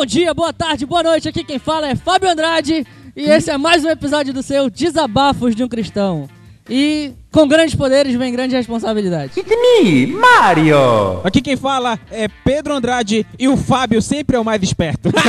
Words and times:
Bom 0.00 0.06
dia, 0.06 0.32
boa 0.32 0.50
tarde, 0.50 0.86
boa 0.86 1.02
noite. 1.02 1.28
Aqui 1.28 1.44
quem 1.44 1.58
fala 1.58 1.86
é 1.86 1.94
Fábio 1.94 2.30
Andrade 2.30 2.86
e 3.14 3.24
esse 3.24 3.50
é 3.50 3.58
mais 3.58 3.84
um 3.84 3.90
episódio 3.90 4.32
do 4.32 4.42
seu 4.42 4.70
Desabafos 4.70 5.54
de 5.54 5.62
um 5.62 5.68
Cristão. 5.68 6.26
E 6.70 7.12
com 7.30 7.46
grandes 7.46 7.74
poderes 7.74 8.14
vem 8.14 8.32
grande 8.32 8.56
responsabilidade. 8.56 9.32
Me, 9.36 10.06
Mario! 10.06 11.20
Aqui 11.22 11.42
quem 11.42 11.54
fala 11.54 12.00
é 12.10 12.28
Pedro 12.28 12.72
Andrade 12.72 13.26
e 13.38 13.46
o 13.46 13.58
Fábio 13.58 14.00
sempre 14.00 14.38
é 14.38 14.40
o 14.40 14.44
mais 14.44 14.62
esperto. 14.62 15.10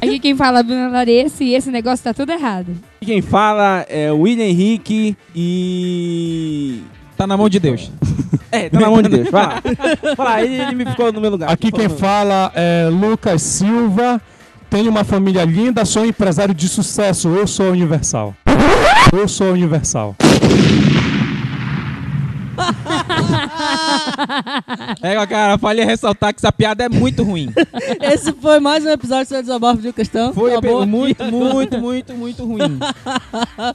Aqui 0.00 0.18
quem 0.18 0.34
fala 0.36 0.60
é 0.60 0.62
Bruna 0.62 0.88
Larissa 0.88 1.44
e 1.44 1.54
esse 1.54 1.70
negócio 1.70 2.04
tá 2.04 2.14
tudo 2.14 2.32
errado. 2.32 2.76
Aqui 2.96 3.06
Quem 3.06 3.22
fala 3.22 3.84
é 3.88 4.10
o 4.12 4.20
William 4.20 4.44
Henrique 4.46 5.16
e. 5.34 6.82
tá 7.16 7.26
na 7.26 7.36
mão 7.36 7.48
de 7.48 7.58
Deus. 7.60 7.90
É, 8.50 8.70
tá 8.70 8.80
na 8.80 8.88
mão 8.88 9.02
de 9.02 9.10
Deus. 9.10 9.28
Vai 9.30 9.44
lá. 9.46 9.62
Vai 10.16 10.26
lá, 10.26 10.42
ele, 10.42 10.54
ele 10.54 10.74
me 10.74 10.86
ficou 10.86 11.12
no 11.12 11.20
meu 11.20 11.30
lugar. 11.30 11.50
Aqui 11.50 11.70
quem 11.70 11.86
fala 11.86 12.50
é 12.54 12.88
Lucas 12.90 13.42
Silva. 13.42 14.18
Tenho 14.70 14.90
uma 14.90 15.04
família 15.04 15.44
linda, 15.44 15.84
sou 15.84 16.02
um 16.02 16.06
empresário 16.06 16.54
de 16.54 16.66
sucesso. 16.66 17.28
Eu 17.28 17.46
sou 17.46 17.70
universal. 17.70 18.34
Eu 19.12 19.28
sou 19.28 19.52
universal. 19.52 20.16
É, 25.02 25.26
cara, 25.26 25.58
falei 25.58 25.84
ressaltar 25.84 26.32
que 26.32 26.40
essa 26.40 26.52
piada 26.52 26.84
é 26.84 26.88
muito 26.88 27.22
ruim. 27.22 27.52
Esse 28.02 28.32
foi 28.32 28.58
mais 28.60 28.84
um 28.84 28.88
episódio 28.88 29.24
do 29.24 29.28
seu 29.28 29.42
Desabafos 29.42 29.82
de 29.82 29.92
Cristão. 29.92 30.32
Foi 30.32 30.52
Acabou 30.52 30.78
aqui. 30.82 30.90
muito, 30.90 31.24
muito, 31.30 31.78
muito, 31.78 32.14
muito 32.14 32.44
ruim. 32.44 32.78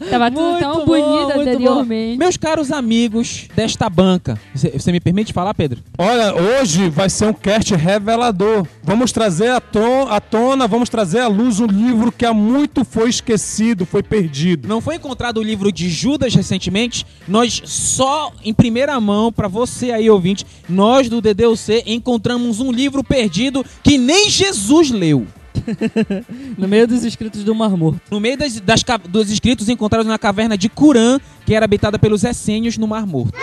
Tava 0.09 0.31
tudo 0.31 0.42
Muito 0.42 0.59
tão 0.59 0.74
bom, 0.80 0.86
bonito 0.86 1.40
anteriormente. 1.40 2.18
Meus 2.18 2.38
caros 2.38 2.72
amigos 2.72 3.48
desta 3.56 3.90
banca, 3.90 4.40
você 4.54 4.72
você 4.72 4.92
me 4.92 5.00
permite 5.00 5.31
falar, 5.31 5.54
Pedro? 5.54 5.80
Olha, 5.98 6.34
hoje 6.36 6.90
vai 6.90 7.09
ser 7.09 7.28
um 7.28 7.34
cast 7.34 7.74
revelador. 7.76 8.66
Vamos 8.84 9.12
trazer 9.12 9.52
à, 9.52 9.62
to 9.62 10.08
à 10.09 10.20
tona, 10.20 10.68
vamos 10.68 10.90
trazer 10.90 11.20
à 11.20 11.28
luz 11.28 11.59
um 11.59 11.68
livro 11.68 12.12
que 12.12 12.26
há 12.26 12.34
muito 12.34 12.84
foi 12.84 13.09
esquecido, 13.09 13.86
foi 13.86 14.04
perdido. 14.04 14.68
Não 14.68 14.81
foi 14.81 14.96
encontrado 14.96 15.38
o 15.38 15.44
livro 15.44 15.72
de 15.72 15.90
Judas 15.90 16.34
recentemente? 16.36 17.06
Nós 17.28 17.62
só 17.66 18.31
em 18.44 18.54
primeira 18.54 19.00
mão, 19.00 19.31
pra 19.44 19.48
você 19.50 19.92
aí 19.92 20.10
ouvinte, 20.10 20.46
nós 20.70 21.10
do 21.10 21.20
DDUC 21.20 21.84
encontramos 21.86 22.62
um 22.62 22.72
livro 22.72 23.04
perdido 23.04 23.66
que 23.84 23.98
nem 23.98 24.30
Jesus 24.30 24.90
leu. 24.90 25.28
No 26.58 26.68
meio 26.68 26.88
dos 26.88 27.04
escritos 27.04 27.44
do 27.44 27.54
Mar 27.54 27.72
Morto. 27.76 28.00
No 28.10 28.20
meio 28.20 28.38
das, 28.38 28.60
das 28.62 28.84
dos 29.10 29.30
escritos 29.30 29.68
encontrados 29.68 30.08
na 30.08 30.18
caverna 30.18 30.58
de 30.58 30.70
Curã, 30.70 31.20
que 31.46 31.54
era 31.54 31.66
habitada 31.66 32.00
pelos 32.00 32.24
essênios 32.24 32.78
no 32.78 32.88
Mar 32.88 33.06
Morto. 33.06 33.34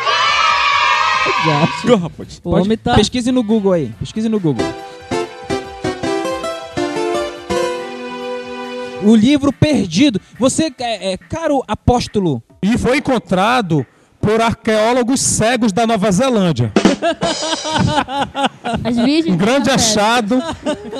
O 2.44 2.50
Pode- 2.50 2.64
homem 2.66 2.78
tá- 2.78 2.94
Pesquise 2.94 3.30
no 3.30 3.42
Google 3.42 3.72
aí. 3.72 3.92
Pesquise 4.00 4.28
no 4.28 4.40
Google. 4.40 4.64
O 9.04 9.14
livro 9.14 9.52
perdido. 9.52 10.20
Você, 10.38 10.72
é, 10.78 11.12
é, 11.12 11.16
caro 11.18 11.62
apóstolo, 11.68 12.42
E 12.62 12.76
foi 12.78 12.98
encontrado 12.98 13.86
por 14.20 14.40
arqueólogos 14.40 15.20
cegos 15.20 15.72
da 15.72 15.86
Nova 15.86 16.10
Zelândia. 16.12 16.72
Um 19.28 19.36
grande 19.36 19.70
achado. 19.70 20.42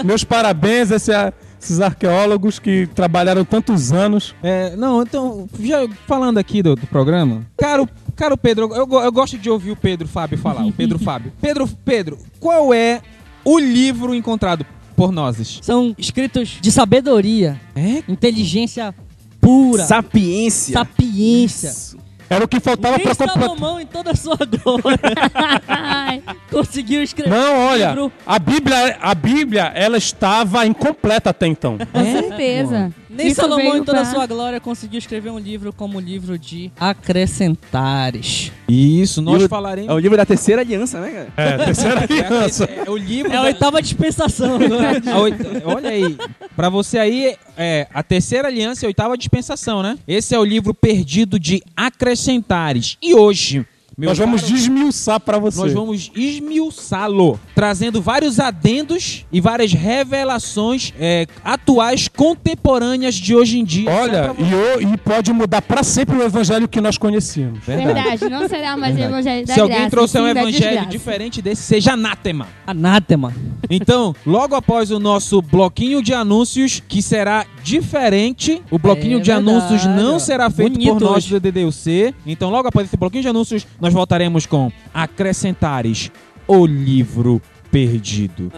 Meus 0.04 0.24
parabéns 0.24 0.90
a 0.92 0.96
esse- 0.96 1.12
esses 1.60 1.80
arqueólogos 1.80 2.58
que 2.58 2.86
trabalharam 2.94 3.44
tantos 3.44 3.92
anos. 3.92 4.34
É, 4.42 4.74
não, 4.76 5.02
então, 5.02 5.46
já 5.60 5.86
falando 6.06 6.38
aqui 6.38 6.62
do, 6.62 6.74
do 6.74 6.86
programa, 6.86 7.42
caro, 7.56 7.88
caro 8.16 8.36
Pedro, 8.36 8.70
eu, 8.74 8.88
eu 9.02 9.12
gosto 9.12 9.36
de 9.38 9.50
ouvir 9.50 9.70
o 9.72 9.76
Pedro 9.76 10.08
Fábio 10.08 10.38
falar, 10.38 10.64
o 10.64 10.72
Pedro 10.72 10.98
Fábio. 10.98 11.32
Pedro, 11.40 11.68
Pedro, 11.84 12.18
qual 12.38 12.72
é 12.72 13.00
o 13.44 13.58
livro 13.58 14.14
encontrado 14.14 14.64
por 14.96 15.12
nós? 15.12 15.60
São 15.62 15.94
escritos 15.98 16.58
de 16.60 16.72
sabedoria, 16.72 17.60
É? 17.76 18.02
inteligência 18.08 18.94
pura, 19.40 19.84
Sapiência. 19.84 20.72
sapiência. 20.74 21.89
Era 22.30 22.44
o 22.44 22.48
que 22.48 22.60
faltava 22.60 22.96
para 23.00 23.08
completar. 23.14 23.40
Salomão 23.40 23.80
em 23.80 23.86
toda 23.86 24.12
a 24.12 24.14
sua 24.14 24.36
glória 24.36 25.00
Ai, 25.66 26.22
conseguiu 26.48 27.02
escrever 27.02 27.28
Não, 27.30 27.56
um 27.56 27.66
olha, 27.66 27.88
livro. 27.88 28.12
a 28.24 28.38
Bíblia, 28.38 28.96
a 29.02 29.14
Bíblia, 29.16 29.72
ela 29.74 29.98
estava 29.98 30.64
incompleta 30.64 31.30
até 31.30 31.48
então. 31.48 31.76
com 31.92 32.04
certeza. 32.04 32.92
Nem 33.12 33.26
Isso 33.26 33.40
Salomão 33.40 33.76
em 33.76 33.84
toda 33.84 33.98
a 33.98 34.02
pra- 34.02 34.10
sua 34.12 34.26
glória 34.26 34.60
conseguiu 34.60 34.98
escrever 34.98 35.30
um 35.30 35.38
livro 35.38 35.72
como 35.72 35.98
livro 35.98 36.38
de 36.38 36.70
acrescentares. 36.78 38.52
Isso, 38.68 39.20
nós 39.20 39.34
Livro- 39.34 39.48
falaremos. 39.48 39.90
É 39.90 39.94
o 39.94 39.98
livro 39.98 40.16
da 40.16 40.24
terceira 40.24 40.62
aliança, 40.62 41.00
né, 41.00 41.28
cara? 41.34 41.54
É, 41.62 41.64
terceira 41.64 42.00
aliança. 42.08 42.64
É, 42.64 42.84
é 42.86 42.90
o 42.90 42.96
livro. 42.96 43.32
É 43.32 43.36
a 43.36 43.40
da- 43.40 43.46
oitava 43.48 43.82
dispensação 43.82 44.54
agora. 44.56 45.02
a 45.12 45.18
oit- 45.18 45.36
Olha 45.64 45.90
aí, 45.90 46.16
pra 46.54 46.68
você 46.68 46.98
aí, 46.98 47.34
é 47.56 47.88
a 47.92 48.02
terceira 48.02 48.46
aliança 48.48 48.84
e 48.84 48.86
a 48.86 48.88
oitava 48.88 49.16
dispensação, 49.18 49.82
né? 49.82 49.98
Esse 50.06 50.34
é 50.34 50.38
o 50.38 50.44
livro 50.44 50.72
perdido 50.72 51.38
de 51.38 51.62
acrescentares. 51.76 52.96
E 53.02 53.14
hoje, 53.14 53.66
meus 54.00 54.10
Nós 54.10 54.18
vamos 54.18 54.40
caros, 54.42 54.54
desmiuçar 54.56 55.20
para 55.20 55.38
você. 55.38 55.60
nós 55.60 55.72
vamos 55.72 56.10
esmiuçá-lo, 56.14 57.38
trazendo 57.54 58.00
vários 58.00 58.40
adendos 58.40 59.24
e 59.32 59.40
várias 59.40 59.72
revelações 59.72 60.92
é, 60.98 61.26
atuais, 61.44 62.08
contemporâneas 62.08 63.14
de 63.14 63.34
hoje 63.34 63.58
em 63.58 63.64
dia. 63.64 63.90
Olha, 63.90 64.34
e, 64.38 64.84
o- 64.86 64.94
e 64.94 64.96
pode 64.96 65.32
mudar 65.32 65.62
para 65.62 65.82
sempre 65.82 66.16
o 66.16 66.22
evangelho 66.22 66.66
que 66.68 66.80
nós 66.80 66.96
conhecemos. 66.96 67.60
Verdade, 67.64 68.28
não 68.28 68.48
será 68.48 68.76
mais 68.76 68.96
o 68.96 68.98
evangelho 69.00 69.46
da 69.46 69.54
Se 69.54 69.60
alguém 69.60 69.76
graça, 69.76 69.90
trouxer 69.90 70.22
um 70.22 70.28
evangelho 70.28 70.52
desgraça. 70.60 70.88
diferente 70.88 71.42
desse, 71.42 71.62
seja 71.62 71.92
anátema. 71.92 72.48
Anátema. 72.66 73.34
Então, 73.68 74.14
logo 74.26 74.54
após 74.54 74.90
o 74.90 74.98
nosso 74.98 75.40
bloquinho 75.42 76.02
de 76.02 76.14
anúncios, 76.14 76.82
que 76.88 77.02
será 77.02 77.44
diferente, 77.62 78.62
o 78.70 78.78
bloquinho 78.78 79.18
É 79.18 79.22
de 79.22 79.32
anúncios 79.32 79.82
verdade, 79.84 80.02
não 80.02 80.16
ó. 80.16 80.18
será 80.18 80.50
feito 80.50 80.72
Bonito 80.72 80.92
por 80.92 81.00
nós 81.00 81.16
hoje. 81.24 81.38
do 81.38 81.40
DDUC. 81.40 82.14
Então, 82.26 82.50
logo 82.50 82.68
após 82.68 82.86
esse 82.86 82.96
bloquinho 82.96 83.22
de 83.22 83.28
anúncios, 83.28 83.66
nós 83.80 83.92
voltaremos 83.92 84.46
com 84.46 84.70
Acrescentares, 84.92 86.10
o 86.46 86.66
livro 86.66 87.40
perdido. 87.70 88.50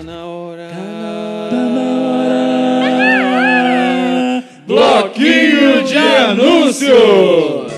Bloquinho 4.66 5.84
de 5.84 5.96
anúncios! 5.98 7.71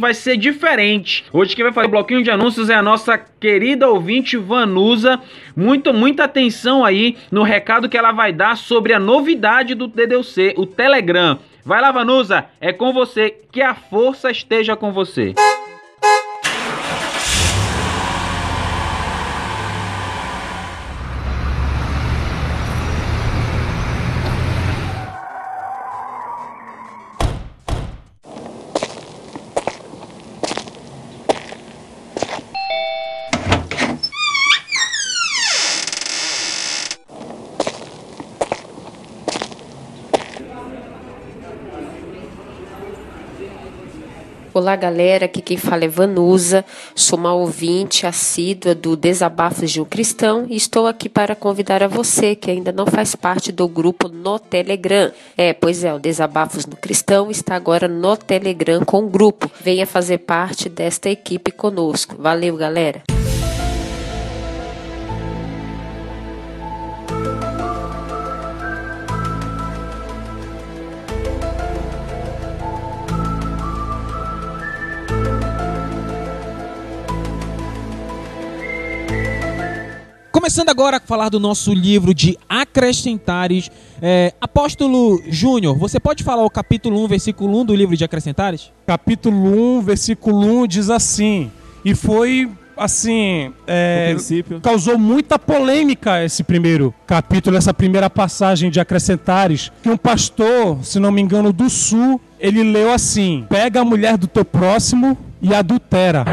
Vai 0.00 0.14
ser 0.14 0.38
diferente. 0.38 1.26
Hoje 1.30 1.54
quem 1.54 1.62
vai 1.62 1.74
fazer 1.74 1.86
o 1.86 1.90
bloquinho 1.90 2.22
de 2.22 2.30
anúncios 2.30 2.70
é 2.70 2.74
a 2.74 2.82
nossa 2.82 3.18
querida 3.18 3.86
ouvinte 3.86 4.38
Vanusa. 4.38 5.20
Muito, 5.54 5.92
muita 5.92 6.24
atenção 6.24 6.82
aí 6.82 7.18
no 7.30 7.42
recado 7.42 7.86
que 7.86 7.98
ela 7.98 8.10
vai 8.10 8.32
dar 8.32 8.56
sobre 8.56 8.94
a 8.94 8.98
novidade 8.98 9.74
do 9.74 9.86
DDUC, 9.86 10.54
o 10.56 10.64
Telegram. 10.64 11.38
Vai 11.62 11.82
lá, 11.82 11.92
Vanusa, 11.92 12.46
é 12.62 12.72
com 12.72 12.94
você. 12.94 13.36
Que 13.52 13.60
a 13.60 13.74
força 13.74 14.30
esteja 14.30 14.74
com 14.74 14.90
você. 14.90 15.34
Olá, 44.52 44.74
galera. 44.74 45.26
Aqui 45.26 45.40
quem 45.40 45.56
fala 45.56 45.84
é 45.84 45.88
Vanusa. 45.88 46.64
Sou 46.92 47.16
uma 47.16 47.32
ouvinte 47.32 48.04
assídua 48.04 48.74
do 48.74 48.96
Desabafos 48.96 49.70
de 49.70 49.80
um 49.80 49.84
Cristão 49.84 50.44
e 50.48 50.56
estou 50.56 50.88
aqui 50.88 51.08
para 51.08 51.36
convidar 51.36 51.84
a 51.84 51.86
você 51.86 52.34
que 52.34 52.50
ainda 52.50 52.72
não 52.72 52.84
faz 52.84 53.14
parte 53.14 53.52
do 53.52 53.68
grupo 53.68 54.08
no 54.08 54.40
Telegram. 54.40 55.12
É, 55.36 55.52
pois 55.52 55.84
é, 55.84 55.94
o 55.94 56.00
Desabafos 56.00 56.66
no 56.66 56.74
Cristão 56.74 57.30
está 57.30 57.54
agora 57.54 57.86
no 57.86 58.16
Telegram 58.16 58.84
com 58.84 59.04
o 59.04 59.08
grupo. 59.08 59.48
Venha 59.62 59.86
fazer 59.86 60.18
parte 60.18 60.68
desta 60.68 61.08
equipe 61.08 61.52
conosco. 61.52 62.16
Valeu, 62.18 62.56
galera. 62.56 63.02
Começando 80.40 80.70
agora 80.70 80.96
a 80.96 81.00
falar 81.00 81.28
do 81.28 81.38
nosso 81.38 81.74
livro 81.74 82.14
de 82.14 82.34
acrescentares. 82.48 83.70
É, 84.00 84.32
Apóstolo 84.40 85.22
Júnior, 85.28 85.76
você 85.76 86.00
pode 86.00 86.24
falar 86.24 86.42
o 86.42 86.48
capítulo 86.48 87.04
1, 87.04 87.08
versículo 87.08 87.60
1 87.60 87.64
do 87.66 87.74
livro 87.76 87.94
de 87.94 88.04
acrescentares? 88.04 88.72
Capítulo 88.86 89.76
1, 89.76 89.82
versículo 89.82 90.62
1 90.62 90.66
diz 90.66 90.88
assim: 90.88 91.52
E 91.84 91.94
foi 91.94 92.50
assim. 92.74 93.52
é, 93.66 94.16
causou 94.62 94.96
muita 94.96 95.38
polêmica 95.38 96.24
esse 96.24 96.42
primeiro 96.42 96.94
capítulo, 97.06 97.58
essa 97.58 97.74
primeira 97.74 98.08
passagem 98.08 98.70
de 98.70 98.80
acrescentares, 98.80 99.70
que 99.82 99.90
um 99.90 99.96
pastor, 99.98 100.82
se 100.82 100.98
não 100.98 101.12
me 101.12 101.20
engano, 101.20 101.52
do 101.52 101.68
sul, 101.68 102.18
ele 102.38 102.62
leu 102.62 102.90
assim: 102.90 103.44
Pega 103.46 103.82
a 103.82 103.84
mulher 103.84 104.16
do 104.16 104.26
teu 104.26 104.46
próximo 104.46 105.18
e 105.42 105.54
adultera. 105.54 106.24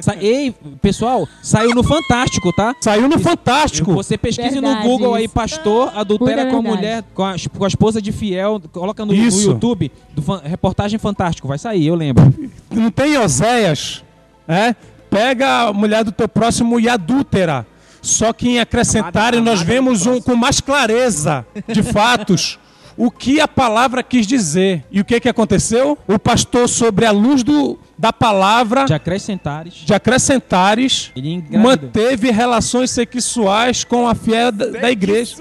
Sa- 0.00 0.16
Ei, 0.20 0.54
pessoal, 0.82 1.28
saiu 1.42 1.74
no 1.74 1.82
Fantástico, 1.82 2.52
tá? 2.52 2.74
Saiu 2.80 3.08
no 3.08 3.18
Fantástico. 3.18 3.92
Você 3.94 4.16
pesquise 4.18 4.56
no 4.56 4.62
Verdade 4.68 4.86
Google 4.88 5.14
aí, 5.14 5.28
pastor 5.28 5.92
adultera 5.94 6.46
Pura 6.46 6.50
com 6.50 6.58
a 6.58 6.62
mulher, 6.76 7.04
com 7.14 7.24
a, 7.24 7.34
com 7.56 7.64
a 7.64 7.68
esposa 7.68 8.00
de 8.02 8.12
fiel, 8.12 8.60
coloca 8.72 9.04
no, 9.04 9.12
no. 9.12 9.18
YouTube, 9.52 9.92
do 10.14 10.22
fan- 10.22 10.42
reportagem 10.44 10.98
Fantástico, 10.98 11.46
vai 11.48 11.58
sair, 11.58 11.86
eu 11.86 11.94
lembro. 11.94 12.32
Não 12.70 12.90
tem 12.90 13.16
Oséias? 13.18 14.02
É? 14.48 14.74
Pega 15.08 15.68
a 15.68 15.72
mulher 15.72 16.04
do 16.04 16.10
teu 16.12 16.28
próximo 16.28 16.78
e 16.80 16.88
adúltera. 16.88 17.66
Só 18.02 18.32
que 18.34 18.48
em 18.50 18.60
acrescentário 18.60 19.38
Amada- 19.38 19.50
nós 19.56 19.62
vemos 19.62 20.06
um, 20.06 20.20
com 20.20 20.36
mais 20.36 20.60
clareza 20.60 21.46
de 21.68 21.82
fatos 21.82 22.58
o 22.96 23.10
que 23.10 23.40
a 23.40 23.48
palavra 23.48 24.02
quis 24.02 24.26
dizer. 24.26 24.84
E 24.90 25.00
o 25.00 25.04
que, 25.04 25.20
que 25.20 25.28
aconteceu? 25.28 25.98
O 26.06 26.18
pastor, 26.18 26.68
sobre 26.68 27.06
a 27.06 27.10
luz 27.10 27.42
do, 27.42 27.78
da 28.04 28.12
palavra 28.12 28.84
De 28.84 28.92
acrescentares, 28.92 29.72
de 29.76 29.94
acrescentares, 29.94 31.10
manteve 31.50 32.30
relações 32.30 32.90
sexuais 32.90 33.82
com 33.82 34.06
a 34.06 34.14
fiel 34.14 34.52
da, 34.52 34.66
da 34.66 34.90
igreja. 34.90 35.36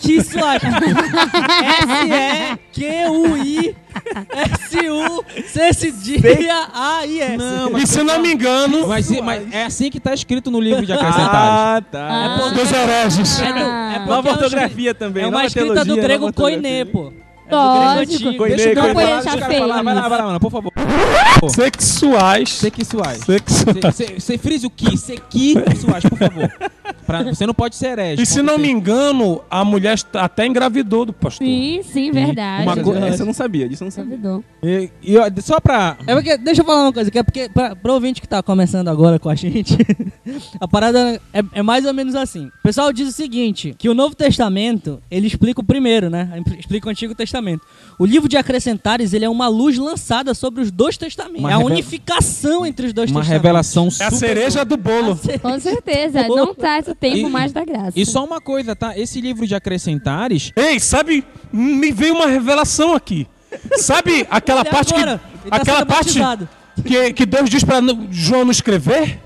Que 0.00 0.24
suave. 0.24 0.66
S-E-Q-U-I 2.72 3.76
S-U-C-C-D-A-I-S. 4.32 6.16
Não, 7.36 7.76
E 7.76 7.86
se 7.86 8.02
não 8.02 8.22
me 8.22 8.32
engano, 8.32 8.88
mas, 8.88 9.10
mas 9.20 9.52
é 9.52 9.64
assim 9.64 9.90
que 9.90 10.00
tá 10.00 10.14
escrito 10.14 10.50
no 10.50 10.62
livro 10.62 10.86
de 10.86 10.92
acrescentares. 10.94 11.30
Ah, 11.34 11.82
tá. 11.90 12.08
Ah. 12.08 12.48
dos 12.54 12.72
hereges. 12.72 13.38
É, 13.38 13.52
do, 13.52 13.58
é 13.58 13.98
Nova 14.06 14.28
é 14.28 14.32
uma 14.32 14.38
ortografia 14.38 14.94
também. 14.94 15.24
É 15.24 15.26
uma 15.26 15.44
escrita 15.44 15.84
do 15.84 15.96
grego 15.96 16.24
ortografia. 16.24 16.86
pô. 16.86 17.12
Lógico. 17.50 18.36
Koiné, 18.36 18.56
Deixa, 18.56 18.70
eu 18.70 18.76
falar, 18.76 19.82
vai 19.82 19.94
lá, 19.94 20.08
vai 20.08 20.18
lá, 20.18 20.40
por 20.40 20.50
favor. 20.50 20.72
Sexuais. 21.48 22.50
Sexuais. 22.50 23.20
Sexuais. 23.20 23.96
Você 24.18 24.38
frise 24.38 24.66
o 24.66 24.70
que? 24.70 24.96
Sexuais, 24.96 26.04
por 26.04 26.18
favor. 26.18 26.50
Pra- 27.06 27.22
você 27.22 27.46
não 27.46 27.54
pode 27.54 27.76
ser 27.76 27.98
herege. 27.98 28.22
E 28.22 28.26
se 28.26 28.42
não 28.42 28.58
me 28.58 28.68
engano, 28.70 29.40
a 29.50 29.64
mulher 29.64 29.96
até 30.14 30.46
engravidou 30.46 31.04
do 31.06 31.12
pastor. 31.12 31.46
Sim, 31.46 31.80
sim, 31.82 32.10
verdade. 32.10 32.62
uma 32.64 32.76
co- 32.76 32.94
Essa 32.94 33.22
eu 33.22 33.26
não 33.26 33.32
sabia, 33.32 33.68
disso 33.68 33.82
eu 33.82 33.86
não 33.86 33.90
sabia. 33.90 34.10
Duvidou. 34.16 34.44
E, 34.62 34.90
e, 35.02 35.42
só 35.42 35.60
pra. 35.60 35.96
É 36.06 36.14
porque, 36.14 36.36
deixa 36.38 36.60
eu 36.62 36.64
falar 36.66 36.82
uma 36.82 36.92
coisa, 36.92 37.10
que 37.10 37.18
é 37.18 37.22
porque, 37.22 37.48
pra, 37.48 37.74
pro 37.76 37.92
ouvinte 37.94 38.20
que 38.20 38.28
tá 38.28 38.42
começando 38.42 38.88
agora 38.88 39.18
com 39.18 39.28
a 39.28 39.34
gente, 39.34 39.76
a 40.60 40.68
parada 40.68 41.20
é, 41.32 41.42
é 41.52 41.62
mais 41.62 41.84
ou 41.84 41.94
menos 41.94 42.14
assim. 42.14 42.46
O 42.46 42.62
pessoal 42.62 42.92
diz 42.92 43.08
o 43.08 43.12
seguinte, 43.12 43.74
que 43.78 43.88
o 43.88 43.94
Novo 43.94 44.14
Testamento, 44.14 45.00
ele 45.10 45.26
explica 45.26 45.60
o 45.60 45.64
primeiro, 45.64 46.10
né? 46.10 46.42
Explica 46.58 46.88
o 46.88 46.90
Antigo 46.90 47.14
Testamento. 47.14 47.62
O 47.98 48.04
livro 48.06 48.28
de 48.28 48.36
Acrescentares, 48.36 49.12
ele 49.12 49.24
é 49.24 49.28
uma 49.28 49.48
luz 49.48 49.76
lançada 49.78 50.34
sobre 50.34 50.62
os 50.62 50.70
dois 50.70 50.96
testamentos. 50.96 51.40
Uma 51.40 51.50
é 51.50 51.54
a 51.54 51.56
revela- 51.58 51.72
unificação 51.74 52.66
entre 52.66 52.86
os 52.86 52.92
dois 52.92 53.10
Uma 53.10 53.20
testamentos. 53.20 53.42
revelação 53.42 53.84
É 53.84 54.04
a 54.04 54.10
super. 54.10 54.16
cereja 54.16 54.64
do 54.64 54.76
bolo. 54.76 55.18
Com 55.40 55.58
certeza. 55.60 56.26
Não 56.28 56.54
tá 56.54 56.77
esse 56.78 56.94
tempo 56.94 57.16
E- 57.16 57.30
mais 57.30 57.52
da 57.52 57.64
graça. 57.64 57.92
E 57.94 58.04
só 58.06 58.24
uma 58.24 58.40
coisa, 58.40 58.74
tá? 58.76 58.96
Esse 58.98 59.20
livro 59.20 59.46
de 59.46 59.54
acrescentares. 59.54 60.52
Ei, 60.56 60.78
sabe, 60.80 61.24
me 61.52 61.90
veio 61.92 62.14
uma 62.14 62.26
revelação 62.26 62.94
aqui. 62.94 63.26
Sabe 63.76 64.26
aquela 64.30 64.60
Até 64.62 64.70
parte 64.70 64.94
que 64.94 65.00
agora, 65.00 65.20
ele 65.42 65.50
tá 65.50 65.56
aquela 65.56 65.86
parte 65.86 66.06
batizado. 66.18 66.48
que, 66.84 67.12
que 67.12 67.26
Deus 67.26 67.48
diz 67.50 67.64
para 67.64 67.80
João 68.10 68.44
não 68.44 68.50
escrever? 68.52 69.20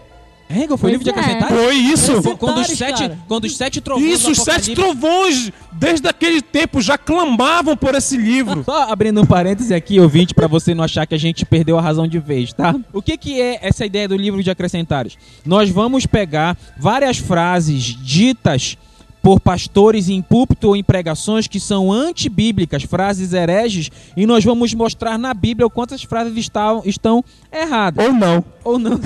É, 0.48 0.76
foi 0.76 0.90
o 0.90 0.92
livro 0.92 1.04
de 1.04 1.10
é. 1.10 1.12
acrescentares? 1.12 1.56
Foi 1.56 1.74
isso. 1.74 2.22
Foi 2.22 2.36
Quando 2.36 2.58
os 2.58 2.66
sete, 2.66 3.02
cara. 3.02 3.18
quando 3.26 3.44
os 3.44 3.56
sete 3.56 3.80
trovões. 3.80 4.12
Isso, 4.12 4.30
os 4.30 4.38
sete 4.38 4.74
trovões, 4.74 5.50
desde 5.72 6.06
aquele 6.08 6.42
tempo, 6.42 6.80
já 6.80 6.98
clamavam 6.98 7.76
por 7.76 7.94
esse 7.94 8.16
livro. 8.16 8.62
Só 8.66 8.90
abrindo 8.90 9.20
um 9.20 9.26
parêntese 9.26 9.74
aqui, 9.74 9.98
ouvinte, 9.98 10.34
pra 10.34 10.46
você 10.46 10.74
não 10.74 10.84
achar 10.84 11.06
que 11.06 11.14
a 11.14 11.18
gente 11.18 11.44
perdeu 11.44 11.78
a 11.78 11.80
razão 11.80 12.06
de 12.06 12.18
vez, 12.18 12.52
tá? 12.52 12.74
O 12.92 13.00
que, 13.00 13.16
que 13.16 13.40
é 13.40 13.58
essa 13.62 13.86
ideia 13.86 14.06
do 14.06 14.16
livro 14.16 14.42
de 14.42 14.50
acrescentares? 14.50 15.16
Nós 15.44 15.70
vamos 15.70 16.06
pegar 16.06 16.56
várias 16.78 17.18
frases 17.18 17.82
ditas 17.82 18.76
por 19.22 19.40
pastores 19.40 20.08
em 20.08 20.20
púlpito 20.20 20.68
ou 20.68 20.76
em 20.76 20.82
pregações 20.82 21.46
que 21.46 21.60
são 21.60 21.92
antibíblicas, 21.92 22.82
frases 22.82 23.32
hereges, 23.32 23.90
e 24.16 24.26
nós 24.26 24.44
vamos 24.44 24.74
mostrar 24.74 25.16
na 25.16 25.32
Bíblia 25.32 25.66
o 25.66 25.70
quanto 25.70 25.94
as 25.94 26.02
frases 26.02 26.36
estão, 26.36 26.82
estão 26.84 27.24
erradas. 27.52 28.04
Ou 28.04 28.12
não. 28.12 28.44
Ou 28.64 28.78
não. 28.78 28.92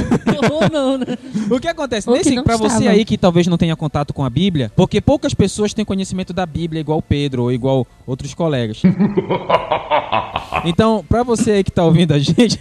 Ou 0.50 0.70
não, 0.70 0.98
né? 0.98 1.18
O 1.50 1.60
que 1.60 1.68
acontece? 1.68 2.08
Ou 2.08 2.16
que 2.16 2.30
Nesse, 2.30 2.42
pra 2.42 2.56
você 2.56 2.88
aí 2.88 3.04
que 3.04 3.18
talvez 3.18 3.46
não 3.46 3.58
tenha 3.58 3.76
contato 3.76 4.14
com 4.14 4.24
a 4.24 4.30
Bíblia, 4.30 4.72
porque 4.74 5.00
poucas 5.00 5.34
pessoas 5.34 5.74
têm 5.74 5.84
conhecimento 5.84 6.32
da 6.32 6.46
Bíblia 6.46 6.80
igual 6.80 7.02
Pedro 7.02 7.44
ou 7.44 7.52
igual 7.52 7.86
outros 8.06 8.32
colegas. 8.32 8.82
Então, 10.64 11.04
pra 11.08 11.22
você 11.22 11.52
aí 11.52 11.64
que 11.64 11.70
tá 11.70 11.84
ouvindo 11.84 12.12
a 12.12 12.18
gente, 12.18 12.58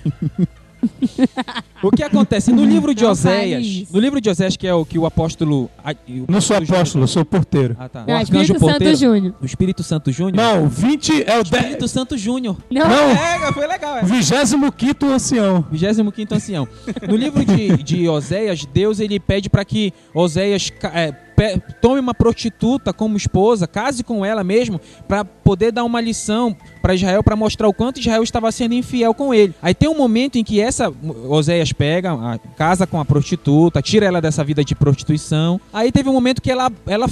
o 1.83 1.91
que 1.91 2.03
acontece 2.03 2.51
no 2.51 2.63
livro 2.65 2.93
de 2.93 3.03
Não 3.03 3.11
Oséias, 3.11 3.91
no 3.91 3.99
livro 3.99 4.19
de 4.21 4.29
Oséias 4.29 4.55
que 4.57 4.67
é 4.67 4.73
o 4.73 4.85
que 4.85 4.97
o 4.97 5.05
apóstolo, 5.05 5.69
a- 5.83 5.91
o 6.07 6.25
Não 6.31 6.41
sou 6.41 6.55
apóstolo 6.57 6.77
apóstolo, 6.77 7.07
sou 7.07 7.25
porteiro. 7.25 7.75
Ah, 7.79 7.89
tá. 7.89 8.03
O 8.03 8.07
Não, 8.07 8.15
arcanjo 8.15 8.41
Espírito 8.53 8.59
Santo 8.59 8.69
porteiro. 8.71 8.97
Júnior. 8.97 9.35
O 9.41 9.45
Espírito 9.45 9.83
Santo 9.83 10.11
Júnior. 10.11 10.35
Não, 10.35 10.67
20 10.69 11.23
é 11.25 11.37
o 11.37 11.41
Espírito 11.41 11.87
Santo 11.87 12.17
Júnior. 12.17 12.57
Não. 12.69 12.87
Não, 12.87 13.11
É, 13.11 13.51
foi 13.53 13.67
legal, 13.67 13.97
é. 13.97 14.03
25 14.03 15.05
ancião. 15.05 15.65
25 15.71 16.33
ancião. 16.33 16.67
No 17.07 17.15
livro 17.15 17.43
de, 17.45 17.77
de 17.83 18.07
Oséias, 18.09 18.65
Deus 18.65 18.99
ele 18.99 19.19
pede 19.19 19.49
para 19.49 19.63
que 19.65 19.93
Oséias 20.13 20.71
é, 20.93 21.13
tome 21.81 21.99
uma 21.99 22.13
prostituta 22.13 22.93
como 22.93 23.17
esposa, 23.17 23.67
case 23.67 24.03
com 24.03 24.25
ela 24.25 24.43
mesmo, 24.43 24.79
para 25.07 25.25
poder 25.25 25.71
dar 25.71 25.83
uma 25.83 26.01
lição 26.01 26.55
para 26.81 26.95
Israel, 26.95 27.23
para 27.23 27.35
mostrar 27.35 27.67
o 27.67 27.73
quanto 27.73 27.99
Israel 27.99 28.23
estava 28.23 28.51
sendo 28.51 28.73
infiel 28.73 29.13
com 29.13 29.33
ele. 29.33 29.53
Aí 29.61 29.73
tem 29.73 29.89
um 29.89 29.97
momento 29.97 30.37
em 30.37 30.43
que 30.43 30.61
essa 30.61 30.93
Oséias 31.27 31.71
pega, 31.71 32.39
casa 32.55 32.85
com 32.87 32.99
a 32.99 33.05
prostituta, 33.05 33.81
tira 33.81 34.05
ela 34.05 34.21
dessa 34.21 34.43
vida 34.43 34.63
de 34.63 34.75
prostituição. 34.75 35.59
Aí 35.73 35.91
teve 35.91 36.09
um 36.09 36.13
momento 36.13 36.41
que 36.41 36.51
ela, 36.51 36.71
ela 36.85 37.07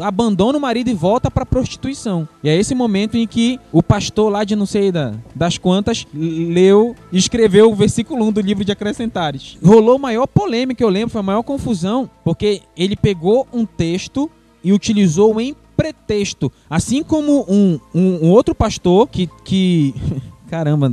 abandona 0.00 0.58
o 0.58 0.60
marido 0.60 0.90
e 0.90 0.94
volta 0.94 1.30
para 1.30 1.46
prostituição. 1.46 2.28
E 2.42 2.48
é 2.48 2.56
esse 2.56 2.74
momento 2.74 3.16
em 3.16 3.26
que 3.26 3.58
o 3.70 3.82
pastor 3.82 4.30
lá 4.30 4.44
de 4.44 4.56
não 4.56 4.66
sei 4.66 4.90
da, 4.90 5.14
das 5.34 5.56
quantas 5.58 6.06
leu 6.12 6.94
e 7.12 7.18
escreveu 7.18 7.70
o 7.70 7.74
versículo 7.74 8.24
1 8.26 8.32
do 8.32 8.40
livro 8.40 8.64
de 8.64 8.72
Acrescentares. 8.72 9.56
Rolou 9.64 9.98
maior 9.98 10.26
polêmica, 10.26 10.82
eu 10.82 10.88
lembro, 10.88 11.10
foi 11.10 11.20
a 11.20 11.24
maior 11.24 11.42
confusão, 11.42 12.10
porque 12.24 12.62
ele 12.76 12.96
pegou 12.96 13.46
um 13.52 13.61
texto 13.66 14.30
e 14.62 14.72
utilizou 14.72 15.40
em 15.40 15.54
pretexto. 15.76 16.50
Assim 16.68 17.02
como 17.02 17.44
um, 17.48 17.78
um, 17.94 18.26
um 18.26 18.30
outro 18.30 18.54
pastor 18.54 19.08
que. 19.08 19.28
que 19.44 19.94
caramba, 20.48 20.92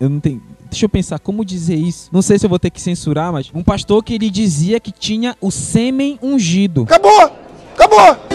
eu 0.00 0.08
não 0.08 0.20
tenho. 0.20 0.42
Deixa 0.70 0.86
eu 0.86 0.88
pensar 0.88 1.20
como 1.20 1.44
dizer 1.44 1.76
isso. 1.76 2.08
Não 2.12 2.20
sei 2.22 2.38
se 2.38 2.46
eu 2.46 2.50
vou 2.50 2.58
ter 2.58 2.70
que 2.70 2.80
censurar, 2.80 3.32
mas 3.32 3.50
um 3.54 3.62
pastor 3.62 4.02
que 4.02 4.14
ele 4.14 4.28
dizia 4.28 4.80
que 4.80 4.90
tinha 4.90 5.36
o 5.40 5.50
sêmen 5.50 6.18
ungido. 6.20 6.82
Acabou! 6.82 7.32
Acabou! 7.74 8.33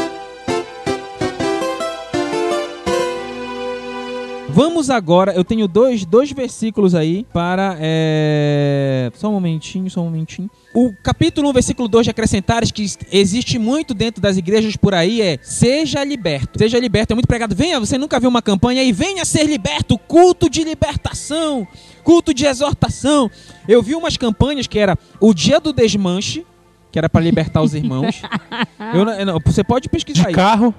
Vamos 4.51 4.89
agora, 4.89 5.31
eu 5.33 5.43
tenho 5.43 5.67
dois, 5.67 6.03
dois 6.05 6.31
versículos 6.31 6.95
aí 6.95 7.25
para. 7.31 7.77
É... 7.79 9.11
Só 9.13 9.29
um 9.29 9.33
momentinho, 9.33 9.89
só 9.89 10.01
um 10.01 10.05
momentinho. 10.05 10.49
O 10.73 10.91
capítulo 11.03 11.49
1, 11.49 11.53
versículo 11.53 11.87
2 11.87 12.05
de 12.05 12.09
Acrescentares, 12.11 12.71
que 12.71 12.85
existe 13.11 13.57
muito 13.59 13.93
dentro 13.93 14.21
das 14.21 14.37
igrejas 14.37 14.75
por 14.75 14.93
aí, 14.93 15.21
é 15.21 15.37
Seja 15.41 16.03
liberto. 16.03 16.57
Seja 16.59 16.79
liberto, 16.79 17.13
é 17.13 17.15
muito 17.15 17.27
pregado. 17.27 17.55
Venha, 17.55 17.79
você 17.79 17.97
nunca 17.97 18.19
viu 18.19 18.29
uma 18.29 18.41
campanha 18.41 18.81
aí, 18.81 18.91
venha 18.91 19.23
ser 19.23 19.43
liberto, 19.45 19.97
culto 19.97 20.49
de 20.49 20.63
libertação, 20.63 21.67
culto 22.03 22.33
de 22.33 22.45
exortação. 22.45 23.29
Eu 23.67 23.81
vi 23.83 23.95
umas 23.95 24.17
campanhas 24.17 24.67
que 24.67 24.79
era 24.79 24.97
o 25.21 25.33
dia 25.33 25.59
do 25.59 25.71
desmanche, 25.71 26.45
que 26.91 26.97
era 26.99 27.07
para 27.07 27.21
libertar 27.21 27.61
os 27.61 27.73
irmãos. 27.75 28.21
Eu 28.93 29.05
não- 29.05 29.39
você 29.45 29.63
pode 29.63 29.87
pesquisar 29.89 30.23
De 30.23 30.27
aí. 30.29 30.33
carro. 30.33 30.73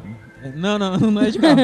Não, 0.55 0.79
não, 0.79 0.97
não 0.99 1.23
é 1.23 1.31
de 1.31 1.39
carro. 1.39 1.61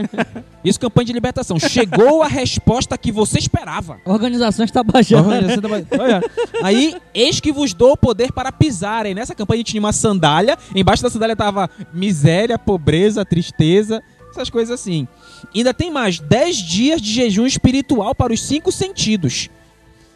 Isso, 0.64 0.80
campanha 0.80 1.06
de 1.06 1.12
libertação. 1.12 1.58
Chegou 1.58 2.22
a 2.22 2.26
resposta 2.26 2.96
que 2.96 3.12
você 3.12 3.38
esperava. 3.38 3.98
Organizações 4.04 4.70
Tabajara. 4.70 5.26
Olha, 5.26 5.48
você 5.48 6.00
olha. 6.00 6.22
Aí, 6.62 6.96
eis 7.12 7.38
que 7.38 7.52
vos 7.52 7.74
dou 7.74 7.92
o 7.92 7.96
poder 7.96 8.32
para 8.32 8.50
pisarem. 8.50 9.14
Nessa 9.14 9.34
campanha 9.34 9.62
tinha 9.62 9.80
uma 9.80 9.92
sandália. 9.92 10.56
Embaixo 10.74 11.02
da 11.02 11.10
sandália 11.10 11.36
tava 11.36 11.68
miséria, 11.92 12.58
pobreza, 12.58 13.24
tristeza. 13.24 14.02
Essas 14.30 14.48
coisas 14.48 14.80
assim. 14.80 15.06
Ainda 15.54 15.74
tem 15.74 15.90
mais 15.90 16.18
10 16.18 16.56
dias 16.56 17.00
de 17.00 17.12
jejum 17.12 17.46
espiritual 17.46 18.14
para 18.14 18.32
os 18.32 18.42
cinco 18.42 18.72
sentidos. 18.72 19.50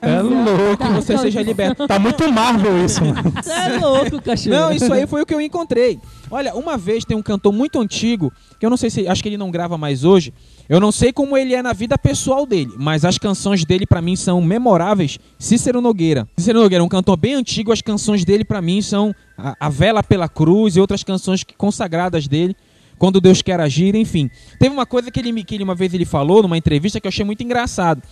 É 0.00 0.20
louco. 0.22 0.84
Que 0.86 0.92
você 0.92 1.18
seja 1.18 1.42
liberto. 1.42 1.86
Tá 1.88 1.98
muito 1.98 2.30
Marvel 2.32 2.84
isso, 2.84 3.04
mano. 3.04 3.32
Você 3.42 3.50
é 3.52 3.78
louco, 3.78 4.22
cachorro. 4.22 4.54
Não, 4.54 4.72
isso 4.72 4.92
aí 4.92 5.06
foi 5.06 5.22
o 5.22 5.26
que 5.26 5.34
eu 5.34 5.40
encontrei. 5.40 5.98
Olha, 6.30 6.54
uma 6.54 6.76
vez 6.76 7.04
tem 7.04 7.16
um 7.16 7.22
cantor 7.22 7.52
muito 7.52 7.80
antigo, 7.80 8.32
que 8.60 8.64
eu 8.66 8.70
não 8.70 8.76
sei 8.76 8.90
se. 8.90 9.08
Acho 9.08 9.22
que 9.22 9.28
ele 9.28 9.36
não 9.36 9.50
grava 9.50 9.76
mais 9.76 10.04
hoje. 10.04 10.32
Eu 10.68 10.78
não 10.78 10.92
sei 10.92 11.12
como 11.12 11.36
ele 11.36 11.54
é 11.54 11.62
na 11.62 11.72
vida 11.72 11.96
pessoal 11.98 12.44
dele, 12.46 12.70
mas 12.76 13.04
as 13.04 13.16
canções 13.18 13.64
dele 13.64 13.86
pra 13.86 14.00
mim 14.02 14.14
são 14.14 14.40
memoráveis. 14.42 15.18
Cícero 15.38 15.80
Nogueira. 15.80 16.28
Cícero 16.36 16.60
Nogueira 16.60 16.82
é 16.82 16.86
um 16.86 16.88
cantor 16.88 17.16
bem 17.16 17.34
antigo, 17.34 17.72
as 17.72 17.80
canções 17.80 18.24
dele 18.24 18.44
pra 18.44 18.60
mim 18.62 18.80
são 18.82 19.14
a, 19.36 19.56
a 19.58 19.68
Vela 19.68 20.02
pela 20.02 20.28
Cruz 20.28 20.76
e 20.76 20.80
outras 20.80 21.02
canções 21.02 21.42
que- 21.42 21.54
consagradas 21.56 22.28
dele. 22.28 22.54
Quando 22.98 23.20
Deus 23.20 23.40
quer 23.42 23.60
agir, 23.60 23.94
enfim. 23.94 24.28
Teve 24.58 24.74
uma 24.74 24.84
coisa 24.84 25.10
que 25.10 25.18
ele, 25.20 25.32
me- 25.32 25.44
que 25.44 25.54
ele 25.54 25.64
uma 25.64 25.74
vez 25.74 25.94
ele 25.94 26.04
falou 26.04 26.42
numa 26.42 26.58
entrevista 26.58 27.00
que 27.00 27.06
eu 27.06 27.10
achei 27.10 27.24
muito 27.24 27.42
engraçado. 27.42 28.02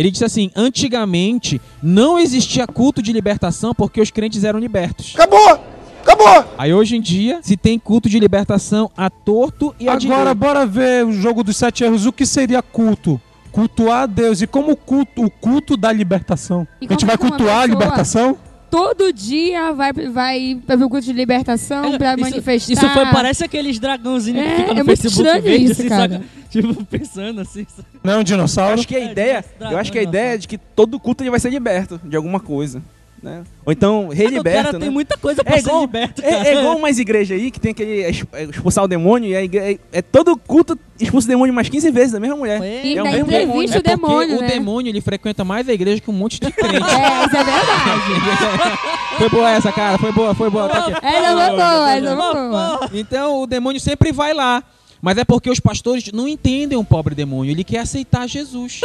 Ele 0.00 0.10
disse 0.10 0.24
assim: 0.24 0.50
antigamente 0.56 1.60
não 1.82 2.18
existia 2.18 2.66
culto 2.66 3.02
de 3.02 3.12
libertação 3.12 3.74
porque 3.74 4.00
os 4.00 4.10
crentes 4.10 4.44
eram 4.44 4.58
libertos. 4.58 5.12
Acabou! 5.14 5.60
Acabou! 6.02 6.44
Aí 6.56 6.72
hoje 6.72 6.96
em 6.96 7.00
dia 7.02 7.40
se 7.42 7.54
tem 7.54 7.78
culto 7.78 8.08
de 8.08 8.18
libertação 8.18 8.90
a 8.96 9.10
torto 9.10 9.74
e 9.78 9.86
a 9.88 9.92
Agora, 9.92 10.00
direito. 10.00 10.34
bora 10.36 10.64
ver 10.64 11.04
o 11.04 11.12
jogo 11.12 11.44
dos 11.44 11.56
sete 11.58 11.84
erros. 11.84 12.06
O 12.06 12.12
que 12.12 12.24
seria 12.24 12.62
culto? 12.62 13.20
Cultuar 13.52 14.04
a 14.04 14.06
Deus. 14.06 14.40
E 14.40 14.46
como 14.46 14.72
o 14.72 14.76
culto, 14.76 15.22
o 15.22 15.30
culto 15.30 15.76
da 15.76 15.92
libertação? 15.92 16.66
E 16.80 16.86
a 16.86 16.90
gente 16.92 17.04
vai 17.04 17.18
cultuar 17.18 17.58
a 17.58 17.60
pessoa- 17.62 17.66
libertação? 17.66 18.38
Todo 18.70 19.12
dia 19.12 19.72
vai, 19.72 19.92
vai 19.92 20.60
pra 20.64 20.76
ver 20.76 20.84
o 20.84 20.88
culto 20.88 21.04
de 21.04 21.12
libertação, 21.12 21.98
pra 21.98 22.12
isso, 22.14 22.20
manifestar. 22.20 22.72
Isso 22.72 22.88
foi, 22.90 23.06
parece 23.06 23.44
aqueles 23.44 23.78
dragãozinhos 23.78 24.40
É, 24.40 24.48
que 24.48 24.56
ficam 24.56 24.74
no 24.74 24.80
é 24.80 24.84
muito 24.84 25.00
Facebook 25.02 25.40
verde, 25.40 25.64
isso, 25.64 25.72
assim, 25.80 25.88
cara. 25.88 26.12
saca? 26.12 26.24
Tipo, 26.50 26.84
pensando 26.84 27.40
assim. 27.40 27.66
saca? 27.68 27.88
Não 28.02 28.12
é 28.12 28.16
um 28.16 28.20
Eu 28.20 28.24
dinossauro? 28.24 28.74
acho 28.74 28.86
que 28.86 28.94
a 28.96 29.00
É, 29.00 29.10
ideia, 29.10 29.44
dragão, 29.58 29.72
eu 29.72 29.78
acho 29.80 29.90
que 29.92 29.98
a 29.98 30.02
ideia 30.02 30.34
é 30.34 30.36
de 30.36 30.46
que 30.48 30.56
todo 30.58 30.98
culto 31.00 31.22
ele 31.22 31.30
vai 31.30 31.40
ser 31.40 31.50
liberto 31.50 32.00
de 32.04 32.16
alguma 32.16 32.38
coisa, 32.38 32.80
né? 33.22 33.42
Ou 33.66 33.72
então 33.72 34.06
o 34.06 34.12
reliberto, 34.12 34.62
cara 34.64 34.72
né? 34.72 34.78
tem 34.84 34.90
muita 34.90 35.16
coisa 35.18 35.44
pra 35.44 35.54
É 35.56 35.60
ser 35.60 35.68
igual, 35.68 35.80
liberto, 35.82 36.22
é, 36.24 36.30
cara. 36.30 36.48
é 36.48 36.54
igual 36.58 36.76
umas 36.76 36.98
igrejas 36.98 37.38
aí 37.38 37.50
que 37.50 37.60
tem 37.60 37.72
aquele 37.72 38.02
ex- 38.04 38.24
é, 38.32 38.44
expulsar 38.44 38.84
o 38.84 38.88
demônio 38.88 39.28
e 39.30 39.36
a 39.36 39.42
igre- 39.42 39.78
é, 39.92 39.98
é 39.98 40.02
todo 40.02 40.36
culto 40.36 40.78
expulsa 40.98 41.26
o 41.26 41.30
demônio 41.30 41.52
mais 41.54 41.68
15 41.68 41.90
vezes 41.90 42.12
da 42.12 42.20
mesma 42.20 42.36
mulher. 42.36 42.62
É, 42.62 42.84
E 42.86 42.96
É 42.96 43.02
o 43.02 43.04
mesmo 43.04 43.30
É 43.32 43.42
o 43.44 43.52
porque 43.72 43.80
demônio, 43.82 44.38
o 44.38 44.40
né? 44.40 44.48
demônio 44.48 44.90
ele 44.90 45.00
frequenta 45.00 45.44
mais 45.44 45.68
a 45.68 45.72
igreja 45.72 46.00
que 46.00 46.10
um 46.10 46.14
monte 46.14 46.40
de 46.40 46.50
crente. 46.52 46.76
É, 46.76 47.26
isso 47.26 47.36
é 47.36 47.44
verdade. 47.44 48.78
foi 49.18 49.28
boa 49.28 49.50
essa, 49.50 49.72
cara. 49.72 49.98
Foi 49.98 50.12
boa, 50.12 50.34
foi 50.34 50.50
boa. 50.50 50.68
Tá. 50.68 50.78
Essa 51.02 51.36
foi 51.36 51.56
boa, 51.56 51.90
essa 51.92 52.16
foi 52.16 52.48
boa. 52.48 52.90
Então 52.94 53.42
o 53.42 53.46
demônio 53.46 53.80
sempre 53.80 54.12
vai 54.12 54.32
lá. 54.34 54.62
Mas 55.02 55.16
é 55.16 55.24
porque 55.24 55.48
os 55.50 55.58
pastores 55.60 56.10
não 56.12 56.28
entendem 56.28 56.76
o 56.76 56.84
pobre 56.84 57.14
demônio. 57.14 57.50
Ele 57.50 57.64
quer 57.64 57.78
aceitar 57.78 58.26
Jesus. 58.28 58.80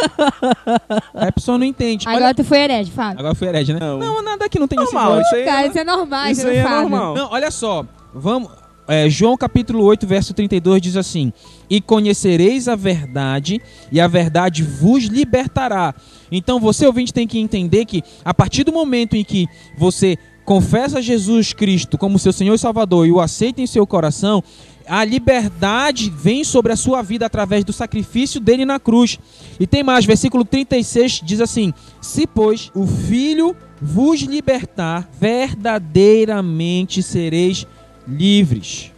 Aí 1.13 1.27
a 1.27 1.31
pessoa 1.31 1.57
não 1.57 1.65
entende. 1.65 2.07
Olha- 2.07 2.17
Agora 2.17 2.33
tu 2.33 2.43
foi 2.43 2.59
herege, 2.59 2.91
Fábio. 2.91 3.19
Agora 3.19 3.35
foi 3.35 3.47
herege, 3.49 3.73
né? 3.73 3.79
Não. 3.79 3.99
Não, 3.99 4.23
nada 4.23 4.45
aqui 4.45 4.57
não 4.59 4.67
tem 4.67 4.77
Normal, 4.79 5.19
isso 5.21 5.35
aí 5.35 5.43
Cara, 5.43 5.65
é, 5.65 5.69
isso 5.69 5.79
é 5.79 5.83
normal, 5.83 6.25
isso 6.27 6.41
isso 6.41 6.47
aí 6.49 6.55
é 6.57 6.59
é 6.59 6.63
Fábio. 6.63 6.79
normal. 6.89 7.15
Não, 7.15 7.31
olha 7.31 7.51
só. 7.51 7.85
Vamos. 8.13 8.49
é, 8.87 9.09
João 9.09 9.35
capítulo 9.35 9.83
8, 9.83 10.07
verso 10.07 10.33
32 10.33 10.81
diz 10.81 10.95
assim: 10.95 11.33
E 11.69 11.81
conhecereis 11.81 12.67
a 12.69 12.75
verdade, 12.75 13.61
e 13.91 13.99
a 13.99 14.07
verdade 14.07 14.63
vos 14.63 15.05
libertará. 15.05 15.93
Então 16.31 16.59
você, 16.59 16.85
ouvinte, 16.87 17.13
tem 17.13 17.27
que 17.27 17.37
entender 17.39 17.85
que 17.85 18.01
a 18.23 18.33
partir 18.33 18.63
do 18.63 18.71
momento 18.71 19.15
em 19.15 19.23
que 19.23 19.47
você 19.77 20.17
confessa 20.45 21.01
Jesus 21.01 21.53
Cristo 21.53 21.97
como 21.97 22.19
seu 22.19 22.31
Senhor 22.31 22.53
e 22.53 22.59
Salvador 22.59 23.07
e 23.07 23.11
o 23.11 23.19
aceita 23.19 23.61
em 23.61 23.67
seu 23.67 23.85
coração, 23.87 24.43
a 24.87 25.03
liberdade 25.03 26.09
vem 26.09 26.43
sobre 26.43 26.71
a 26.71 26.75
sua 26.75 27.01
vida 27.01 27.25
através 27.25 27.63
do 27.63 27.73
sacrifício 27.73 28.39
dele 28.39 28.65
na 28.65 28.79
cruz. 28.79 29.19
E 29.59 29.65
tem 29.67 29.83
mais, 29.83 30.05
versículo 30.05 30.45
36 30.45 31.21
diz 31.23 31.41
assim: 31.41 31.73
Se, 32.01 32.27
pois, 32.27 32.71
o 32.73 32.85
Filho 32.85 33.55
vos 33.81 34.21
libertar, 34.21 35.09
verdadeiramente 35.19 37.03
sereis 37.03 37.67
livres. 38.07 38.91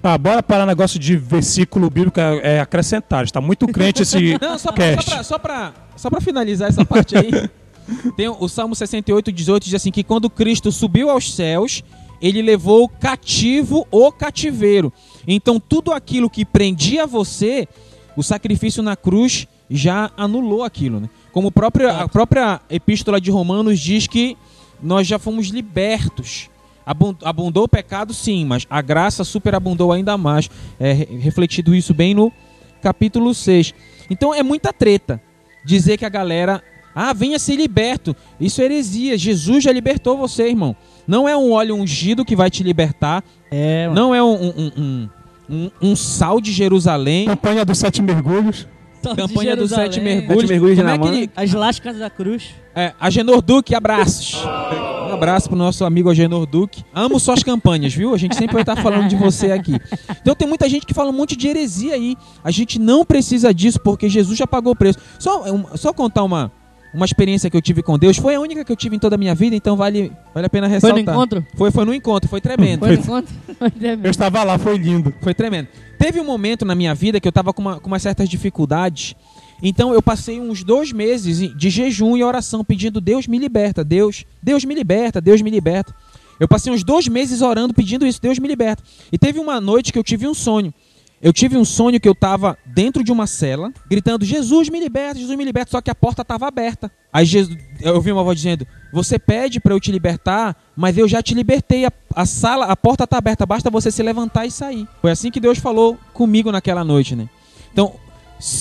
Tá, 0.00 0.16
bora 0.16 0.42
parar 0.42 0.66
negócio 0.66 1.00
de 1.00 1.16
versículo 1.16 1.90
bíblico 1.90 2.20
é, 2.20 2.56
é 2.56 2.60
acrescentar. 2.60 3.24
Está 3.24 3.40
muito 3.40 3.66
crente 3.66 4.02
esse 4.02 4.38
Não, 4.40 4.58
só 4.58 4.70
pra, 4.70 5.02
só, 5.02 5.38
pra, 5.38 5.74
só, 5.96 6.10
pra, 6.10 6.20
finalizar 6.20 6.68
essa 6.68 6.84
parte 6.84 7.16
aí, 7.16 7.30
tem 8.16 8.28
o, 8.28 8.36
o 8.38 8.48
Salmo 8.48 8.74
68, 8.74 9.32
18 9.32 9.64
diz 9.64 9.74
assim: 9.74 9.90
que 9.90 10.04
quando 10.04 10.30
Cristo 10.30 10.70
subiu 10.70 11.10
aos 11.10 11.34
céus, 11.34 11.82
ele 12.20 12.40
levou 12.42 12.88
cativo 12.88 13.86
o 13.90 14.10
cativeiro. 14.12 14.92
Então, 15.26 15.58
tudo 15.60 15.92
aquilo 15.92 16.30
que 16.30 16.44
prendia 16.44 17.06
você, 17.06 17.66
o 18.16 18.22
sacrifício 18.22 18.82
na 18.82 18.96
cruz 18.96 19.46
já 19.70 20.10
anulou 20.16 20.62
aquilo. 20.62 21.00
Né? 21.00 21.10
Como 21.32 21.50
próprio, 21.50 21.90
a 21.90 22.08
própria 22.08 22.60
epístola 22.70 23.20
de 23.20 23.30
Romanos 23.30 23.80
diz 23.80 24.06
que 24.06 24.36
nós 24.82 25.06
já 25.06 25.18
fomos 25.18 25.48
libertos. 25.48 26.48
Abun- 26.84 27.16
Abundou 27.22 27.64
o 27.64 27.68
pecado, 27.68 28.14
sim, 28.14 28.44
mas 28.44 28.64
a 28.70 28.80
graça 28.80 29.24
superabundou 29.24 29.90
ainda 29.92 30.16
mais. 30.16 30.48
É 30.78 30.92
re- 30.92 31.08
refletido 31.18 31.74
isso 31.74 31.92
bem 31.92 32.14
no 32.14 32.32
capítulo 32.80 33.34
6. 33.34 33.74
Então 34.08 34.32
é 34.32 34.42
muita 34.42 34.72
treta 34.72 35.20
dizer 35.64 35.96
que 35.96 36.04
a 36.04 36.08
galera, 36.08 36.62
ah, 36.94 37.12
venha 37.12 37.40
ser 37.40 37.56
liberto. 37.56 38.14
Isso 38.38 38.62
é 38.62 38.66
heresia. 38.66 39.18
Jesus 39.18 39.64
já 39.64 39.72
libertou 39.72 40.16
você, 40.16 40.46
irmão. 40.48 40.76
Não 41.06 41.28
é 41.28 41.36
um 41.36 41.52
óleo 41.52 41.74
ungido 41.76 42.24
que 42.24 42.34
vai 42.36 42.50
te 42.50 42.62
libertar. 42.62 43.22
É. 43.50 43.88
Não 43.94 44.14
é 44.14 44.22
um, 44.22 44.34
um, 44.34 44.72
um, 44.76 45.08
um, 45.48 45.70
um 45.82 45.96
sal 45.96 46.40
de 46.40 46.52
Jerusalém. 46.52 47.26
Campanha 47.26 47.64
dos 47.64 47.78
sete 47.78 48.02
mergulhos. 48.02 48.66
Campanha 49.16 49.54
dos 49.54 49.70
sete 49.70 50.00
mergulhos. 50.00 50.40
Sete 50.40 50.50
mergulhos 50.50 50.78
Como 50.78 50.90
é 50.90 50.98
que 50.98 51.08
ele- 51.08 51.30
As 51.36 51.52
lascas 51.52 51.96
da 51.98 52.10
cruz. 52.10 52.54
É, 52.74 52.92
Agenor 53.00 53.40
Duque, 53.40 53.74
abraços. 53.74 54.34
Um 55.08 55.14
abraço 55.14 55.48
pro 55.48 55.56
nosso 55.56 55.84
amigo 55.84 56.10
Agenor 56.10 56.44
Duque. 56.44 56.82
Amo 56.92 57.20
suas 57.20 57.42
campanhas, 57.42 57.94
viu? 57.94 58.12
A 58.12 58.18
gente 58.18 58.34
sempre 58.34 58.54
vai 58.54 58.62
estar 58.62 58.74
falando 58.76 59.08
de 59.08 59.14
você 59.16 59.52
aqui. 59.52 59.76
Então 60.20 60.34
tem 60.34 60.48
muita 60.48 60.68
gente 60.68 60.84
que 60.84 60.92
fala 60.92 61.08
um 61.10 61.12
monte 61.12 61.36
de 61.36 61.46
heresia 61.46 61.94
aí. 61.94 62.16
A 62.42 62.50
gente 62.50 62.78
não 62.80 63.04
precisa 63.04 63.54
disso 63.54 63.78
porque 63.80 64.08
Jesus 64.08 64.36
já 64.36 64.46
pagou 64.46 64.72
o 64.72 64.76
preço. 64.76 64.98
Só, 65.20 65.44
um- 65.50 65.76
só 65.76 65.92
contar 65.92 66.24
uma, 66.24 66.50
uma 66.96 67.04
experiência 67.04 67.50
que 67.50 67.56
eu 67.56 67.62
tive 67.62 67.82
com 67.82 67.98
Deus. 67.98 68.16
Foi 68.16 68.34
a 68.34 68.40
única 68.40 68.64
que 68.64 68.72
eu 68.72 68.76
tive 68.76 68.96
em 68.96 68.98
toda 68.98 69.14
a 69.14 69.18
minha 69.18 69.34
vida, 69.34 69.54
então 69.54 69.76
vale, 69.76 70.10
vale 70.34 70.46
a 70.46 70.50
pena 70.50 70.66
Foi 70.66 70.74
ressaltar. 70.74 70.96
no 70.96 71.12
encontro? 71.12 71.46
Foi, 71.54 71.70
foi 71.70 71.84
no 71.84 71.94
encontro, 71.94 72.28
foi 72.28 72.40
tremendo. 72.40 72.80
Foi 72.80 72.96
no 72.96 73.02
encontro? 73.02 73.34
Eu 74.02 74.10
estava 74.10 74.42
lá, 74.42 74.58
foi 74.58 74.78
lindo. 74.78 75.14
Foi 75.20 75.34
tremendo. 75.34 75.68
Teve 75.98 76.20
um 76.20 76.24
momento 76.24 76.64
na 76.64 76.74
minha 76.74 76.94
vida 76.94 77.20
que 77.20 77.26
eu 77.26 77.32
tava 77.32 77.52
com, 77.52 77.62
uma, 77.62 77.80
com 77.80 77.86
umas 77.86 78.02
certas 78.02 78.28
dificuldades. 78.28 79.14
Então 79.62 79.94
eu 79.94 80.02
passei 80.02 80.38
uns 80.40 80.62
dois 80.62 80.92
meses 80.92 81.54
de 81.56 81.70
jejum 81.70 82.16
e 82.16 82.22
oração 82.22 82.62
pedindo 82.62 83.00
Deus 83.00 83.26
me 83.26 83.38
liberta, 83.38 83.82
Deus, 83.82 84.24
Deus 84.42 84.64
me 84.64 84.74
liberta, 84.74 85.20
Deus 85.20 85.40
me 85.40 85.50
liberta. 85.50 85.94
Eu 86.38 86.46
passei 86.46 86.70
uns 86.70 86.84
dois 86.84 87.08
meses 87.08 87.40
orando 87.40 87.72
pedindo 87.72 88.06
isso, 88.06 88.20
Deus 88.20 88.38
me 88.38 88.46
liberta. 88.46 88.82
E 89.10 89.16
teve 89.16 89.38
uma 89.38 89.60
noite 89.60 89.92
que 89.92 89.98
eu 89.98 90.04
tive 90.04 90.28
um 90.28 90.34
sonho. 90.34 90.72
Eu 91.20 91.32
tive 91.32 91.56
um 91.56 91.64
sonho 91.64 91.98
que 91.98 92.08
eu 92.08 92.14
tava 92.14 92.58
dentro 92.64 93.02
de 93.02 93.10
uma 93.10 93.26
cela, 93.26 93.72
gritando: 93.88 94.24
Jesus 94.24 94.68
me 94.68 94.78
liberta, 94.78 95.18
Jesus 95.18 95.36
me 95.36 95.44
liberta, 95.44 95.70
só 95.70 95.80
que 95.80 95.90
a 95.90 95.94
porta 95.94 96.22
estava 96.22 96.46
aberta. 96.46 96.90
Aí 97.12 97.24
Jesus, 97.24 97.56
eu 97.80 97.94
ouvi 97.94 98.12
uma 98.12 98.22
voz 98.22 98.36
dizendo: 98.36 98.66
Você 98.92 99.18
pede 99.18 99.58
para 99.58 99.72
eu 99.72 99.80
te 99.80 99.90
libertar, 99.90 100.54
mas 100.76 100.98
eu 100.98 101.08
já 101.08 101.22
te 101.22 101.34
libertei. 101.34 101.86
A, 101.86 101.92
a 102.14 102.26
sala, 102.26 102.66
a 102.66 102.76
porta 102.76 103.04
está 103.04 103.16
aberta, 103.16 103.46
basta 103.46 103.70
você 103.70 103.90
se 103.90 104.02
levantar 104.02 104.44
e 104.44 104.50
sair. 104.50 104.86
Foi 105.00 105.10
assim 105.10 105.30
que 105.30 105.40
Deus 105.40 105.58
falou 105.58 105.98
comigo 106.12 106.52
naquela 106.52 106.84
noite, 106.84 107.16
né? 107.16 107.28
Então, 107.72 107.94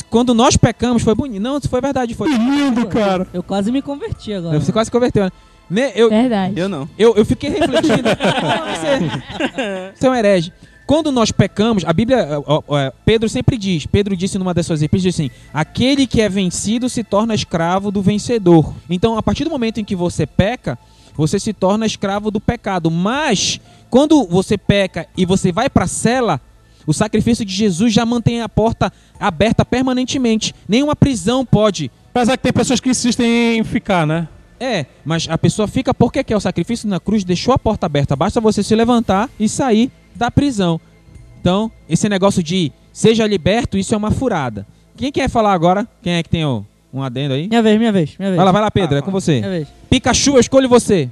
quando 0.10 0.34
nós 0.34 0.56
pecamos, 0.56 1.04
foi 1.04 1.14
bonito. 1.14 1.42
Não, 1.42 1.58
isso 1.58 1.68
foi 1.68 1.82
verdade, 1.82 2.16
foi. 2.16 2.30
Que 2.30 2.38
lindo, 2.38 2.88
cara. 2.88 3.28
Eu 3.34 3.44
quase 3.44 3.72
me 3.72 3.82
converti 3.82 4.32
agora. 4.34 4.60
Você 4.60 4.72
quase 4.72 4.88
se 4.88 4.92
converteu, 4.92 5.26
né? 5.26 5.32
Né, 5.70 5.92
Eu, 5.96 6.10
Verdade. 6.10 6.60
Eu 6.60 6.70
não. 6.70 6.88
eu, 6.98 7.16
eu 7.16 7.26
fiquei 7.26 7.50
refletindo. 7.50 8.04
Não, 8.04 8.14
você, 8.76 9.94
você 9.96 10.08
é 10.08 10.10
um 10.10 10.16
herege. 10.16 10.54
Quando 10.86 11.12
nós 11.12 11.32
pecamos, 11.32 11.84
a 11.84 11.92
Bíblia, 11.92 12.28
ó, 12.46 12.78
é, 12.78 12.94
Pedro 13.04 13.28
sempre 13.28 13.58
diz, 13.58 13.86
Pedro 13.86 14.16
disse 14.16 14.38
numa 14.38 14.54
das 14.54 14.66
suas 14.66 14.82
epístolas 14.82 15.16
assim: 15.16 15.32
aquele 15.54 16.06
que 16.06 16.22
é 16.22 16.30
vencido 16.30 16.90
se 16.90 17.04
torna 17.04 17.34
escravo 17.34 17.92
do 17.92 18.02
vencedor. 18.02 18.74
Então, 18.90 19.18
a 19.18 19.24
partir 19.24 19.44
do 19.44 19.50
momento 19.50 19.80
em 19.80 19.86
que 19.86 19.96
você 19.96 20.28
peca, 20.28 20.78
você 21.16 21.40
se 21.40 21.54
torna 21.54 21.86
escravo 21.86 22.30
do 22.30 22.40
pecado. 22.40 22.92
Mas, 22.92 23.60
quando 23.90 24.26
você 24.26 24.58
peca 24.58 25.08
e 25.18 25.26
você 25.26 25.52
vai 25.52 25.70
para 25.70 25.86
a 25.86 25.88
cela, 25.88 26.40
o 26.86 26.94
sacrifício 26.94 27.44
de 27.44 27.54
Jesus 27.54 27.92
já 27.92 28.06
mantém 28.06 28.42
a 28.42 28.50
porta 28.50 28.94
aberta 29.20 29.66
permanentemente. 29.66 30.54
Nenhuma 30.68 30.96
prisão 30.96 31.44
pode 31.46 31.90
Apesar 32.12 32.38
que 32.38 32.44
tem 32.44 32.54
pessoas 32.54 32.80
que 32.80 32.90
insistem 32.90 33.58
em 33.58 33.64
ficar, 33.66 34.08
né? 34.08 34.30
é, 34.60 34.86
mas 35.04 35.28
a 35.30 35.38
pessoa 35.38 35.68
fica 35.68 35.94
porque 35.94 36.24
quer 36.24 36.36
o 36.36 36.40
sacrifício 36.40 36.88
na 36.88 37.00
cruz, 37.00 37.24
deixou 37.24 37.54
a 37.54 37.60
porta 37.60 37.86
aberta. 37.86 38.16
Basta 38.16 38.40
você 38.40 38.64
se 38.64 38.76
levantar 38.76 39.30
e 39.40 39.50
sair 39.50 39.92
da 40.16 40.32
prisão. 40.32 40.80
Então, 41.40 41.72
esse 41.90 42.08
negócio 42.10 42.42
de 42.42 42.72
seja 42.92 43.26
liberto, 43.28 43.78
isso 43.78 43.94
é 43.94 43.98
uma 43.98 44.12
furada. 44.12 44.66
Quem 44.98 45.12
quer 45.12 45.30
falar 45.30 45.54
agora? 45.54 45.88
Quem 46.02 46.14
é 46.14 46.24
que 46.24 46.30
tem 46.30 46.46
o- 46.46 46.66
um 46.94 47.04
adendo 47.04 47.34
aí? 47.34 47.48
Minha 47.48 47.62
vez, 47.62 47.78
minha 47.78 47.92
vez, 47.92 48.16
minha 48.18 48.30
vez. 48.30 48.38
Vai 48.38 48.46
lá, 48.46 48.52
vai 48.52 48.62
lá, 48.62 48.72
Pedro, 48.72 48.98
é 48.98 49.02
com 49.02 49.08
Minha 49.12 49.20
você. 49.22 49.42
vez. 49.42 49.68
Pikachu, 49.90 50.32
eu 50.36 50.40
escolho 50.40 50.70
você. 50.70 51.10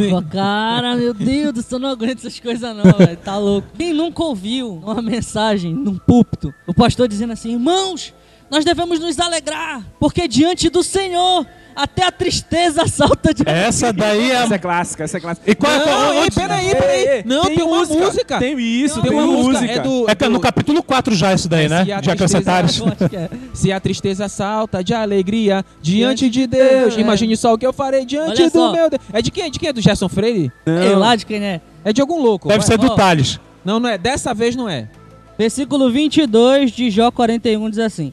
Eita, 0.00 0.22
cara, 0.30 0.96
meu 0.96 1.14
Deus 1.14 1.52
do 1.54 1.62
céu, 1.62 1.78
não 1.78 1.88
aguento 1.90 2.18
essas 2.18 2.38
coisas 2.38 2.76
não, 2.76 2.84
velho. 2.92 3.16
Tá 3.16 3.36
louco. 3.38 3.68
Quem 3.76 3.92
nunca 3.92 4.22
ouviu 4.22 4.74
uma 4.74 5.00
mensagem 5.02 5.74
num 5.74 5.96
púlpito, 5.96 6.52
o 6.66 6.74
pastor 6.74 7.08
dizendo 7.08 7.32
assim, 7.32 7.52
irmãos, 7.52 8.14
nós 8.50 8.64
devemos 8.64 8.98
nos 9.00 9.18
alegrar, 9.18 9.82
porque 9.98 10.28
diante 10.28 10.68
do 10.68 10.82
Senhor 10.82 11.46
até 11.82 12.04
a 12.06 12.10
tristeza 12.12 12.86
salta 12.86 13.32
de 13.32 13.42
Essa 13.46 13.92
daí 13.92 14.30
é 14.30 14.34
Essa 14.34 14.54
é 14.54 14.56
a... 14.56 14.58
clássica, 14.58 15.04
essa 15.04 15.16
é 15.16 15.20
clássica. 15.20 15.50
E 15.50 15.54
qual 15.54 15.72
é 15.72 15.78
Não, 15.78 16.12
ei, 16.12 16.18
onde- 16.22 16.30
peraí, 16.32 16.70
peraí. 16.74 17.22
Não, 17.24 17.44
tem, 17.44 17.62
uma 17.62 17.84
música. 17.84 18.38
Tem 18.38 18.58
isso, 18.58 19.00
Tem 19.00 19.10
tem, 19.10 19.18
uma 19.20 19.26
música. 19.26 19.60
música. 19.60 19.72
É 19.72 19.78
do, 19.80 20.10
É 20.10 20.16
é 20.18 20.28
no 20.28 20.34
do- 20.34 20.40
capítulo 20.40 20.82
4 20.82 21.14
já 21.14 21.32
isso 21.32 21.48
daí, 21.48 21.66
É, 21.66 21.68
né? 21.68 21.76
a 21.92 21.98
acho 22.64 23.08
que 23.08 23.16
é. 23.16 23.30
Se 23.54 23.70
a 23.72 23.78
tristeza 23.80 24.28
salta 24.28 24.82
de 24.82 24.92
alegria 24.92 25.64
diante 25.80 26.28
Diante 26.28 26.30
de 26.30 26.40
de 26.40 26.46
Deus, 26.46 26.96
é. 26.96 27.00
imagine 27.00 27.36
só 27.36 27.54
o 27.54 27.58
que 27.58 27.66
eu 27.66 27.72
farei 27.72 28.04
diante 28.04 28.40
Olha 28.42 28.50
do 28.50 28.58
só. 28.58 28.72
meu 28.72 28.90
Deus. 28.90 29.02
É 29.12 29.22
de 29.22 29.30
quem? 29.30 29.44
É 29.44 29.50
de 29.50 29.58
quem? 29.58 29.68
É 29.68 29.72
do 29.72 29.80
Gerson 29.80 30.08
Freire? 30.08 30.52
Ei, 30.66 30.94
lá 30.94 31.14
de 31.16 31.24
quem 31.26 31.42
é? 31.44 31.60
É 31.84 31.92
de 31.92 32.00
algum 32.00 32.20
louco. 32.20 32.48
Deve 32.48 32.58
vai. 32.60 32.66
ser 32.66 32.78
do 32.78 32.86
Ó. 32.86 32.94
Thales. 32.96 33.38
Não, 33.64 33.78
não 33.78 33.88
é. 33.88 33.96
Dessa 33.98 34.34
vez 34.34 34.54
não 34.56 34.68
é. 34.68 34.88
Versículo 35.38 35.90
22 35.90 36.70
de 36.72 36.90
Jó 36.90 37.10
41 37.10 37.70
diz 37.70 37.78
assim. 37.78 38.12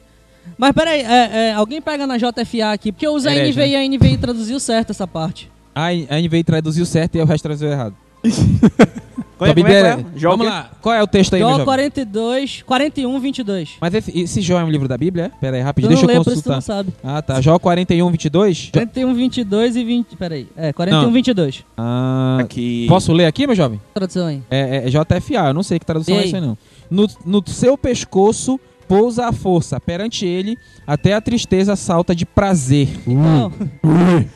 Mas 0.58 0.72
peraí, 0.72 1.02
é, 1.02 1.48
é, 1.48 1.52
alguém 1.52 1.80
pega 1.80 2.06
na 2.06 2.16
JFA 2.16 2.72
aqui, 2.72 2.92
porque 2.92 3.06
eu 3.06 3.12
uso 3.14 3.28
a 3.28 3.32
NVI 3.32 3.70
e 3.70 3.76
a 3.76 3.88
NVI 3.88 4.16
traduziu 4.16 4.58
certo 4.58 4.90
essa 4.90 5.06
parte. 5.06 5.50
A 5.74 5.86
a 5.88 6.20
NVI 6.20 6.42
traduziu 6.44 6.86
certo 6.86 7.16
e 7.16 7.20
o 7.20 7.26
resto 7.26 7.42
traduziu 7.42 7.68
errado. 7.68 7.94
Qual 9.38 9.50
é, 9.50 9.54
como 9.54 9.68
é, 9.68 9.80
qual 9.82 10.00
é-? 10.00 10.04
Jó 10.16 10.28
o 10.28 10.30
Vamos 10.30 10.46
lá. 10.46 10.70
Qual 10.80 10.94
é 10.94 11.02
o 11.02 11.06
texto 11.06 11.34
aí, 11.34 11.40
meu 11.40 11.48
Jó 11.50 11.52
jovem? 11.58 11.66
42, 11.66 12.62
41, 12.62 13.20
22. 13.20 13.70
Mas 13.78 13.92
esse, 13.94 14.18
esse 14.18 14.40
Jó 14.40 14.58
é 14.58 14.64
um 14.64 14.70
livro 14.70 14.88
da 14.88 14.96
Bíblia? 14.96 15.24
é? 15.26 15.38
Pera 15.38 15.56
aí, 15.58 15.62
rapidinho, 15.62 15.90
deixa 15.90 16.04
eu 16.04 16.08
lê, 16.08 16.14
por 16.14 16.32
isso 16.32 16.42
tu 16.42 16.48
consultar. 16.48 16.54
não 16.54 16.60
sabe. 16.62 16.94
Ah, 17.04 17.20
tá. 17.20 17.40
Jó 17.42 17.58
41, 17.58 18.10
22? 18.10 18.70
41, 18.72 19.14
22 19.14 19.76
e 19.76 19.84
20. 19.84 20.16
Peraí. 20.16 20.48
É, 20.56 20.72
41, 20.72 21.02
Não. 21.02 21.12
22. 21.12 21.64
Ah, 21.76 22.38
Aqui. 22.40 22.86
posso 22.88 23.12
ler 23.12 23.26
aqui, 23.26 23.46
meu 23.46 23.54
jovem? 23.54 23.78
Tradução 23.92 24.26
aí. 24.26 24.40
É, 24.50 24.78
é- 24.78 24.86
é 24.86 24.90
JFA, 24.90 25.48
eu 25.48 25.54
não 25.54 25.62
sei 25.62 25.78
que 25.78 25.84
tradução 25.84 26.14
Ei. 26.14 26.22
é 26.22 26.26
essa 26.28 26.36
aí, 26.36 26.42
não. 26.42 26.56
No, 26.90 27.06
no 27.26 27.42
seu 27.46 27.76
pescoço 27.76 28.58
pousa 28.88 29.26
a 29.26 29.32
força, 29.32 29.80
perante 29.80 30.24
ele 30.24 30.58
até 30.86 31.14
a 31.14 31.20
tristeza 31.20 31.74
salta 31.76 32.14
de 32.14 32.24
prazer. 32.24 32.88
Então, 33.06 33.52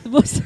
você. 0.09 0.43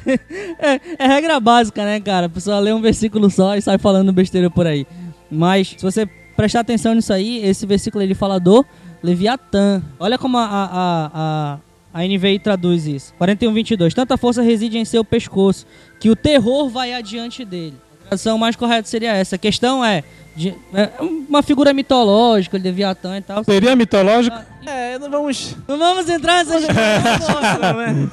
É, 0.60 0.80
é 1.00 1.08
regra 1.08 1.40
básica, 1.40 1.84
né, 1.84 2.00
cara? 2.00 2.28
A 2.28 2.30
pessoa 2.30 2.60
lê 2.60 2.72
um 2.74 2.82
versículo 2.82 3.30
só 3.30 3.56
e 3.56 3.62
sai 3.62 3.78
falando 3.78 4.14
besteira 4.14 4.50
por 4.50 4.68
aí. 4.68 4.86
Mas, 5.30 5.76
se 5.78 5.82
você 5.82 6.08
prestar 6.36 6.62
atenção 6.62 6.94
nisso 6.94 7.14
aí, 7.14 7.44
esse 7.44 7.66
versículo 7.66 8.04
ele 8.04 8.14
fala 8.14 8.40
do 8.40 8.66
Leviatã. 9.02 9.82
Olha 10.00 10.18
como 10.18 10.38
a, 10.38 10.46
a, 10.46 11.12
a, 11.14 11.60
a 11.94 12.08
NVI 12.08 12.40
traduz 12.40 12.88
isso. 12.88 13.14
41, 13.18 13.54
22. 13.54 13.94
Tanta 13.94 14.18
força 14.18 14.42
reside 14.42 14.78
em 14.78 14.86
seu 14.86 15.04
pescoço, 15.04 15.66
que 16.00 16.10
o 16.10 16.16
terror 16.16 16.70
vai 16.70 16.94
adiante 16.94 17.46
dele. 17.46 17.76
A 18.06 18.08
tradução 18.10 18.38
mais 18.38 18.56
correta 18.56 18.88
seria 18.88 19.14
essa. 19.14 19.36
A 19.36 19.40
questão 19.40 19.84
é, 19.84 20.04
de- 20.36 20.54
é 20.74 20.89
uma 21.01 21.42
figura 21.42 21.74
mitológica, 21.74 22.58
Leviatã 22.58 23.18
e 23.18 23.22
tal. 23.22 23.44
Seria 23.44 23.75
mitológico? 23.75 24.36
É, 24.65 24.98
não 24.98 25.10
vamos. 25.12 25.56
Não 25.68 25.77
vamos 25.77 26.10
entrar 26.10 26.44
nessa 26.44 26.58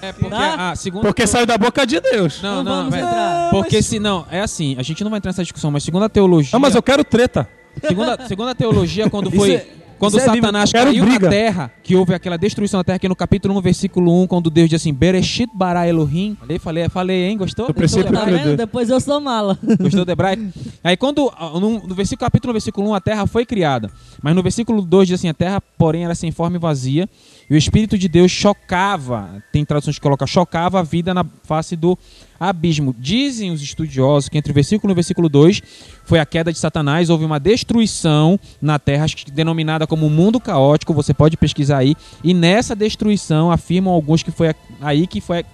É 0.02 0.12
porque, 0.12 0.28
Tá? 0.30 0.70
ah, 0.70 0.76
segundo 0.76 1.02
Porque 1.02 1.26
saiu 1.26 1.46
da 1.46 1.56
boca 1.56 1.86
de 1.86 2.00
Deus. 2.00 2.40
Não, 2.42 2.56
Não 2.56 2.64
não, 2.64 2.72
vamos 2.90 2.94
entrar. 2.94 3.50
Porque 3.50 3.82
se 3.82 3.98
não, 3.98 4.26
é 4.30 4.40
assim, 4.40 4.76
a 4.78 4.82
gente 4.82 5.02
não 5.02 5.10
vai 5.10 5.18
entrar 5.18 5.30
nessa 5.30 5.42
discussão, 5.42 5.70
mas 5.70 5.82
segundo 5.82 6.04
a 6.04 6.08
teologia, 6.08 6.50
Não, 6.52 6.60
mas 6.60 6.74
eu 6.74 6.82
quero 6.82 7.02
treta. 7.04 7.48
segundo, 7.86 8.10
a, 8.10 8.26
segundo 8.26 8.48
a 8.50 8.54
teologia, 8.54 9.08
quando 9.08 9.28
Isso 9.28 9.36
foi 9.36 9.52
é- 9.54 9.66
quando 10.02 10.18
isso 10.18 10.28
é 10.28 10.34
Satanás 10.34 10.72
bíblico. 10.72 10.90
caiu 10.90 11.04
briga. 11.04 11.26
na 11.26 11.30
terra, 11.30 11.72
que 11.80 11.94
houve 11.94 12.12
aquela 12.12 12.36
destruição 12.36 12.80
da 12.80 12.84
terra, 12.84 12.98
que 12.98 13.08
no 13.08 13.14
capítulo 13.14 13.56
1, 13.56 13.60
versículo 13.60 14.22
1, 14.22 14.26
quando 14.26 14.50
Deus 14.50 14.68
diz 14.68 14.80
assim, 14.82 14.92
Bereshit 14.92 15.48
bara 15.54 15.86
Elohim. 15.86 16.36
Falei, 16.40 16.58
falei, 16.58 16.88
falei, 16.88 17.24
hein? 17.26 17.36
Gostou? 17.36 17.68
Eu 17.68 17.74
preciso 17.74 18.02
Gostou, 18.02 18.18
Tá 18.18 18.24
vendo? 18.24 18.56
Depois 18.56 18.90
eu 18.90 19.00
sou 19.00 19.20
mala. 19.20 19.56
Gostou 19.80 20.04
do 20.04 20.10
hebraico? 20.10 20.42
Aí 20.82 20.96
quando, 20.96 21.32
ah, 21.38 21.50
no, 21.54 21.86
no 21.86 21.94
versículo, 21.94 22.26
capítulo 22.26 22.50
1, 22.50 22.54
versículo 22.54 22.90
1, 22.90 22.94
a 22.94 23.00
terra 23.00 23.26
foi 23.28 23.46
criada. 23.46 23.88
Mas 24.20 24.34
no 24.34 24.42
versículo 24.42 24.82
2 24.82 25.06
diz 25.06 25.20
assim, 25.20 25.28
a 25.28 25.34
terra, 25.34 25.62
porém, 25.78 26.04
era 26.04 26.16
sem 26.16 26.32
forma 26.32 26.56
e 26.56 26.58
vazia, 26.58 27.08
e 27.48 27.54
o 27.54 27.56
Espírito 27.56 27.98
de 27.98 28.08
Deus 28.08 28.30
chocava, 28.30 29.42
tem 29.52 29.64
traduções 29.64 29.96
que 29.96 30.02
colocam, 30.02 30.26
chocava 30.26 30.80
a 30.80 30.82
vida 30.82 31.12
na 31.12 31.24
face 31.44 31.76
do 31.76 31.98
abismo. 32.38 32.94
Dizem 32.98 33.50
os 33.50 33.62
estudiosos 33.62 34.28
que 34.28 34.38
entre 34.38 34.52
o 34.52 34.54
versículo 34.54 34.90
1 34.90 34.90
e 34.90 34.92
o 34.92 34.94
versículo 34.94 35.28
2 35.28 35.62
foi 36.04 36.18
a 36.18 36.26
queda 36.26 36.52
de 36.52 36.58
Satanás, 36.58 37.10
houve 37.10 37.24
uma 37.24 37.38
destruição 37.38 38.38
na 38.60 38.78
terra, 38.78 39.06
denominada 39.32 39.86
como 39.86 40.08
mundo 40.08 40.40
caótico, 40.40 40.94
você 40.94 41.12
pode 41.12 41.36
pesquisar 41.36 41.78
aí, 41.78 41.94
e 42.24 42.32
nessa 42.34 42.74
destruição 42.74 43.50
afirmam 43.50 43.92
alguns 43.92 44.22
que 44.22 44.30
foi 44.30 44.54
aí 44.80 45.06
que 45.06 45.20
foi 45.20 45.44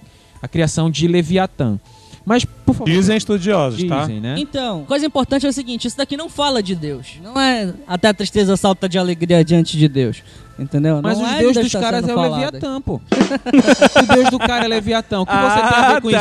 a 0.41 0.47
criação 0.47 0.89
de 0.89 1.07
Leviatã. 1.07 1.79
Mas, 2.25 2.45
por 2.73 2.79
favor, 2.79 2.91
Dizem 2.93 3.17
estudiosos, 3.17 3.83
tá? 3.83 4.01
dizem, 4.01 4.19
né? 4.21 4.35
Então, 4.37 4.83
coisa 4.85 5.05
importante 5.05 5.45
é 5.45 5.49
o 5.49 5.53
seguinte: 5.53 5.87
isso 5.87 5.97
daqui 5.97 6.15
não 6.17 6.29
fala 6.29 6.61
de 6.63 6.75
Deus. 6.75 7.19
Não 7.23 7.39
é 7.39 7.73
até 7.87 8.07
a 8.09 8.13
tristeza 8.13 8.55
salta 8.57 8.87
de 8.87 8.97
alegria 8.97 9.43
diante 9.43 9.77
de 9.77 9.87
Deus. 9.87 10.23
Entendeu? 10.57 10.99
Mas 11.01 11.17
não 11.17 11.23
os 11.49 11.55
é 11.55 11.61
dos 11.63 11.71
tá 11.71 11.79
caras 11.79 12.05
é 12.05 12.11
o 12.11 12.15
falado. 12.15 12.31
Leviatã, 12.33 12.81
pô. 12.81 12.95
o 12.99 14.13
deus 14.13 14.29
do 14.29 14.37
cara 14.37 14.65
é 14.65 14.67
Leviatã. 14.67 15.21
O 15.21 15.25
que 15.25 15.31
você 15.31 15.59
tem 15.61 15.79
a 15.79 15.93
ver 15.93 16.01
com 16.01 16.09
isso? 16.09 16.19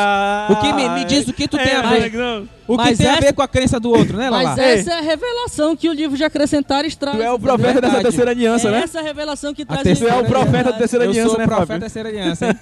O 0.53 0.57
que 0.61 0.73
me, 0.75 0.89
me 0.91 1.05
diz 1.07 1.27
o 1.27 1.33
que 1.33 1.49
tu 1.49 1.57
tem 1.59 1.73
a 1.75 1.83
ver? 1.83 2.47
O 2.69 2.77
que 2.77 2.85
Mas 2.85 2.99
tem 2.99 3.07
a 3.09 3.13
essa- 3.15 3.21
ver 3.21 3.33
com 3.33 3.43
a 3.43 3.49
crença 3.49 3.81
do 3.81 3.91
outro, 3.91 4.17
né, 4.17 4.31
Lala? 4.31 4.51
Mas 4.51 4.59
essa 4.59 4.93
é 4.93 4.99
a 4.99 5.01
revelação 5.01 5.75
que 5.75 5.89
o 5.89 5.93
livro 5.93 6.17
de 6.17 6.23
Acrescentares 6.23 6.95
traz. 6.95 7.17
Tu 7.17 7.23
é 7.23 7.33
o 7.33 7.39
profeta 7.39 7.81
dessa 7.81 8.01
terceira 8.01 8.31
aliança, 8.31 8.69
É 8.69 8.71
né? 8.71 8.81
essa 8.83 9.01
revelação 9.01 9.53
que 9.55 9.63
A 9.63 9.67
traz 9.67 9.83
terceira- 9.83 10.13
Tu 10.15 10.19
é 10.19 10.23
o 10.23 10.27
profeta 10.27 10.65
da 10.65 10.73
terceira 10.75 11.05
Eu 11.07 11.11
aliança, 11.11 11.31
sou 11.31 11.39
né, 11.39 11.45
o 11.45 11.49
profeta 11.49 11.67
Fábio? 11.67 11.81
da 11.81 11.87
terceira 11.87 12.09
aliança, 12.11 12.47
hein? 12.47 12.57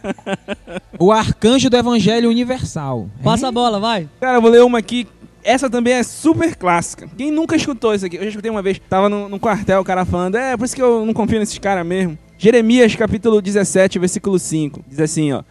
o 0.99 1.12
arcanjo 1.12 1.68
do 1.68 1.77
evangelho 1.77 2.31
universal. 2.31 3.07
Passa 3.22 3.49
a 3.49 3.53
bola, 3.53 3.75
vai. 3.78 4.08
Cara, 4.20 4.38
eu 4.38 4.42
vou 4.42 4.50
ler 4.50 4.62
uma 4.62 4.78
aqui. 4.78 5.06
Essa 5.44 5.70
também 5.70 5.92
é 5.94 6.02
super 6.02 6.56
clássica. 6.56 7.08
Quem 7.16 7.30
nunca 7.30 7.54
escutou 7.54 7.94
isso 7.94 8.04
aqui? 8.04 8.16
Eu 8.16 8.22
já 8.22 8.30
escutei 8.30 8.50
uma 8.50 8.62
vez. 8.62 8.80
Tava 8.88 9.08
no, 9.08 9.28
no 9.28 9.38
quartel, 9.38 9.80
o 9.80 9.84
cara 9.84 10.04
falando, 10.04 10.34
é, 10.36 10.56
por 10.56 10.64
isso 10.64 10.74
que 10.74 10.82
eu 10.82 11.06
não 11.06 11.14
confio 11.14 11.38
nesses 11.38 11.58
caras 11.58 11.86
mesmo. 11.86 12.18
Jeremias, 12.36 12.94
capítulo 12.96 13.40
17, 13.40 13.98
versículo 13.98 14.38
5. 14.38 14.84
Diz 14.88 15.00
assim, 15.00 15.32
ó. 15.32 15.42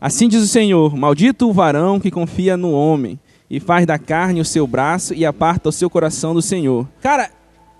Assim 0.00 0.28
diz 0.28 0.42
o 0.42 0.46
Senhor, 0.46 0.96
maldito 0.96 1.48
o 1.48 1.52
varão 1.52 2.00
que 2.00 2.10
confia 2.10 2.56
no 2.56 2.70
homem, 2.72 3.18
e 3.50 3.58
faz 3.60 3.84
da 3.84 3.98
carne 3.98 4.40
o 4.40 4.44
seu 4.44 4.66
braço 4.66 5.12
e 5.12 5.26
aparta 5.26 5.68
o 5.68 5.72
seu 5.72 5.90
coração 5.90 6.32
do 6.32 6.40
Senhor. 6.40 6.88
Cara, 7.02 7.28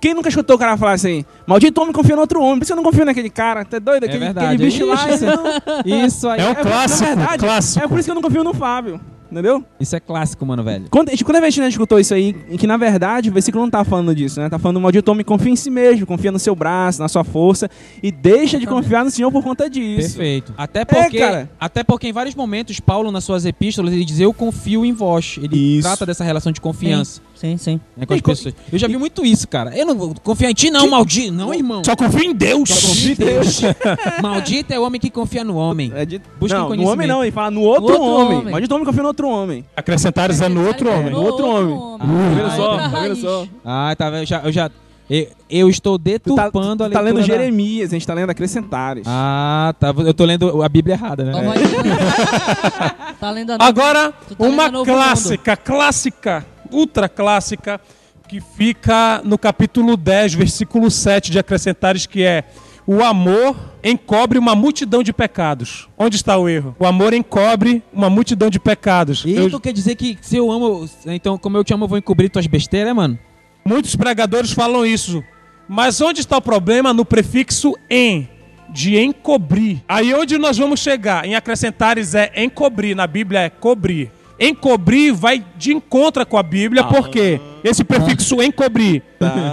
quem 0.00 0.12
nunca 0.12 0.28
escutou 0.28 0.56
o 0.56 0.58
cara 0.58 0.76
falar 0.76 0.92
assim, 0.92 1.24
maldito 1.46 1.80
homem 1.80 1.92
confia 1.94 2.16
no 2.16 2.22
outro 2.22 2.42
homem, 2.42 2.58
por 2.58 2.64
isso 2.64 2.72
eu 2.72 2.76
não 2.76 2.82
confio 2.82 3.04
naquele 3.04 3.30
cara, 3.30 3.64
tá 3.64 3.78
doido? 3.78 4.04
Aquele, 4.04 4.18
verdade, 4.24 4.46
aquele 4.54 4.64
bicho 4.64 4.82
é 4.82 4.86
lá, 4.86 5.10
isso. 5.10 5.24
não. 5.24 6.06
Isso 6.06 6.28
aí. 6.28 6.40
É 6.40 6.46
um 6.46 6.50
É, 6.50 6.54
clássico, 6.56 7.04
verdade, 7.06 7.38
clássico. 7.38 7.84
É 7.84 7.88
por 7.88 7.98
isso 7.98 8.06
que 8.06 8.10
eu 8.10 8.14
não 8.16 8.22
confio 8.22 8.42
no 8.44 8.52
Fábio, 8.52 9.00
entendeu? 9.30 9.64
Isso 9.78 9.94
é 9.96 10.00
clássico, 10.00 10.44
mano, 10.44 10.62
velho. 10.62 10.86
Quando, 10.90 11.08
a 11.08 11.10
gente- 11.12 11.24
quando 11.24 11.36
a 11.36 11.40
gente 11.50 11.60
né, 11.60 11.68
escutou 11.68 11.98
isso 11.98 12.12
aí, 12.14 12.34
em 12.48 12.56
que 12.56 12.66
na 12.66 12.76
verdade 12.76 13.30
o 13.30 13.32
versículo 13.32 13.62
não 13.64 13.70
tá 13.70 13.84
falando 13.84 14.14
disso, 14.14 14.40
né? 14.40 14.48
Tá 14.48 14.58
falando 14.58 14.80
maldito 14.80 15.10
homem 15.10 15.24
confia 15.24 15.52
em 15.52 15.56
si 15.56 15.70
mesmo, 15.70 16.06
confia 16.06 16.32
no 16.32 16.38
seu 16.38 16.54
braço, 16.54 17.00
na 17.00 17.08
sua 17.08 17.24
força 17.24 17.68
e 18.02 18.10
deixa 18.10 18.58
de 18.58 18.66
confiar 18.66 19.04
no 19.04 19.10
Senhor 19.10 19.30
por 19.30 19.42
conta 19.42 19.68
disso. 19.68 20.16
Perfeito. 20.16 20.54
Até 20.56 20.84
porque, 20.84 21.18
cara. 21.18 21.50
até 21.58 21.82
porque 21.84 22.08
em 22.08 22.12
vários 22.12 22.34
momentos 22.34 22.80
Paulo 22.80 23.10
nas 23.10 23.24
suas 23.24 23.44
epístolas 23.44 23.92
ele 23.92 24.04
diz 24.04 24.20
eu 24.20 24.32
confio 24.32 24.84
em 24.84 24.92
vós. 24.92 25.38
Ele 25.42 25.78
Isso. 25.78 25.88
trata 25.88 26.04
dessa 26.06 26.24
relação 26.24 26.52
de 26.52 26.60
confiança 26.60 27.20
Sim, 27.20 27.20
sim. 27.56 27.80
né, 27.96 28.04
com 28.06 28.12
as 28.14 28.20
E 28.20 28.22
pessoas. 28.22 28.54
Eu 28.72 28.78
já 28.78 28.86
vi 28.86 28.96
muito 28.96 29.24
isso, 29.24 29.48
cara. 29.48 29.76
Eu 29.76 29.86
não 29.86 29.94
vou 29.96 30.14
confiar 30.22 30.50
em 30.50 30.54
ti 30.54 30.70
não, 30.70 30.88
maldito. 30.88 31.32
Não, 31.32 31.54
irmão. 31.54 31.82
Só 31.84 31.96
confia 31.96 32.24
em 32.28 32.34
Deus. 32.34 32.68
Só 32.68 32.88
confia 32.88 33.12
em 33.12 33.14
Deus. 33.14 33.60
maldito 34.22 34.72
é 34.72 34.78
o 34.78 34.82
homem 34.84 35.00
que 35.00 35.10
confia 35.10 35.42
no 35.44 35.56
homem. 35.56 35.92
É 35.94 36.04
de... 36.04 36.20
Busquem 36.38 36.58
não, 36.60 36.76
no 36.76 36.88
homem 36.88 37.06
não, 37.06 37.22
ele 37.22 37.32
fala 37.32 37.50
no 37.50 37.62
outro, 37.62 37.84
outro 37.84 38.02
homem. 38.02 38.38
homem. 38.38 38.52
Maldito 38.52 38.74
homem 38.74 38.86
confia 38.86 39.02
no 39.02 39.08
outro 39.08 39.28
homem. 39.28 39.64
Acrescentares 39.76 40.40
é 40.40 40.48
no 40.48 40.66
outro 40.66 40.90
homem. 40.90 41.10
No 41.10 41.22
outro 41.22 41.46
homem. 41.46 41.98
Tá 41.98 42.04
vendo 42.34 42.46
Ah, 42.46 42.56
só? 42.56 42.76
Tá 42.76 42.88
vendo 42.88 42.92
raiz. 42.92 43.18
só? 43.18 43.46
Ah, 43.64 43.94
tá 43.96 44.10
vendo? 44.10 44.20
Eu 44.22 44.26
já, 44.26 44.40
eu 44.44 44.52
já 44.52 44.70
eu, 45.10 45.26
eu 45.50 45.68
estou 45.68 45.98
Tu 45.98 46.02
tá, 46.04 46.12
deturpando 46.44 46.84
a 46.84 46.88
tu 46.88 46.92
tá 46.92 47.00
leitura 47.00 47.02
lendo 47.02 47.16
da- 47.16 47.22
Jeremias, 47.34 47.90
a 47.90 47.94
gente 47.94 48.06
tá 48.06 48.14
lendo 48.14 48.30
Acrescentares. 48.30 49.02
Ah, 49.08 49.74
tá. 49.80 49.88
Eu 49.88 50.14
tô 50.14 50.24
lendo 50.24 50.62
a 50.62 50.68
Bíblia 50.68 50.94
errada, 50.94 51.24
né? 51.24 51.32
Aliança. 51.36 52.94
tá 53.18 53.30
lendo 53.32 53.50
a 53.50 53.58
nova- 53.58 53.68
Agora, 53.68 54.12
tá 54.12 54.46
uma 54.46 54.84
clássica, 54.84 55.56
clássica, 55.56 56.46
ultra 56.72 57.08
clássica, 57.08 57.80
que 58.28 58.40
fica 58.40 59.20
no 59.24 59.36
capítulo 59.36 59.96
10, 59.96 60.34
versículo 60.34 60.90
7 60.90 61.30
de 61.30 61.38
Acrescentares, 61.38 62.06
que 62.06 62.22
é 62.22 62.44
o 62.86 63.02
amor 63.02 63.56
encobre 63.84 64.38
uma 64.38 64.54
multidão 64.54 65.02
de 65.02 65.12
pecados. 65.12 65.88
Onde 65.98 66.16
está 66.16 66.36
o 66.36 66.48
erro? 66.48 66.74
O 66.78 66.86
amor 66.86 67.12
encobre 67.12 67.82
uma 67.92 68.08
multidão 68.10 68.48
de 68.50 68.58
pecados. 68.58 69.24
E 69.24 69.32
Eu- 69.34 69.50
tu 69.50 69.60
quer 69.60 69.72
dizer 69.72 69.94
que 69.96 70.16
se 70.20 70.36
eu 70.36 70.50
amo, 70.50 70.88
então 71.06 71.36
como 71.38 71.56
eu 71.56 71.64
te 71.64 71.72
amo, 71.74 71.84
eu 71.84 71.88
vou 71.88 71.98
encobrir 71.98 72.28
tuas 72.30 72.46
besteiras, 72.46 72.94
mano? 72.94 73.18
Muitos 73.64 73.94
pregadores 73.96 74.52
falam 74.52 74.84
isso. 74.86 75.22
Mas 75.68 76.00
onde 76.00 76.20
está 76.20 76.36
o 76.36 76.42
problema? 76.42 76.92
No 76.92 77.04
prefixo 77.04 77.74
em, 77.88 78.28
de 78.70 78.98
encobrir. 78.98 79.82
Aí 79.88 80.12
onde 80.14 80.36
nós 80.38 80.58
vamos 80.58 80.80
chegar? 80.80 81.24
Em 81.24 81.34
acrescentares 81.36 82.14
é 82.14 82.30
encobrir, 82.36 82.96
na 82.96 83.06
Bíblia 83.06 83.40
é 83.40 83.50
cobrir. 83.50 84.10
Encobrir 84.40 85.12
vai 85.12 85.44
de 85.56 85.74
encontro 85.74 86.24
com 86.24 86.38
a 86.38 86.42
Bíblia, 86.42 86.82
por 86.84 87.10
quê? 87.10 87.38
Esse 87.62 87.84
prefixo 87.84 88.42
encobrir. 88.42 89.02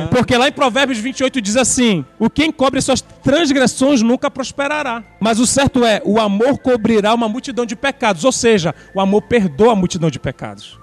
Porque 0.10 0.38
lá 0.38 0.48
em 0.48 0.52
Provérbios 0.52 0.98
28 0.98 1.42
diz 1.42 1.58
assim: 1.58 2.06
O 2.18 2.30
que 2.30 2.46
encobre 2.46 2.82
suas 2.82 3.02
transgressões 3.02 4.02
nunca 4.02 4.32
prosperará. 4.32 5.04
Mas 5.20 5.40
o 5.40 5.46
certo 5.46 5.84
é: 5.84 6.02
o 6.06 6.18
amor 6.20 6.58
cobrirá 6.60 7.14
uma 7.14 7.28
multidão 7.28 7.66
de 7.66 7.76
pecados. 7.76 8.24
Ou 8.24 8.32
seja, 8.32 8.74
o 8.94 9.02
amor 9.02 9.24
perdoa 9.24 9.74
a 9.74 9.76
multidão 9.76 10.10
de 10.10 10.20
pecados. 10.20 10.80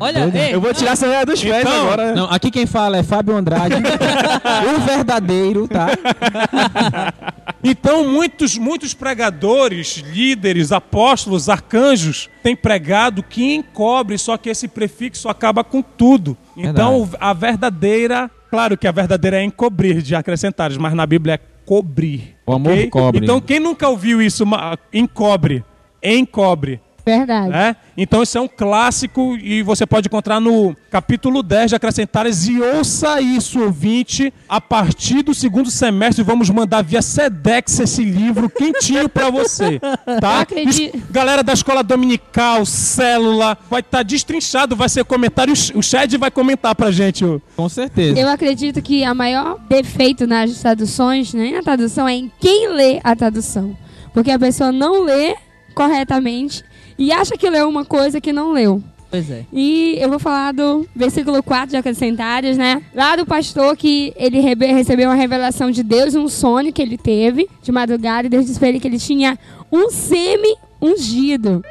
Olha, 0.00 0.30
ei, 0.34 0.54
Eu 0.54 0.60
vou 0.60 0.74
tirar 0.74 0.92
essa 0.92 1.06
ideia 1.06 1.24
dos 1.24 1.40
pés 1.40 1.60
Então, 1.60 1.82
agora. 1.82 2.14
Não, 2.14 2.24
aqui 2.24 2.50
quem 2.50 2.66
fala 2.66 2.96
é 2.96 3.02
Fábio 3.04 3.36
Andrade, 3.36 3.76
o 4.76 4.80
verdadeiro, 4.80 5.68
tá? 5.68 5.86
Então, 7.66 8.06
muitos, 8.06 8.58
muitos 8.58 8.92
pregadores, 8.92 10.04
líderes, 10.12 10.70
apóstolos, 10.70 11.48
arcanjos 11.48 12.28
têm 12.42 12.54
pregado 12.54 13.03
que 13.22 13.54
encobre, 13.54 14.16
só 14.18 14.36
que 14.36 14.48
esse 14.48 14.68
prefixo 14.68 15.28
acaba 15.28 15.62
com 15.64 15.82
tudo. 15.82 16.36
Então, 16.56 17.08
a 17.20 17.32
verdadeira, 17.32 18.30
claro 18.50 18.76
que 18.76 18.86
a 18.86 18.92
verdadeira 18.92 19.38
é 19.38 19.44
encobrir 19.44 20.02
de 20.02 20.14
acrescentares, 20.14 20.76
mas 20.76 20.94
na 20.94 21.06
Bíblia 21.06 21.34
é 21.34 21.40
cobrir. 21.64 22.36
O 22.46 22.52
amor 22.52 22.88
cobre. 22.90 23.20
Então, 23.22 23.40
quem 23.40 23.58
nunca 23.58 23.88
ouviu 23.88 24.20
isso, 24.20 24.44
encobre, 24.92 25.64
encobre. 26.02 26.80
Verdade. 27.04 27.50
né? 27.50 27.76
Então 27.96 28.22
isso 28.22 28.38
é 28.38 28.40
um 28.40 28.48
clássico 28.48 29.36
e 29.36 29.62
você 29.62 29.84
pode 29.86 30.08
encontrar 30.08 30.40
no 30.40 30.74
capítulo 30.90 31.42
10 31.42 31.70
de 31.70 31.76
Acrescentares 31.76 32.46
e 32.48 32.60
ouça 32.60 33.20
isso, 33.20 33.60
ouvinte, 33.60 34.32
a 34.48 34.60
partir 34.60 35.22
do 35.22 35.34
segundo 35.34 35.70
semestre 35.70 36.24
vamos 36.24 36.48
mandar 36.50 36.82
via 36.82 37.02
Sedex 37.02 37.78
esse 37.80 38.02
livro 38.02 38.48
quentinho 38.48 39.08
pra 39.08 39.28
você, 39.30 39.78
tá? 39.78 40.36
Eu 40.36 40.40
acredito- 40.40 40.96
Isso- 40.96 41.06
galera 41.10 41.42
da 41.42 41.52
escola 41.52 41.82
dominical, 41.82 42.64
célula, 42.64 43.56
vai 43.70 43.80
estar 43.80 44.02
destrinchado, 44.02 44.74
vai 44.74 44.88
ser 44.88 45.04
comentário, 45.04 45.52
o 45.74 45.82
Shed 45.82 46.16
vai 46.16 46.30
comentar 46.30 46.74
pra 46.74 46.90
gente. 46.90 47.24
Com 47.56 47.68
certeza. 47.68 48.18
Eu 48.18 48.28
acredito 48.28 48.80
que 48.80 49.04
a 49.04 49.12
maior 49.14 49.58
defeito 49.68 50.26
nas 50.26 50.58
traduções, 50.60 51.34
nem 51.34 51.52
na 51.52 51.62
tradução, 51.62 52.08
é 52.08 52.14
em 52.14 52.32
quem 52.40 52.68
lê 52.72 53.00
a 53.04 53.14
tradução. 53.14 53.76
Porque 54.12 54.30
a 54.30 54.38
pessoa 54.38 54.72
não 54.72 55.04
lê 55.04 55.34
corretamente 55.74 56.64
e 56.98 57.12
acha 57.12 57.36
que 57.36 57.48
leu 57.48 57.68
uma 57.68 57.84
coisa 57.84 58.20
que 58.20 58.32
não 58.32 58.52
leu. 58.52 58.82
Pois 59.10 59.30
é. 59.30 59.44
E 59.52 59.96
eu 60.00 60.08
vou 60.08 60.18
falar 60.18 60.52
do 60.52 60.88
versículo 60.94 61.40
4 61.42 61.68
de 61.70 61.76
Acrescentares, 61.76 62.58
né? 62.58 62.82
Lá 62.92 63.14
do 63.14 63.24
pastor 63.24 63.76
que 63.76 64.12
ele 64.16 64.40
recebeu 64.40 65.08
uma 65.08 65.14
revelação 65.14 65.70
de 65.70 65.84
Deus, 65.84 66.16
um 66.16 66.26
sonho 66.28 66.72
que 66.72 66.82
ele 66.82 66.98
teve 66.98 67.48
de 67.62 67.70
madrugada, 67.70 68.26
e 68.26 68.30
Deus 68.30 68.46
disse 68.46 68.58
pra 68.58 68.68
ele 68.68 68.80
que 68.80 68.88
ele 68.88 68.98
tinha 68.98 69.38
um 69.70 69.88
semi 69.88 70.56
ungido. 70.82 71.62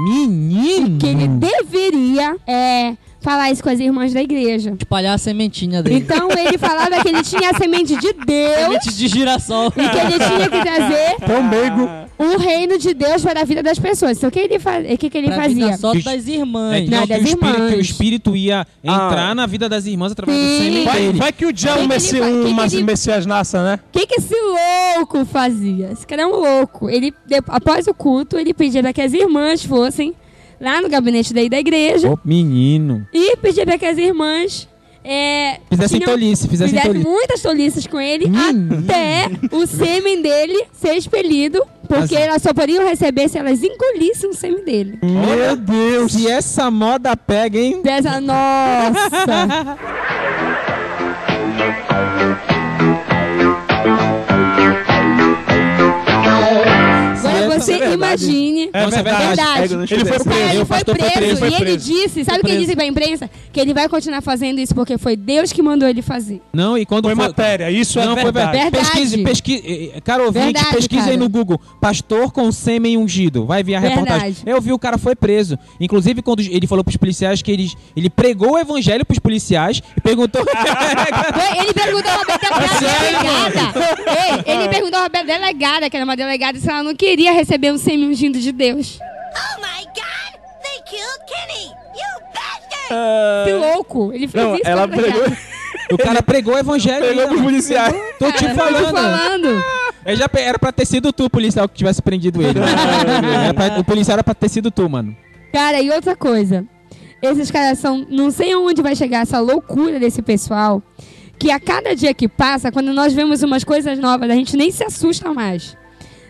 Menino! 0.00 0.98
Que 0.98 1.06
ele 1.06 1.28
deveria 1.28 2.36
é, 2.46 2.96
falar 3.20 3.50
isso 3.52 3.62
com 3.62 3.68
as 3.68 3.78
irmãs 3.78 4.12
da 4.12 4.22
igreja. 4.22 4.74
Espalhar 4.76 5.14
a 5.14 5.18
sementinha 5.18 5.82
dele. 5.82 5.96
Então 5.98 6.28
ele 6.32 6.58
falava 6.58 7.00
que 7.00 7.08
ele 7.08 7.22
tinha 7.22 7.50
a 7.50 7.54
semente 7.54 7.96
de 7.96 8.12
Deus 8.26 8.58
Semente 8.58 8.94
de 8.94 9.06
girassol. 9.08 9.68
e 9.68 9.88
que 9.88 9.98
ele 9.98 10.18
tinha 10.18 10.48
que 10.50 10.60
trazer 10.62 11.16
Tão 11.24 11.42
meigo. 11.44 11.88
O 12.24 12.38
reino 12.38 12.78
de 12.78 12.94
Deus 12.94 13.22
para 13.22 13.40
a 13.40 13.44
vida 13.44 13.62
das 13.62 13.78
pessoas. 13.78 14.16
Então 14.16 14.28
o 14.28 14.32
que 14.32 14.38
ele, 14.40 14.58
fa 14.58 14.78
o 14.80 14.98
que 14.98 15.10
que 15.10 15.18
ele 15.18 15.28
Pra 15.28 15.46
vida 15.48 15.60
fazia? 15.68 15.76
só 15.78 15.92
das 15.94 16.28
É 16.28 16.30
irmãs. 16.30 16.84
que, 16.84 16.90
Não, 16.90 17.06
das 17.06 17.18
o, 17.20 17.24
espírito, 17.24 17.46
irmãs. 17.58 17.74
o 17.74 17.80
espírito 17.80 18.36
ia 18.36 18.66
entrar 18.82 19.30
Ah. 19.30 19.34
na 19.34 19.46
vida 19.46 19.68
das 19.68 19.86
irmãs 19.86 20.12
através 20.12 20.36
do 20.38 20.44
Sim. 20.44 20.58
sêmen 20.58 20.84
Vai, 20.84 21.00
dele. 21.00 21.18
vai 21.18 21.32
que 21.32 21.46
o 21.46 21.52
dia 21.52 21.72
Que 21.74 21.80
que 21.80 21.88
messi 21.88 22.20
um 22.20 22.42
que 22.42 22.48
que 22.48 22.54
mas- 22.54 22.72
ele- 22.72 22.84
Messias 22.84 23.26
nasça, 23.26 23.62
né? 23.62 23.78
O 23.88 23.98
que, 23.98 24.06
que 24.06 24.14
esse 24.20 24.34
louco 24.96 25.24
fazia? 25.24 25.90
Esse 25.92 26.06
cara 26.06 26.22
é 26.22 26.26
um 26.26 26.36
louco. 26.36 26.88
Ele, 26.88 27.12
após 27.48 27.86
o 27.86 27.94
culto, 27.94 28.36
ele 28.38 28.52
pedia 28.54 28.82
para 28.82 28.92
que 28.92 29.00
as 29.00 29.12
irmãs 29.12 29.64
fossem 29.64 30.14
lá 30.60 30.80
no 30.80 30.88
gabinete 30.88 31.34
daí 31.34 31.48
da 31.48 31.58
igreja 31.58 32.08
Ô, 32.10 32.18
menino. 32.24 33.06
e 33.12 33.36
pedia 33.36 33.64
para 33.66 33.76
que 33.78 33.84
as 33.86 33.98
irmãs 33.98 34.68
é, 35.04 35.58
Fizessem 35.70 35.98
tinham- 36.00 36.12
tolice, 36.12 36.48
fizessem 36.48 36.74
fizessem 36.74 36.92
tolice. 36.92 37.08
muitas 37.08 37.42
tolices 37.42 37.86
com 37.86 38.00
ele 38.00 38.26
até 38.26 39.28
o 39.54 39.66
sêmen 39.66 40.22
dele 40.22 40.64
ser 40.72 40.94
expelido, 40.94 41.60
porque 41.88 42.14
elas 42.14 42.40
só 42.42 42.52
poderiam 42.54 42.86
receber 42.86 43.28
se 43.28 43.38
elas 43.38 43.60
engolissem 43.62 44.30
o 44.30 44.34
sêmen 44.34 44.64
dele. 44.64 44.98
Meu 45.02 45.56
Deus! 45.56 46.12
Se 46.12 46.28
essa 46.28 46.70
moda 46.70 47.16
pega, 47.16 47.58
hein? 47.58 47.80
Dessa, 47.82 48.20
nossa! 48.20 48.92
imagine. 58.14 58.70
É 58.72 58.84
Nossa, 58.84 58.98
é 58.98 59.02
verdade. 59.02 59.26
Verdade. 59.26 59.76
No 59.76 59.82
Ele 59.84 60.04
foi. 60.04 60.04
Cara, 60.04 60.24
preso. 60.24 60.50
ele 60.56 60.64
foi 60.64 60.78
foi 60.78 60.84
preso, 60.94 61.12
preso, 61.12 61.36
foi 61.38 61.50
e 61.50 61.54
ele 61.54 61.76
disse, 61.76 62.24
sabe 62.24 62.40
o 62.40 62.44
que 62.44 62.50
ele 62.50 62.60
disse 62.60 62.74
pra 62.76 62.84
imprensa? 62.84 63.30
Que 63.52 63.60
ele 63.60 63.74
vai 63.74 63.88
continuar 63.88 64.20
fazendo 64.22 64.58
isso 64.60 64.74
porque 64.74 64.96
foi 64.98 65.16
Deus 65.16 65.52
que 65.52 65.62
mandou 65.62 65.88
ele 65.88 66.02
fazer. 66.02 66.40
Não, 66.52 66.76
e 66.76 66.84
quando 66.86 67.04
Foi 67.04 67.14
foi... 67.14 67.26
matéria, 67.26 67.70
isso 67.70 67.98
é 67.98 68.04
Não, 68.06 68.14
foi 68.14 68.24
verdade. 68.24 68.58
Verdade. 68.58 68.76
Pesquise, 68.84 69.18
pesquise. 69.22 69.92
Cara, 70.04 70.24
ouvinte, 70.24 70.44
Verdade, 70.44 70.76
pesquisa 70.76 71.02
aí 71.04 71.08
cara. 71.10 71.16
no 71.18 71.28
Google. 71.28 71.60
Pastor 71.80 72.32
com 72.32 72.50
sêmen 72.52 72.96
ungido. 72.96 73.44
Vai 73.46 73.62
vir 73.62 73.74
a 73.76 73.80
Verdade. 73.80 74.00
reportagem. 74.06 74.36
Eu 74.46 74.60
vi 74.60 74.72
o 74.72 74.78
cara 74.78 74.98
foi 74.98 75.14
preso. 75.14 75.58
Inclusive, 75.80 76.22
quando 76.22 76.40
ele 76.40 76.66
falou 76.66 76.82
pros 76.84 76.96
policiais 76.96 77.42
que 77.42 77.50
ele, 77.50 77.70
ele 77.96 78.08
pregou 78.10 78.52
o 78.52 78.58
evangelho 78.58 79.04
pros 79.04 79.18
policiais 79.18 79.82
e 79.96 80.00
perguntou. 80.00 80.42
Foi- 80.52 81.58
Ele 81.62 81.72
perguntou 81.72 82.10
a 82.10 82.24
delegada. 82.80 84.44
Ei, 84.46 84.54
ele 84.54 84.68
perguntou 84.68 85.00
a 85.00 85.08
delegada, 85.22 85.90
que 85.90 85.96
era 85.96 86.04
uma 86.04 86.16
delegada, 86.16 86.58
se 86.58 86.68
ela 86.68 86.82
não 86.82 86.94
queria 86.94 87.32
receber 87.32 87.72
um 87.72 87.78
sêmen 87.78 88.01
ungido 88.06 88.38
de 88.38 88.52
Deus. 88.52 88.98
Oh 89.00 89.60
my 89.60 89.84
god! 89.86 90.40
They 90.62 90.82
killed 90.84 91.20
Kenny! 91.26 91.66
You 91.94 92.22
bastard! 92.34 93.44
Que 93.46 93.52
louco! 93.54 94.12
Ele 94.12 94.28
fez 94.28 94.44
Não, 94.44 94.54
isso 94.54 94.62
ela 94.66 94.86
pregou, 94.88 95.22
o 95.92 95.98
cara 95.98 96.22
pregou 96.22 96.54
o 96.54 96.58
evangelho. 96.58 97.04
pregou 97.04 97.22
aí, 97.22 97.28
pros 97.28 97.40
policiais. 97.42 97.94
Tô 98.18 98.30
te 98.32 98.44
Cara, 98.44 98.54
tô 98.54 98.60
falando. 98.60 98.94
falando. 98.96 99.64
Eu 100.04 100.16
já 100.16 100.28
pe- 100.28 100.40
era 100.40 100.58
pra 100.58 100.72
ter 100.72 100.84
sido 100.84 101.12
tu, 101.12 101.30
policial, 101.30 101.68
que 101.68 101.76
tivesse 101.76 102.02
prendido 102.02 102.42
ele. 102.42 102.58
Era 103.44 103.54
pra- 103.54 103.78
o 103.78 103.84
policial 103.84 104.14
era 104.16 104.24
pra 104.24 104.34
ter 104.34 104.48
sido 104.48 104.68
tu, 104.70 104.88
mano. 104.90 105.16
Cara, 105.52 105.80
e 105.80 105.90
outra 105.90 106.16
coisa. 106.16 106.64
Esses 107.22 107.52
caras 107.52 107.78
são. 107.78 108.04
Não 108.10 108.30
sei 108.32 108.52
aonde 108.52 108.82
vai 108.82 108.96
chegar 108.96 109.20
essa 109.22 109.38
loucura 109.38 110.00
desse 110.00 110.20
pessoal. 110.20 110.82
Que 111.38 111.52
a 111.52 111.60
cada 111.60 111.94
dia 111.94 112.12
que 112.14 112.26
passa, 112.28 112.72
quando 112.72 112.92
nós 112.92 113.12
vemos 113.12 113.42
umas 113.44 113.62
coisas 113.62 113.96
novas, 113.98 114.28
a 114.28 114.34
gente 114.34 114.56
nem 114.56 114.72
se 114.72 114.82
assusta 114.82 115.32
mais. 115.32 115.76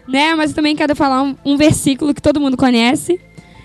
Né? 0.08 0.34
Mas 0.34 0.50
eu 0.50 0.56
também 0.56 0.74
quero 0.76 0.94
falar 0.96 1.22
um, 1.22 1.36
um 1.44 1.56
versículo 1.56 2.12
que 2.14 2.22
todo 2.22 2.40
mundo 2.40 2.56
conhece. 2.56 3.20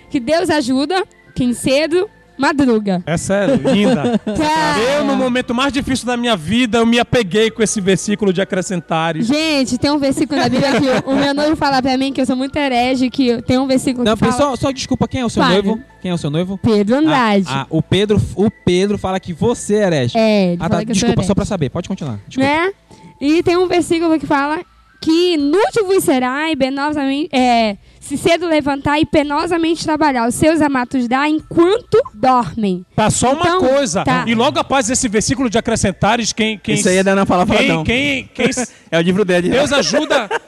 Que 0.09 0.19
Deus 0.19 0.49
ajuda 0.49 1.03
quem 1.35 1.53
cedo 1.53 2.09
madruga. 2.37 3.01
Essa 3.05 3.33
é 3.33 3.55
linda. 3.55 4.19
Cara, 4.23 4.79
Eu, 4.79 5.03
no 5.03 5.15
momento 5.15 5.55
mais 5.55 5.73
difícil 5.73 6.05
da 6.05 6.15
minha 6.15 6.37
vida, 6.37 6.77
eu 6.77 6.85
me 6.85 6.99
apeguei 6.99 7.49
com 7.49 7.63
esse 7.63 7.81
versículo 7.81 8.31
de 8.31 8.39
acrescentares. 8.39 9.25
Gente, 9.25 9.75
tem 9.77 9.89
um 9.89 9.97
versículo 9.97 10.39
na 10.39 10.47
Bíblia 10.47 10.71
que 10.79 11.09
o, 11.09 11.13
o 11.13 11.15
meu 11.15 11.33
noivo 11.33 11.55
fala 11.55 11.81
pra 11.81 11.97
mim 11.97 12.13
que 12.13 12.21
eu 12.21 12.25
sou 12.27 12.35
muito 12.35 12.55
herege, 12.55 13.09
que 13.09 13.41
tem 13.41 13.57
um 13.57 13.65
versículo 13.67 14.05
Não, 14.05 14.13
que 14.13 14.19
fala... 14.19 14.31
pessoal, 14.31 14.55
só 14.55 14.71
desculpa, 14.71 15.07
quem 15.07 15.21
é 15.21 15.25
o 15.25 15.29
seu 15.29 15.43
noivo? 15.43 15.81
Quem 15.99 16.11
é 16.11 16.13
o 16.13 16.17
seu 16.17 16.29
noivo? 16.29 16.59
Pedro 16.59 16.97
Andrade. 16.97 17.47
Ah, 17.49 17.61
ah, 17.63 17.67
o 17.71 17.81
Pedro, 17.81 18.21
o 18.35 18.51
Pedro 18.51 18.99
fala 18.99 19.19
que 19.19 19.33
você 19.33 19.73
é 19.77 19.87
herege. 19.87 20.15
É, 20.17 20.45
ele 20.53 20.57
Ah, 20.61 20.67
fala 20.69 20.79
tá. 20.81 20.85
que 20.85 20.91
eu 20.91 20.95
sou 20.95 21.07
Desculpa, 21.07 21.23
só 21.23 21.33
pra 21.33 21.43
saber. 21.45 21.69
Pode 21.71 21.89
continuar. 21.89 22.19
Desculpa. 22.27 22.47
né? 22.49 22.71
E 23.19 23.41
tem 23.41 23.57
um 23.57 23.67
versículo 23.67 24.17
que 24.19 24.27
fala 24.27 24.59
que 25.01 25.33
inútil 25.35 25.85
vos 25.85 26.03
será 26.03 26.51
e 26.51 26.55
penosamente, 26.55 27.29
é, 27.35 27.77
se 27.99 28.17
cedo 28.17 28.47
levantar 28.47 28.99
e 28.99 29.05
penosamente 29.05 29.83
trabalhar, 29.83 30.27
os 30.27 30.35
seus 30.35 30.61
amatos 30.61 31.07
dá 31.07 31.27
enquanto 31.27 32.01
dormem. 32.13 32.85
Tá, 32.95 33.09
só 33.09 33.33
uma 33.33 33.41
Então, 33.41 33.59
coisa. 33.59 34.03
tá. 34.03 34.23
E 34.27 34.33
logo 34.33 34.59
após 34.59 34.89
esse 34.89 35.07
versículo 35.07 35.49
de 35.49 35.57
acrescentares, 35.57 36.31
quem. 36.33 36.57
quem 36.57 36.75
Isso 36.75 36.87
aí 36.89 36.97
é 36.97 37.03
da 37.03 37.11
Ana 37.11 37.25
quem, 37.25 37.83
quem, 37.83 38.29
quem, 38.33 38.49
É 38.91 38.97
o 38.97 39.01
livro 39.01 39.25
dele. 39.25 39.49
Deus 39.49 39.71
ajuda. 39.73 40.29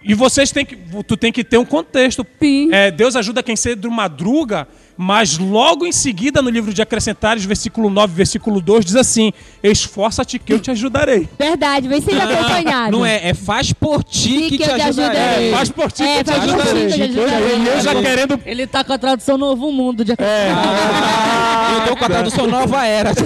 E 0.00 0.14
vocês 0.14 0.50
têm 0.50 0.64
que. 0.64 0.74
Tu 1.06 1.16
tem 1.18 1.30
que 1.30 1.44
ter 1.44 1.58
um 1.58 1.64
contexto. 1.66 2.24
Sim. 2.40 2.70
É, 2.72 2.90
Deus 2.90 3.14
ajuda 3.14 3.42
quem 3.42 3.56
cedo 3.56 3.90
madruga, 3.90 4.66
mas 5.00 5.38
logo 5.38 5.86
em 5.86 5.92
seguida, 5.92 6.42
no 6.42 6.50
livro 6.50 6.74
de 6.74 6.82
Acrescentares, 6.82 7.44
versículo 7.44 7.88
9, 7.88 8.12
versículo 8.12 8.60
2, 8.60 8.84
diz 8.84 8.96
assim: 8.96 9.32
Esforça-te 9.62 10.40
que 10.40 10.52
eu 10.52 10.58
te 10.58 10.72
ajudarei. 10.72 11.28
Verdade, 11.38 11.86
vem 11.86 12.00
sempre 12.00 12.20
acompanhado. 12.20 12.90
Não 12.90 13.06
é, 13.06 13.28
é 13.28 13.32
faz 13.32 13.72
por 13.72 14.02
ti 14.02 14.48
que, 14.48 14.58
te 14.58 14.64
ajudarei. 14.68 15.50
É, 15.50 15.52
faz 15.54 15.70
por 15.70 15.92
ti 15.92 16.02
que 16.02 16.08
É, 16.08 16.18
eu 16.18 16.24
te 16.24 16.30
faz 16.32 16.40
por 16.40 16.50
ti 16.50 16.60
ajudarei. 16.60 16.86
que 16.88 16.92
eu 16.92 16.96
te 16.96 17.02
ajudarei. 17.02 17.68
Eu 17.68 17.80
já 17.80 17.94
querendo. 17.94 18.40
Ele 18.44 18.66
tá 18.66 18.82
com 18.82 18.92
a 18.92 18.98
tradução 18.98 19.38
Novo 19.38 19.70
Mundo 19.70 20.04
de 20.04 20.14
Ah, 20.18 21.76
eu 21.78 21.86
tô 21.92 21.96
com 21.96 22.04
a 22.04 22.08
tradução 22.08 22.48
nova 22.48 22.84
era. 22.84 23.12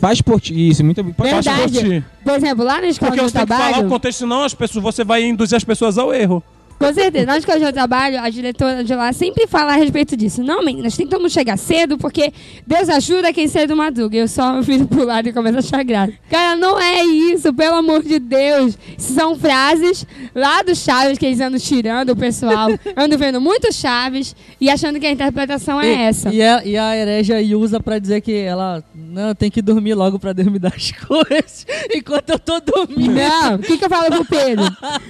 Faz 0.00 0.22
por 0.22 0.40
ti. 0.40 0.70
Isso, 0.70 0.82
muito 0.82 1.02
bem. 1.02 1.12
Faz 1.12 1.46
por 1.46 1.70
ti. 1.70 2.02
Por 2.24 2.34
exemplo, 2.34 2.64
lá 2.64 2.80
na 2.80 2.86
escola 2.86 3.10
Porque 3.10 3.20
onde 3.24 3.32
você 3.32 3.38
tem 3.38 3.46
que 3.46 3.52
falar 3.52 3.66
o 3.66 3.68
trabalho, 3.72 3.88
contexto, 3.90 4.20
senão 4.20 4.42
as 4.42 4.54
pessoas, 4.54 4.82
você 4.82 5.04
vai 5.04 5.22
induzir 5.24 5.56
as 5.56 5.64
pessoas 5.64 5.98
ao 5.98 6.14
erro. 6.14 6.42
Com 6.78 6.92
certeza, 6.94 7.26
na 7.26 7.38
escola 7.38 7.56
onde 7.58 7.66
eu 7.66 7.72
trabalho, 7.72 8.20
a 8.20 8.30
diretora 8.30 8.84
de 8.84 8.94
lá 8.94 9.12
sempre 9.12 9.46
fala 9.46 9.72
a 9.72 9.76
respeito 9.76 10.16
disso. 10.16 10.42
Não, 10.42 10.62
meninas, 10.64 10.96
tentamos 10.96 11.32
chegar 11.32 11.56
cedo 11.56 11.98
porque 11.98 12.32
Deus 12.66 12.88
ajuda 12.88 13.32
quem 13.32 13.48
cedo 13.48 13.76
madruga. 13.76 14.16
Eu 14.16 14.28
só 14.28 14.60
viro 14.62 14.86
pro 14.86 15.04
lado 15.04 15.28
e 15.28 15.32
começo 15.32 15.56
a 15.56 15.60
achar 15.60 15.82
graça. 15.82 16.12
Cara, 16.30 16.56
não 16.56 16.80
é 16.80 17.04
isso, 17.04 17.52
pelo 17.52 17.76
amor 17.76 18.02
de 18.02 18.18
Deus. 18.18 18.78
São 18.96 19.36
frases 19.36 20.06
lá 20.34 20.62
do 20.62 20.74
Chaves 20.74 21.18
que 21.18 21.26
eles 21.26 21.40
andam 21.40 21.58
tirando 21.58 22.10
o 22.10 22.16
pessoal. 22.16 22.68
Andam 22.96 23.18
vendo 23.18 23.40
muito 23.40 23.72
Chaves 23.72 24.34
e 24.60 24.70
achando 24.70 24.98
que 25.00 25.06
a 25.06 25.10
interpretação 25.10 25.80
é 25.80 26.04
essa. 26.04 26.30
E 26.32 26.42
a, 26.42 26.64
e 26.64 26.76
a 26.76 26.96
hereja 26.96 27.36
usa 27.56 27.80
pra 27.80 27.98
dizer 27.98 28.20
que 28.20 28.34
ela 28.34 28.82
não 28.94 29.34
tem 29.34 29.50
que 29.50 29.60
dormir 29.62 29.94
logo 29.94 30.18
pra 30.18 30.32
Deus 30.32 30.48
me 30.48 30.58
dar 30.58 30.72
as 30.76 30.90
coisas 31.06 31.66
enquanto 31.94 32.30
eu 32.30 32.38
tô 32.38 32.60
dormindo. 32.60 33.14
Não, 33.14 33.54
o 33.56 33.58
que, 33.58 33.76
que 33.78 33.84
eu 33.84 33.88
falo 33.88 34.06
pro 34.10 34.24
Pedro? 34.24 34.64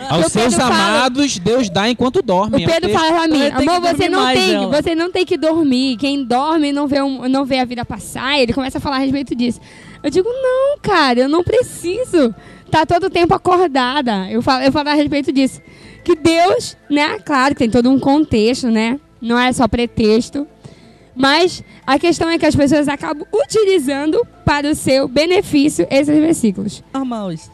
Aos 0.08 0.26
seus 0.32 0.54
Pedro 0.54 0.58
fala- 0.60 0.74
amados, 0.74 1.38
Deus 1.38 1.57
dá 1.68 1.88
enquanto 1.88 2.20
dorme. 2.20 2.64
O 2.64 2.68
Pedro 2.68 2.90
fala 2.90 3.12
pra 3.12 3.28
mim, 3.28 3.46
amor, 3.46 3.80
você 3.80 4.08
não, 4.08 4.22
mais, 4.22 4.38
tem, 4.38 4.54
ela." 4.54 4.82
você 4.82 4.94
não 4.94 5.10
tem 5.10 5.24
que 5.24 5.36
dormir. 5.38 5.96
Quem 5.96 6.24
dorme 6.24 6.70
não 6.72 6.86
vê, 6.86 7.00
um- 7.02 7.26
não 7.28 7.44
vê 7.44 7.58
a 7.58 7.64
vida 7.64 7.84
passar. 7.84 8.38
Ele 8.38 8.52
começa 8.52 8.76
a 8.78 8.80
falar 8.80 8.96
a 8.96 9.00
respeito 9.00 9.34
disso. 9.34 9.60
Eu 10.02 10.10
digo, 10.10 10.28
não, 10.28 10.78
cara, 10.80 11.20
eu 11.20 11.28
não 11.28 11.42
preciso 11.42 12.34
estar 12.66 12.84
todo 12.86 13.04
o 13.06 13.10
tempo 13.10 13.32
acordada. 13.34 14.30
Eu 14.30 14.42
falo, 14.42 14.62
eu 14.64 14.70
falo 14.70 14.90
a 14.90 14.94
respeito 14.94 15.32
disso. 15.32 15.60
Que 16.04 16.14
Deus, 16.14 16.76
né, 16.88 17.18
claro 17.18 17.54
que 17.54 17.58
tem 17.60 17.70
todo 17.70 17.90
um 17.90 17.98
contexto, 17.98 18.68
né? 18.68 19.00
Não 19.20 19.38
é 19.38 19.52
só 19.52 19.66
pretexto. 19.66 20.46
Mas 21.18 21.64
a 21.84 21.98
questão 21.98 22.30
é 22.30 22.38
que 22.38 22.46
as 22.46 22.54
pessoas 22.54 22.86
acabam 22.86 23.26
utilizando 23.34 24.24
para 24.44 24.70
o 24.70 24.74
seu 24.74 25.08
benefício 25.08 25.84
esses 25.90 26.16
versículos. 26.16 26.82
Normal 26.94 27.32
isso. 27.34 27.50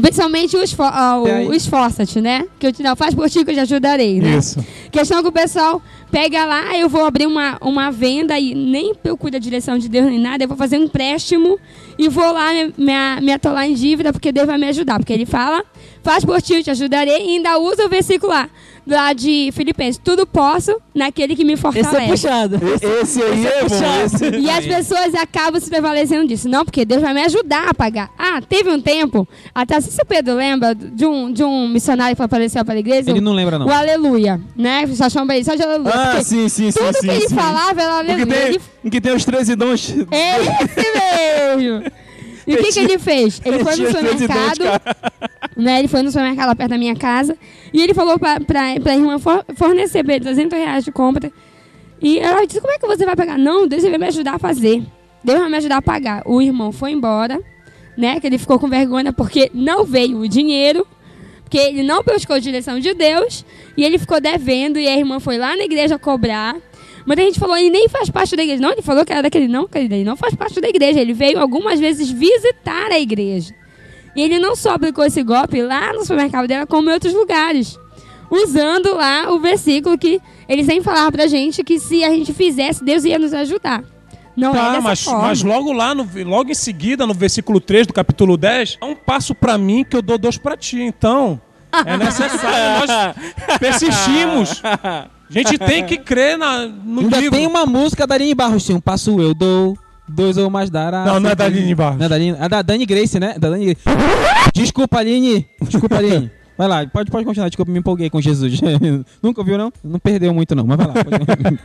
Principalmente 0.00 0.56
o, 0.56 0.62
esfor 0.62 0.86
ah, 0.86 1.20
aí? 1.26 1.46
o 1.46 1.52
esforça-te, 1.52 2.20
né? 2.20 2.46
Que 2.58 2.68
eu 2.68 2.72
te 2.72 2.82
não, 2.82 2.96
faz 2.96 3.14
por 3.14 3.28
ti 3.28 3.44
que 3.44 3.50
eu 3.50 3.54
te 3.54 3.60
ajudarei, 3.60 4.20
né? 4.20 4.38
Isso. 4.38 4.64
Questão 4.90 5.22
que 5.22 5.28
o 5.28 5.32
pessoal 5.32 5.82
pega 6.10 6.44
lá, 6.46 6.74
eu 6.76 6.88
vou 6.88 7.04
abrir 7.04 7.26
uma, 7.26 7.58
uma 7.60 7.90
venda 7.90 8.38
e 8.38 8.54
nem 8.54 8.94
procura 8.94 9.36
a 9.36 9.40
direção 9.40 9.76
de 9.76 9.88
Deus 9.88 10.06
nem 10.06 10.18
nada, 10.18 10.44
eu 10.44 10.48
vou 10.48 10.56
fazer 10.56 10.78
um 10.78 10.84
empréstimo 10.84 11.58
e 11.98 12.08
vou 12.08 12.32
lá 12.32 12.52
me, 12.52 12.74
me, 12.78 13.20
me 13.22 13.32
atolar 13.32 13.66
em 13.66 13.74
dívida 13.74 14.12
porque 14.12 14.32
Deus 14.32 14.46
vai 14.46 14.56
me 14.56 14.68
ajudar. 14.68 14.98
Porque 14.98 15.12
ele 15.12 15.26
fala, 15.26 15.62
faz 16.02 16.24
por 16.24 16.40
ti, 16.40 16.54
eu 16.54 16.62
te 16.62 16.70
ajudarei 16.70 17.18
e 17.18 17.36
ainda 17.36 17.58
usa 17.58 17.84
o 17.84 17.88
versículo 17.88 18.32
lá, 18.32 18.48
lá 18.86 19.12
de 19.12 19.50
Filipenses, 19.52 20.00
tudo 20.02 20.26
posso 20.26 20.80
naquele 20.94 21.36
que 21.36 21.44
me 21.44 21.54
Esse 21.54 21.60
é 21.66 21.72
fortalece. 21.72 22.08
puxado. 22.10 22.58
Esse 23.02 23.22
aí 23.22 23.46
é 23.46 23.64
bom. 23.68 24.04
Esse... 24.04 24.36
E 24.38 24.50
as 24.50 24.66
pessoas 24.66 25.14
acabam 25.14 25.60
se 25.60 25.68
prevalecendo 25.70 26.26
disso. 26.26 26.48
Não, 26.48 26.64
porque 26.64 26.84
Deus 26.84 27.00
vai 27.00 27.14
me 27.14 27.22
ajudar 27.22 27.68
a 27.68 27.74
pagar. 27.74 28.10
Ah, 28.18 28.40
teve 28.46 28.70
um 28.70 28.80
tempo, 28.80 29.28
até 29.54 29.80
se 29.80 30.00
o 30.00 30.06
Pedro 30.06 30.34
lembra 30.34 30.74
de 30.74 31.06
um, 31.06 31.32
de 31.32 31.44
um 31.44 31.68
missionário 31.68 32.16
que 32.16 32.22
apareceu 32.22 32.64
para 32.64 32.74
a 32.74 32.78
igreja. 32.78 33.10
Ele 33.10 33.20
não 33.20 33.32
lembra, 33.32 33.58
não. 33.58 33.66
O 33.66 33.72
Aleluia, 33.72 34.40
né? 34.56 34.86
Só 34.94 35.08
chama 35.08 35.34
ele 35.34 35.44
só 35.44 35.54
de 35.54 35.62
Aleluia. 35.62 35.92
Ah, 35.94 36.22
sim, 36.22 36.48
sim, 36.48 36.70
sim, 36.70 36.78
tudo 36.78 36.94
sim. 36.94 37.06
que 37.06 37.12
ele 37.14 37.28
sim. 37.28 37.34
falava 37.34 37.80
era 37.82 37.98
Aleluia. 37.98 38.26
que 38.26 38.32
tem, 38.32 38.42
Ele- 38.48 38.60
em 38.84 38.90
que 38.90 39.00
tem 39.00 39.14
os 39.14 39.24
13 39.24 39.54
dons. 39.56 39.94
É 40.10 40.36
esse 40.64 41.58
mesmo. 41.58 41.84
E 42.50 42.54
o 42.54 42.58
que, 42.58 42.72
que 42.72 42.78
ele 42.80 42.98
fez? 42.98 43.40
Ele 43.44 43.58
foi 43.64 43.76
no 43.76 43.76
Tinha 43.76 43.88
os 43.88 43.94
13 43.94 44.02
dons, 44.02 44.20
supermercado, 44.22 44.82
né? 45.56 45.78
Ele 45.78 45.88
foi 45.88 46.02
no 46.02 46.10
supermercado 46.10 46.46
lá 46.48 46.54
perto 46.56 46.70
da 46.70 46.78
minha 46.78 46.96
casa 46.96 47.36
e 47.72 47.80
ele 47.82 47.94
falou 47.94 48.18
pra, 48.18 48.40
pra, 48.40 48.78
pra 48.82 48.94
irmã 48.94 49.18
for- 49.18 49.44
fornecer 49.54 50.02
pra 50.04 50.14
ele 50.16 50.24
200 50.24 50.58
reais 50.58 50.84
de 50.84 50.90
compra. 50.92 51.30
E 52.02 52.18
ela 52.18 52.46
disse, 52.46 52.60
como 52.60 52.72
é 52.72 52.78
que 52.78 52.86
você 52.86 53.04
vai 53.04 53.14
pagar? 53.14 53.38
Não, 53.38 53.68
Deus 53.68 53.82
vai 53.82 53.98
me 53.98 54.06
ajudar 54.06 54.34
a 54.34 54.38
fazer. 54.38 54.82
Deus 55.22 55.38
vai 55.38 55.50
me 55.50 55.56
ajudar 55.58 55.76
a 55.76 55.82
pagar. 55.82 56.22
O 56.24 56.40
irmão 56.40 56.72
foi 56.72 56.92
embora, 56.92 57.38
né? 57.96 58.18
Que 58.18 58.26
ele 58.26 58.38
ficou 58.38 58.58
com 58.58 58.68
vergonha 58.68 59.12
porque 59.12 59.50
não 59.52 59.84
veio 59.84 60.18
o 60.18 60.26
dinheiro, 60.28 60.86
porque 61.44 61.58
ele 61.58 61.82
não 61.82 62.02
buscou 62.02 62.36
a 62.36 62.38
direção 62.38 62.80
de 62.80 62.94
Deus 62.94 63.44
e 63.76 63.84
ele 63.84 63.98
ficou 63.98 64.18
devendo 64.20 64.78
e 64.78 64.88
a 64.88 64.96
irmã 64.96 65.20
foi 65.20 65.36
lá 65.36 65.54
na 65.56 65.64
igreja 65.64 65.98
cobrar. 65.98 66.56
Muita 67.06 67.22
gente 67.22 67.38
falou, 67.38 67.56
ele 67.56 67.70
nem 67.70 67.88
faz 67.88 68.10
parte 68.10 68.36
da 68.36 68.42
igreja. 68.42 68.62
Não, 68.62 68.72
ele 68.72 68.82
falou 68.82 69.04
que 69.04 69.12
era 69.12 69.22
daquele. 69.22 69.48
Não, 69.48 69.66
querida, 69.66 69.94
ele 69.94 70.04
não 70.04 70.16
faz 70.16 70.34
parte 70.34 70.60
da 70.60 70.68
igreja. 70.68 71.00
Ele 71.00 71.12
veio 71.12 71.38
algumas 71.40 71.80
vezes 71.80 72.10
visitar 72.10 72.90
a 72.92 72.98
igreja. 73.00 73.54
E 74.14 74.22
ele 74.22 74.38
não 74.38 74.54
só 74.56 74.70
aplicou 74.74 75.04
esse 75.04 75.22
golpe 75.22 75.62
lá 75.62 75.92
no 75.92 76.00
supermercado 76.02 76.46
dela, 76.46 76.66
como 76.66 76.90
em 76.90 76.92
outros 76.92 77.14
lugares. 77.14 77.78
Usando 78.30 78.94
lá 78.94 79.32
o 79.32 79.38
versículo 79.40 79.96
que 79.98 80.20
ele 80.48 80.64
sempre 80.64 80.82
falava 80.84 81.10
pra 81.10 81.26
gente 81.26 81.64
que 81.64 81.78
se 81.80 82.04
a 82.04 82.10
gente 82.10 82.32
fizesse, 82.32 82.84
Deus 82.84 83.04
ia 83.04 83.18
nos 83.18 83.32
ajudar. 83.32 83.82
Não 84.36 84.50
é 84.50 84.58
Tá, 84.58 84.68
dessa 84.70 84.80
mas, 84.80 85.02
forma. 85.02 85.22
mas 85.22 85.42
logo 85.42 85.72
lá, 85.72 85.94
no, 85.94 86.08
logo 86.24 86.50
em 86.50 86.54
seguida, 86.54 87.06
no 87.06 87.14
versículo 87.14 87.60
3 87.60 87.86
do 87.88 87.92
capítulo 87.92 88.36
10, 88.36 88.78
há 88.80 88.86
um 88.86 88.94
passo 88.94 89.34
pra 89.34 89.58
mim 89.58 89.84
que 89.84 89.96
eu 89.96 90.02
dou 90.02 90.16
dois 90.18 90.38
pra 90.38 90.56
ti. 90.56 90.80
Então, 90.80 91.40
é 91.84 91.96
necessário. 91.96 92.86
nós 92.86 93.14
persistimos. 93.58 94.62
A 95.30 95.32
gente 95.32 95.58
tem 95.58 95.84
que 95.86 95.96
crer 95.98 96.36
na, 96.36 96.66
no 96.66 97.00
Ainda 97.02 97.18
livro. 97.20 97.36
tem 97.36 97.46
uma 97.46 97.64
música 97.64 98.06
da 98.06 98.14
Aline 98.16 98.34
Barros, 98.34 98.64
sim, 98.64 98.74
um 98.74 98.80
passo 98.80 99.20
eu 99.20 99.32
dou, 99.32 99.78
dois 100.08 100.36
ou 100.36 100.50
mais 100.50 100.68
dará. 100.70 101.04
Não, 101.04 101.20
não 101.20 101.30
é 101.30 101.34
da 101.34 101.44
Aline 101.44 101.74
Barros. 101.74 101.98
Não 101.98 102.06
é 102.06 102.08
da 102.08 102.14
Aline, 102.16 102.36
é 102.38 102.48
da 102.48 102.62
Dani 102.62 102.84
Grace, 102.86 103.20
né? 103.20 103.34
Da 103.38 103.48
Dani 103.50 103.66
Grace. 103.66 103.80
Desculpa, 104.54 104.98
Aline. 104.98 105.46
Desculpa, 105.62 105.96
Aline. 105.98 106.30
Vai 106.58 106.68
lá, 106.68 106.86
pode, 106.86 107.10
pode 107.10 107.24
continuar. 107.24 107.48
Desculpa, 107.48 107.70
me 107.72 107.78
empolguei 107.78 108.10
com 108.10 108.20
Jesus. 108.20 108.60
Nunca 109.22 109.40
ouviu, 109.40 109.56
não? 109.56 109.72
Não 109.82 109.98
perdeu 109.98 110.34
muito, 110.34 110.54
não. 110.54 110.66
Mas 110.66 110.76
vai 110.76 110.86
lá. 110.88 110.94
Pode... 110.94 111.58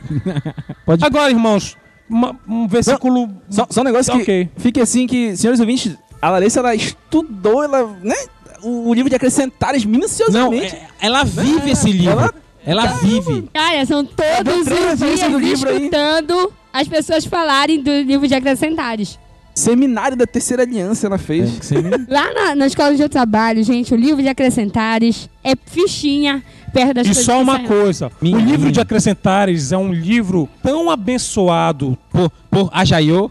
pode... 0.86 1.04
Agora, 1.04 1.30
irmãos, 1.30 1.76
uma- 2.08 2.34
um 2.48 2.66
versículo. 2.66 3.28
Só, 3.50 3.66
só 3.68 3.80
um 3.82 3.84
negócio 3.84 4.12
que 4.14 4.22
Ok. 4.22 4.48
fique 4.56 4.80
assim 4.80 5.06
que, 5.06 5.36
senhores 5.36 5.60
ouvintes, 5.60 5.96
a 6.22 6.30
Larissa, 6.30 6.60
ela 6.60 6.74
estudou, 6.74 7.62
ela, 7.62 7.94
né? 8.02 8.14
O, 8.62 8.94
livro 8.94 9.10
de 9.10 9.16
acrescentares 9.16 9.84
Não, 9.84 9.90
minuciosamente. 9.92 10.74
é- 10.74 10.86
ela 11.00 11.24
vive 11.24 11.70
esse 11.72 11.92
livro. 11.92 12.12
Ela, 12.12 12.34
vive. 13.02 13.48
Cara, 13.52 13.86
são 13.86 14.04
todos 14.04 14.64
três 14.64 14.92
os 14.92 14.98
dias 14.98 15.30
do 15.30 15.38
livro 15.38 15.68
aí. 15.70 15.76
escutando 15.76 16.52
as 16.72 16.88
pessoas 16.88 17.24
falarem 17.24 17.82
do 17.82 17.90
livro 18.02 18.26
de 18.26 18.34
acrescentares. 18.34 19.18
Seminário 19.54 20.16
da 20.18 20.26
Terceira 20.26 20.64
Aliança 20.64 21.06
ela 21.06 21.16
fez. 21.16 21.58
Lá 22.10 22.32
na, 22.34 22.54
na 22.54 22.66
escola 22.66 22.90
onde 22.90 23.02
eu 23.02 23.08
trabalho, 23.08 23.64
gente, 23.64 23.94
o 23.94 23.96
livro 23.96 24.22
de 24.22 24.28
acrescentares 24.28 25.30
é 25.42 25.54
fichinha 25.56 26.42
perto 26.74 26.92
das 26.94 27.06
E 27.06 27.08
coisas 27.08 27.24
só 27.24 27.40
uma 27.40 27.60
coisa: 27.60 28.12
Minha, 28.20 28.36
o 28.36 28.40
livro 28.40 28.60
minha. 28.60 28.72
de 28.72 28.80
Acrescentares 28.80 29.72
é 29.72 29.78
um 29.78 29.90
livro 29.92 30.46
tão 30.62 30.90
abençoado 30.90 31.96
Por, 32.10 32.30
por 32.50 32.68
Ajaiô. 32.70 33.30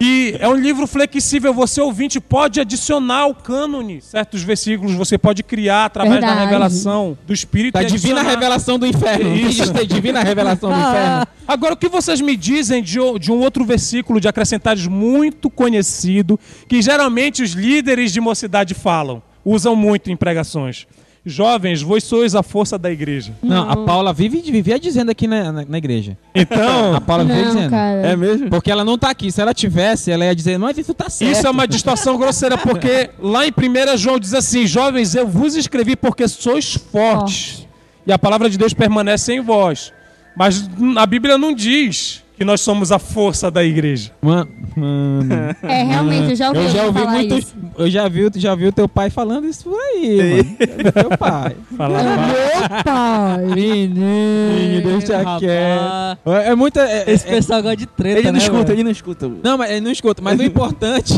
E 0.00 0.36
é 0.38 0.48
um 0.48 0.54
livro 0.54 0.86
flexível, 0.86 1.52
você 1.54 1.80
ouvinte 1.80 2.20
pode 2.20 2.60
adicionar 2.60 3.20
ao 3.20 3.34
cânone 3.34 4.00
certos 4.00 4.42
versículos, 4.42 4.92
você 4.94 5.16
pode 5.16 5.42
criar 5.42 5.86
através 5.86 6.20
da 6.20 6.26
Verdade. 6.28 6.44
revelação 6.46 7.16
do 7.26 7.32
Espírito. 7.32 7.74
Da 7.74 7.82
e 7.82 7.86
divina 7.86 8.20
adicionar. 8.20 8.30
revelação 8.34 8.78
do 8.78 8.86
inferno. 8.86 9.34
Isso. 9.34 9.72
Divina 9.86 10.22
revelação 10.22 10.70
do 10.70 10.76
inferno. 10.78 11.26
Agora, 11.46 11.74
o 11.74 11.76
que 11.76 11.88
vocês 11.88 12.20
me 12.20 12.36
dizem 12.36 12.82
de, 12.82 12.98
o- 12.98 13.18
de 13.18 13.30
um 13.30 13.38
outro 13.40 13.64
versículo 13.64 14.20
de 14.20 14.26
acrescentares 14.28 14.86
muito 14.86 15.50
conhecido, 15.50 16.38
que 16.68 16.80
geralmente 16.82 17.42
os 17.42 17.50
líderes 17.52 18.12
de 18.12 18.20
mocidade 18.20 18.74
falam, 18.74 19.22
usam 19.44 19.76
muito 19.76 20.10
em 20.10 20.16
pregações? 20.16 20.86
Jovens, 21.26 21.80
vós 21.80 22.04
sois 22.04 22.34
a 22.34 22.42
força 22.42 22.78
da 22.78 22.90
igreja. 22.90 23.32
Não, 23.42 23.70
a 23.70 23.76
Paula 23.76 24.12
vive, 24.12 24.42
vivia 24.42 24.78
dizendo 24.78 25.10
aqui 25.10 25.26
na, 25.26 25.50
na, 25.50 25.64
na 25.64 25.78
igreja. 25.78 26.18
Então, 26.34 26.94
A 26.94 27.00
Paula 27.00 27.24
vivia 27.24 27.44
Não, 27.44 27.54
dizendo. 27.54 27.70
cara. 27.70 28.06
É 28.06 28.16
mesmo? 28.16 28.50
Porque 28.50 28.70
ela 28.70 28.84
não 28.84 28.98
tá 28.98 29.10
aqui. 29.10 29.32
Se 29.32 29.40
ela 29.40 29.54
tivesse, 29.54 30.10
ela 30.10 30.24
ia 30.26 30.34
dizer, 30.34 30.58
mas 30.58 30.76
isso 30.76 30.92
tá 30.92 31.08
certo. 31.08 31.32
Isso 31.32 31.46
é 31.46 31.50
uma 31.50 31.66
distorção 31.66 32.18
grosseira, 32.18 32.58
porque 32.58 33.10
lá 33.18 33.46
em 33.46 33.50
1 33.50 33.96
João 33.96 34.18
diz 34.18 34.34
assim: 34.34 34.66
Jovens, 34.66 35.14
eu 35.14 35.26
vos 35.26 35.54
escrevi 35.54 35.96
porque 35.96 36.26
sois 36.28 36.74
fortes. 36.74 37.66
E 38.06 38.12
a 38.12 38.18
palavra 38.18 38.50
de 38.50 38.58
Deus 38.58 38.74
permanece 38.74 39.32
em 39.32 39.40
vós. 39.40 39.92
Mas 40.36 40.68
a 40.96 41.06
Bíblia 41.06 41.38
não 41.38 41.54
diz 41.54 42.23
que 42.36 42.44
nós 42.44 42.60
somos 42.60 42.90
a 42.90 42.98
força 42.98 43.50
da 43.50 43.62
igreja. 43.64 44.10
Mano, 44.20 44.50
mano. 44.76 45.34
É, 45.62 45.82
realmente, 45.82 46.30
eu 46.30 46.36
já 46.36 46.48
ouvi, 46.48 46.60
Eu 46.60 46.68
já 46.70 46.84
ouvi 46.84 46.98
falar 47.00 47.12
muito. 47.12 47.38
isso. 47.38 47.54
Eu 47.78 47.90
já 47.90 48.08
vi, 48.08 48.30
já 48.36 48.54
vi 48.54 48.66
o 48.66 48.72
teu 48.72 48.88
pai 48.88 49.08
falando 49.10 49.46
isso 49.46 49.64
por 49.70 49.78
aí, 49.80 50.18
mano. 50.18 50.92
Teu 50.92 51.18
pai. 51.18 51.56
Fala, 51.76 51.98
Meu 52.02 52.84
pai. 52.84 53.44
Menino, 53.54 54.82
deixa 54.98 55.18
rapaz. 55.18 55.38
quieto. 55.40 56.30
É, 56.30 56.48
é 56.50 56.54
muita. 56.54 56.80
é- 56.80 57.10
Esse 57.10 57.26
é- 57.26 57.30
pessoal 57.30 57.62
gosta 57.62 57.76
de 57.76 57.86
treta, 57.86 58.18
Ele 58.18 58.26
não 58.26 58.32
né, 58.32 58.38
escuta, 58.38 58.64
velho? 58.64 58.74
ele 58.76 58.84
não 58.84 58.90
escuta. 58.90 59.30
Não, 59.42 59.58
mas 59.58 59.70
ele 59.70 59.80
não 59.80 59.90
escuta. 59.90 60.22
Mas 60.22 60.38
o 60.38 60.42
importante. 60.44 61.14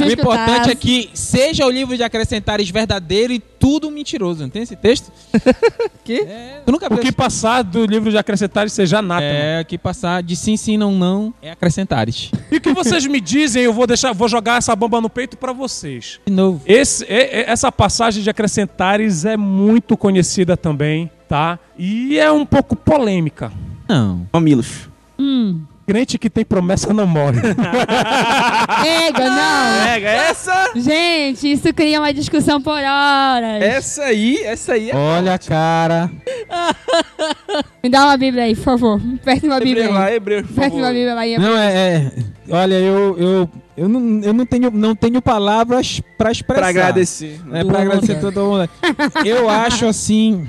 O 0.00 0.04
importante 0.10 0.70
é 0.70 0.74
que 0.74 1.10
seja 1.14 1.66
o 1.66 1.70
livro 1.70 1.96
de 1.96 2.02
acrescentares 2.02 2.68
verdadeiro 2.70 3.32
e 3.32 3.38
tudo 3.38 3.90
mentiroso. 3.90 4.42
Não 4.42 4.48
tem 4.48 4.62
esse 4.62 4.76
texto? 4.76 5.10
Que? 6.04 6.20
É, 6.22 6.62
tu 6.64 6.72
nunca 6.72 6.92
O 6.92 6.98
que 6.98 7.12
passar 7.12 7.62
do 7.62 7.84
livro 7.84 8.10
de 8.10 8.16
acrescentares 8.18 8.72
seja 8.72 9.02
nada. 9.02 9.24
É, 9.24 9.64
que 9.64 9.76
passar 9.88 10.22
de 10.22 10.36
sim, 10.36 10.54
sim, 10.54 10.76
não, 10.76 10.92
não 10.92 11.32
é 11.40 11.50
acrescentares. 11.50 12.30
E 12.50 12.56
o 12.56 12.60
que 12.60 12.74
vocês 12.74 13.06
me 13.06 13.20
dizem, 13.22 13.62
eu 13.62 13.72
vou 13.72 13.86
deixar, 13.86 14.12
vou 14.12 14.28
jogar 14.28 14.58
essa 14.58 14.76
bomba 14.76 15.00
no 15.00 15.08
peito 15.08 15.34
para 15.38 15.50
vocês. 15.50 16.20
De 16.26 16.32
novo. 16.32 16.60
Esse, 16.66 17.04
é- 17.06 17.40
é- 17.40 17.50
essa 17.50 17.72
passagem 17.72 18.22
de 18.22 18.28
acrescentares 18.28 19.24
é 19.24 19.34
muito 19.34 19.96
conhecida 19.96 20.58
também, 20.58 21.10
tá? 21.26 21.58
E 21.78 22.18
é 22.18 22.30
um 22.30 22.44
pouco 22.44 22.76
polêmica. 22.76 23.50
Não. 23.88 24.26
Mamilos. 24.30 24.90
Hum. 25.18 25.62
Crente 25.88 26.18
que 26.18 26.28
tem 26.28 26.44
promessa 26.44 26.92
não 26.92 27.06
morre. 27.06 27.40
Ega, 29.08 29.30
não. 29.30 29.86
Pega 29.86 30.06
essa! 30.06 30.72
Gente, 30.76 31.50
isso 31.50 31.72
cria 31.72 31.98
uma 31.98 32.12
discussão 32.12 32.60
por 32.60 32.74
horas. 32.74 33.62
Essa 33.62 34.02
aí, 34.02 34.36
essa 34.44 34.74
aí 34.74 34.90
é. 34.90 34.94
Olha, 34.94 35.38
cara. 35.38 36.10
Me 37.82 37.88
dá 37.88 38.04
uma 38.04 38.18
Bíblia 38.18 38.44
aí, 38.44 38.54
por 38.54 38.64
favor. 38.64 39.00
Perto 39.24 39.46
uma 39.46 39.58
Bíblia 39.60 39.84
Hebreus 39.86 39.94
lá, 39.94 40.12
por 40.44 40.60
Perto 40.60 40.76
uma. 40.76 40.88
Bíblia 40.88 41.14
lá 41.14 41.26
Não, 41.38 41.56
é. 41.56 41.72
é- 41.72 42.12
olha, 42.50 42.74
eu, 42.74 43.18
eu, 43.18 43.50
eu, 43.78 43.88
não, 43.88 44.20
eu 44.24 44.32
não, 44.32 44.44
tenho, 44.44 44.70
não 44.72 44.94
tenho 44.94 45.22
palavras 45.22 46.02
pra 46.16 46.32
expressar. 46.32 46.60
Pra 46.60 46.68
agradecer. 46.68 47.40
É, 47.52 47.62
pra 47.62 47.80
agradecer 47.80 48.20
todo 48.20 48.40
mundo. 48.40 48.68
Eu 49.24 49.48
acho 49.48 49.86
assim. 49.86 50.46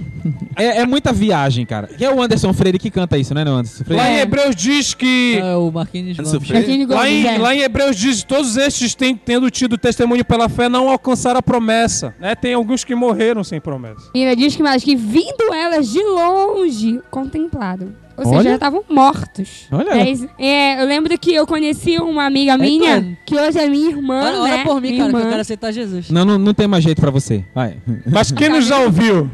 É, 0.55 0.79
é 0.79 0.85
muita 0.87 1.13
viagem, 1.13 1.63
cara. 1.63 1.87
Que 1.87 2.03
é 2.03 2.11
o 2.13 2.19
Anderson 2.21 2.51
Freire 2.53 2.79
que 2.79 2.89
canta 2.89 3.19
isso, 3.19 3.33
né, 3.35 3.41
Anderson 3.41 3.83
Freire? 3.83 4.03
Lá 4.03 4.11
em 4.11 4.19
Hebreus 4.19 4.55
diz 4.55 4.95
que. 4.95 5.37
É 5.37 5.55
o 5.55 5.71
Marquinhos 5.71 6.17
Gomes. 6.17 6.47
Freire. 6.47 6.85
Lá 6.87 7.07
em, 7.07 7.37
lá 7.37 7.55
em 7.55 7.59
Hebreus 7.59 7.95
diz 7.95 8.23
todos 8.23 8.57
estes 8.57 8.95
têm, 8.95 9.15
tendo 9.15 9.49
tido 9.51 9.77
testemunho 9.77 10.25
pela 10.25 10.49
fé 10.49 10.67
não 10.67 10.89
alcançaram 10.89 11.37
a 11.37 11.43
promessa. 11.43 12.15
Né? 12.19 12.33
Tem 12.33 12.55
alguns 12.55 12.83
que 12.83 12.95
morreram 12.95 13.43
sem 13.43 13.61
promessa. 13.61 14.09
E 14.15 14.23
ainda 14.23 14.35
diz 14.35 14.55
que, 14.55 14.63
mas 14.63 14.83
que 14.83 14.95
vindo 14.95 15.53
elas 15.53 15.87
de 15.91 16.01
longe, 16.01 16.99
contemplado. 17.11 17.93
Ou 18.19 18.25
seja, 18.25 18.37
Olha. 18.37 18.49
já 18.49 18.55
estavam 18.55 18.83
mortos. 18.89 19.67
Olha. 19.71 19.91
É. 19.91 20.13
É, 20.45 20.81
eu 20.81 20.85
lembro 20.87 21.17
que 21.17 21.33
eu 21.33 21.47
conheci 21.47 21.97
uma 21.97 22.25
amiga 22.25 22.57
minha, 22.57 22.99
Cleide. 23.01 23.17
que 23.25 23.35
hoje 23.35 23.57
é 23.59 23.67
minha 23.67 23.89
irmã, 23.89 24.21
Ora, 24.21 24.39
ora 24.41 24.57
né? 24.57 24.63
por 24.63 24.81
mim, 24.81 24.89
Minha 24.91 24.97
cara, 25.05 25.09
que 25.09 25.15
eu 25.15 25.19
irmã. 25.19 25.29
quero 25.29 25.41
aceitar 25.41 25.71
Jesus. 25.71 26.09
Não, 26.09 26.25
não, 26.25 26.37
não 26.37 26.53
tem 26.53 26.67
mais 26.67 26.83
jeito 26.83 27.01
pra 27.01 27.11
você. 27.11 27.43
Vai. 27.55 27.77
Mas 28.05 28.31
quem 28.31 28.49
nos 28.49 28.65
já 28.65 28.79
ouviu, 28.79 29.29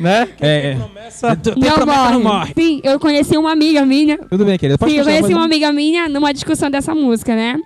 né? 0.00 0.28
É, 0.40 0.70
é. 0.72 0.74
Promessa- 0.76 1.36
Tem 1.36 1.54
Não 1.56 1.72
promessa, 1.72 2.00
morre. 2.00 2.12
não 2.12 2.22
morre. 2.22 2.52
Sim, 2.58 2.80
eu 2.84 2.98
conheci 3.00 3.36
uma 3.36 3.52
amiga 3.52 3.84
minha. 3.84 4.18
Tudo 4.18 4.44
bem, 4.44 4.58
querida. 4.58 4.78
Pode 4.78 4.92
Sim, 4.92 4.98
eu 4.98 5.04
conheci 5.04 5.32
uma 5.34 5.44
amiga 5.44 5.72
minha 5.72 6.08
numa 6.08 6.32
discussão 6.32 6.70
dessa 6.70 6.94
música, 6.94 7.34
né? 7.34 7.56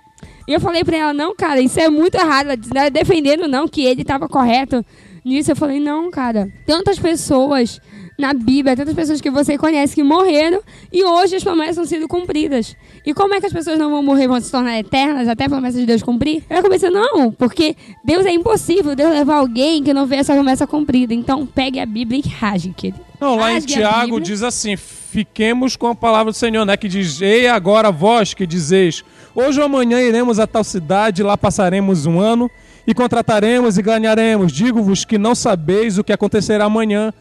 E 0.47 0.53
eu 0.53 0.59
falei 0.59 0.83
pra 0.83 0.97
ela, 0.97 1.13
não, 1.13 1.33
cara, 1.35 1.61
isso 1.61 1.79
é 1.79 1.89
muito 1.89 2.15
errado. 2.15 2.47
Ela 2.47 2.57
disse, 2.57 2.73
não 2.73 2.81
é 2.81 2.89
defendendo, 2.89 3.47
não, 3.47 3.67
que 3.67 3.83
ele 3.85 4.03
tava 4.03 4.27
correto 4.27 4.83
nisso. 5.23 5.51
Eu 5.51 5.55
falei, 5.55 5.79
não, 5.79 6.11
cara. 6.11 6.49
Tantas 6.65 6.99
pessoas 6.99 7.79
na 8.17 8.33
Bíblia, 8.33 8.75
tantas 8.75 8.93
pessoas 8.93 9.21
que 9.21 9.29
você 9.29 9.57
conhece 9.57 9.95
que 9.95 10.03
morreram 10.03 10.61
e 10.91 11.03
hoje 11.03 11.35
as 11.35 11.43
promessas 11.43 11.71
estão 11.71 11.85
sendo 11.85 12.07
cumpridas. 12.07 12.75
E 13.05 13.13
como 13.13 13.33
é 13.33 13.39
que 13.39 13.47
as 13.47 13.53
pessoas 13.53 13.77
não 13.79 13.89
vão 13.89 14.03
morrer, 14.03 14.27
vão 14.27 14.39
se 14.39 14.51
tornar 14.51 14.77
eternas 14.77 15.27
até 15.27 15.45
a 15.45 15.49
promessa 15.49 15.79
de 15.79 15.85
Deus 15.85 16.03
cumprir? 16.03 16.43
Ela 16.49 16.61
começou, 16.61 16.91
não, 16.91 17.31
porque 17.31 17.75
Deus 18.03 18.25
é 18.25 18.31
impossível 18.31 18.95
Deus 18.95 19.11
levar 19.11 19.35
alguém 19.35 19.83
que 19.83 19.93
não 19.93 20.05
vê 20.05 20.17
essa 20.17 20.33
promessa 20.33 20.67
cumprida. 20.67 21.13
Então 21.13 21.45
pegue 21.45 21.79
a 21.79 21.85
Bíblia 21.85 22.21
e 22.23 22.29
rasgue, 22.29 22.73
querido. 22.73 23.03
Não, 23.19 23.35
lá 23.35 23.51
em 23.51 23.55
Rasgue 23.55 23.73
Tiago 23.73 24.19
diz 24.19 24.43
assim: 24.43 24.75
fiquemos 24.75 25.75
com 25.75 25.87
a 25.87 25.95
palavra 25.95 26.31
do 26.31 26.35
Senhor, 26.35 26.65
né? 26.65 26.75
Que 26.75 26.87
diz: 26.87 27.21
Ei, 27.21 27.47
agora 27.47 27.91
vós 27.91 28.33
que 28.33 28.45
dizeis: 28.45 29.03
Hoje 29.35 29.59
ou 29.59 29.65
amanhã 29.65 30.01
iremos 30.01 30.39
a 30.39 30.47
tal 30.47 30.63
cidade, 30.63 31.23
lá 31.23 31.37
passaremos 31.37 32.05
um 32.05 32.19
ano 32.19 32.49
e 32.85 32.93
contrataremos 32.93 33.77
e 33.77 33.81
ganharemos. 33.81 34.51
Digo-vos 34.51 35.05
que 35.05 35.17
não 35.17 35.33
sabeis 35.33 35.97
o 35.97 36.03
que 36.03 36.11
acontecerá 36.11 36.65
amanhã, 36.65 37.13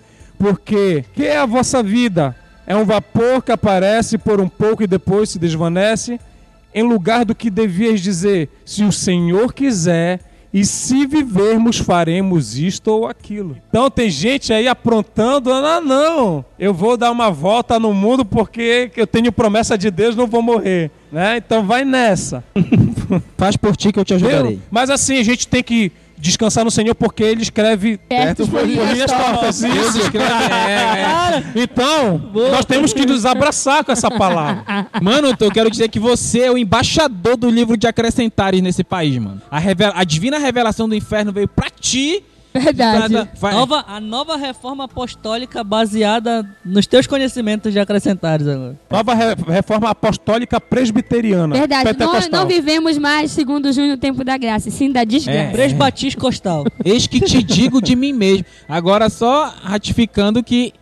porque 0.43 1.05
que 1.15 1.25
é 1.25 1.37
a 1.37 1.47
vossa 1.47 1.85
vida? 1.85 2.35
É 2.67 2.75
um 2.75 2.85
vapor 2.85 3.41
que 3.43 3.53
aparece 3.53 4.19
por 4.19 4.41
um 4.41 4.49
pouco 4.49 4.83
e 4.83 4.89
depois 4.89 5.31
se 5.31 5.39
desvanece, 5.39 6.19
em 6.75 6.83
lugar 6.83 7.25
do 7.25 7.33
que 7.33 7.49
devias 7.49 8.01
dizer: 8.01 8.49
Se 8.65 8.83
o 8.83 8.91
Senhor 8.91 9.55
quiser. 9.55 10.21
E 10.55 10.67
se 10.67 11.07
vivermos, 11.07 11.79
faremos 11.79 12.59
isto 12.59 12.89
ou 12.89 13.07
aquilo. 13.07 13.57
Então 13.71 13.91
tem 13.91 14.11
gente 14.11 14.53
aí 14.53 14.69
aprontando, 14.69 15.51
ah, 15.51 15.81
não, 15.81 16.45
eu 16.59 16.75
vou 16.75 16.95
dar 16.95 17.11
uma 17.11 17.31
volta 17.31 17.81
no 17.81 17.95
mundo 17.95 18.23
porque 18.23 18.91
eu 18.95 19.07
tenho 19.07 19.33
promessa 19.33 19.79
de 19.79 19.91
Deus, 19.91 20.15
não 20.15 20.27
vou 20.27 20.43
morrer. 20.43 20.91
Né? 21.11 21.39
Então 21.39 21.65
vai 21.65 21.87
nessa. 21.87 22.45
Faz 23.39 23.57
por 23.57 23.75
ti 23.75 23.93
que 23.93 23.99
eu 23.99 24.05
te 24.05 24.13
ajudarei. 24.13 24.61
Mas 24.71 24.91
assim, 24.91 25.19
a 25.19 25.23
gente 25.23 25.49
tem 25.49 25.63
que 25.63 25.91
descansar 26.23 26.65
no 26.65 26.71
Senhor 26.71 26.95
porque 26.95 27.23
ele 27.23 27.43
escreve 27.43 27.99
Certo, 28.09 28.47
por 28.47 28.65
linhas 28.65 29.11
tortas. 29.11 29.61
Isso. 29.63 29.99
escreve- 29.99 30.33
é, 30.33 30.73
é. 30.73 31.43
Então, 31.57 32.31
nós 32.51 32.65
temos 32.65 32.93
que 32.93 33.05
nos 33.05 33.27
abraçar 33.27 33.85
com 33.85 33.91
essa 33.91 34.11
palavra. 34.11 34.65
Mano, 35.03 35.35
eu 35.39 35.51
quero 35.51 35.69
dizer 35.71 35.89
que 35.89 35.99
você 35.99 36.41
é 36.43 36.51
o 36.51 36.57
embaixador 36.57 37.37
do 37.37 37.51
livro 37.51 37.77
de 37.77 37.87
acrescentares 37.87 38.63
nesse 38.63 38.85
país, 38.85 39.19
mano. 39.19 39.43
A, 39.51 39.59
revela- 39.59 39.95
a 39.97 40.05
divina 40.05 40.39
revelação 40.39 40.89
do 40.89 40.95
inferno 40.95 41.33
veio 41.33 41.49
pra 41.49 41.69
ti. 41.69 42.23
Verdade. 42.55 43.29
Vai- 43.39 43.55
Nova, 43.55 43.85
a 43.89 44.01
nova 44.01 44.37
reforma 44.37 44.85
apostólica 44.85 45.65
baseada 45.65 46.49
nos 46.65 46.87
teus 46.87 47.07
conhecimentos 47.07 47.73
de 47.73 47.79
acrescentares 47.79 48.47
agora. 48.47 48.77
Nova 48.91 49.15
re- 49.15 49.35
reforma 49.49 49.89
apostólica 49.91 50.61
presbiteriana. 50.61 51.55
Verdade, 51.57 51.85
não, 51.85 51.95
pentecostal. 51.95 52.41
não 52.41 52.49
vivemos 52.49 52.99
mais 52.99 53.31
segundo 53.31 53.73
Júnior 53.73 53.95
o 53.97 53.99
tempo 54.01 54.23
da 54.25 54.37
graça, 54.37 54.71
sim 54.71 54.91
da 54.91 55.05
desgraça. 55.05 55.39
É. 55.39 55.51
Presbatis 55.53 56.15
Costal. 56.15 56.65
Eis 56.85 57.07
que 57.07 57.21
te 57.21 57.43
digo 57.43 57.81
de 57.81 57.97
mim 57.97 58.13
mesmo. 58.13 58.45
Agora 58.69 59.09
só 59.09 59.53
ratificando 59.63 60.43
que 60.43 60.73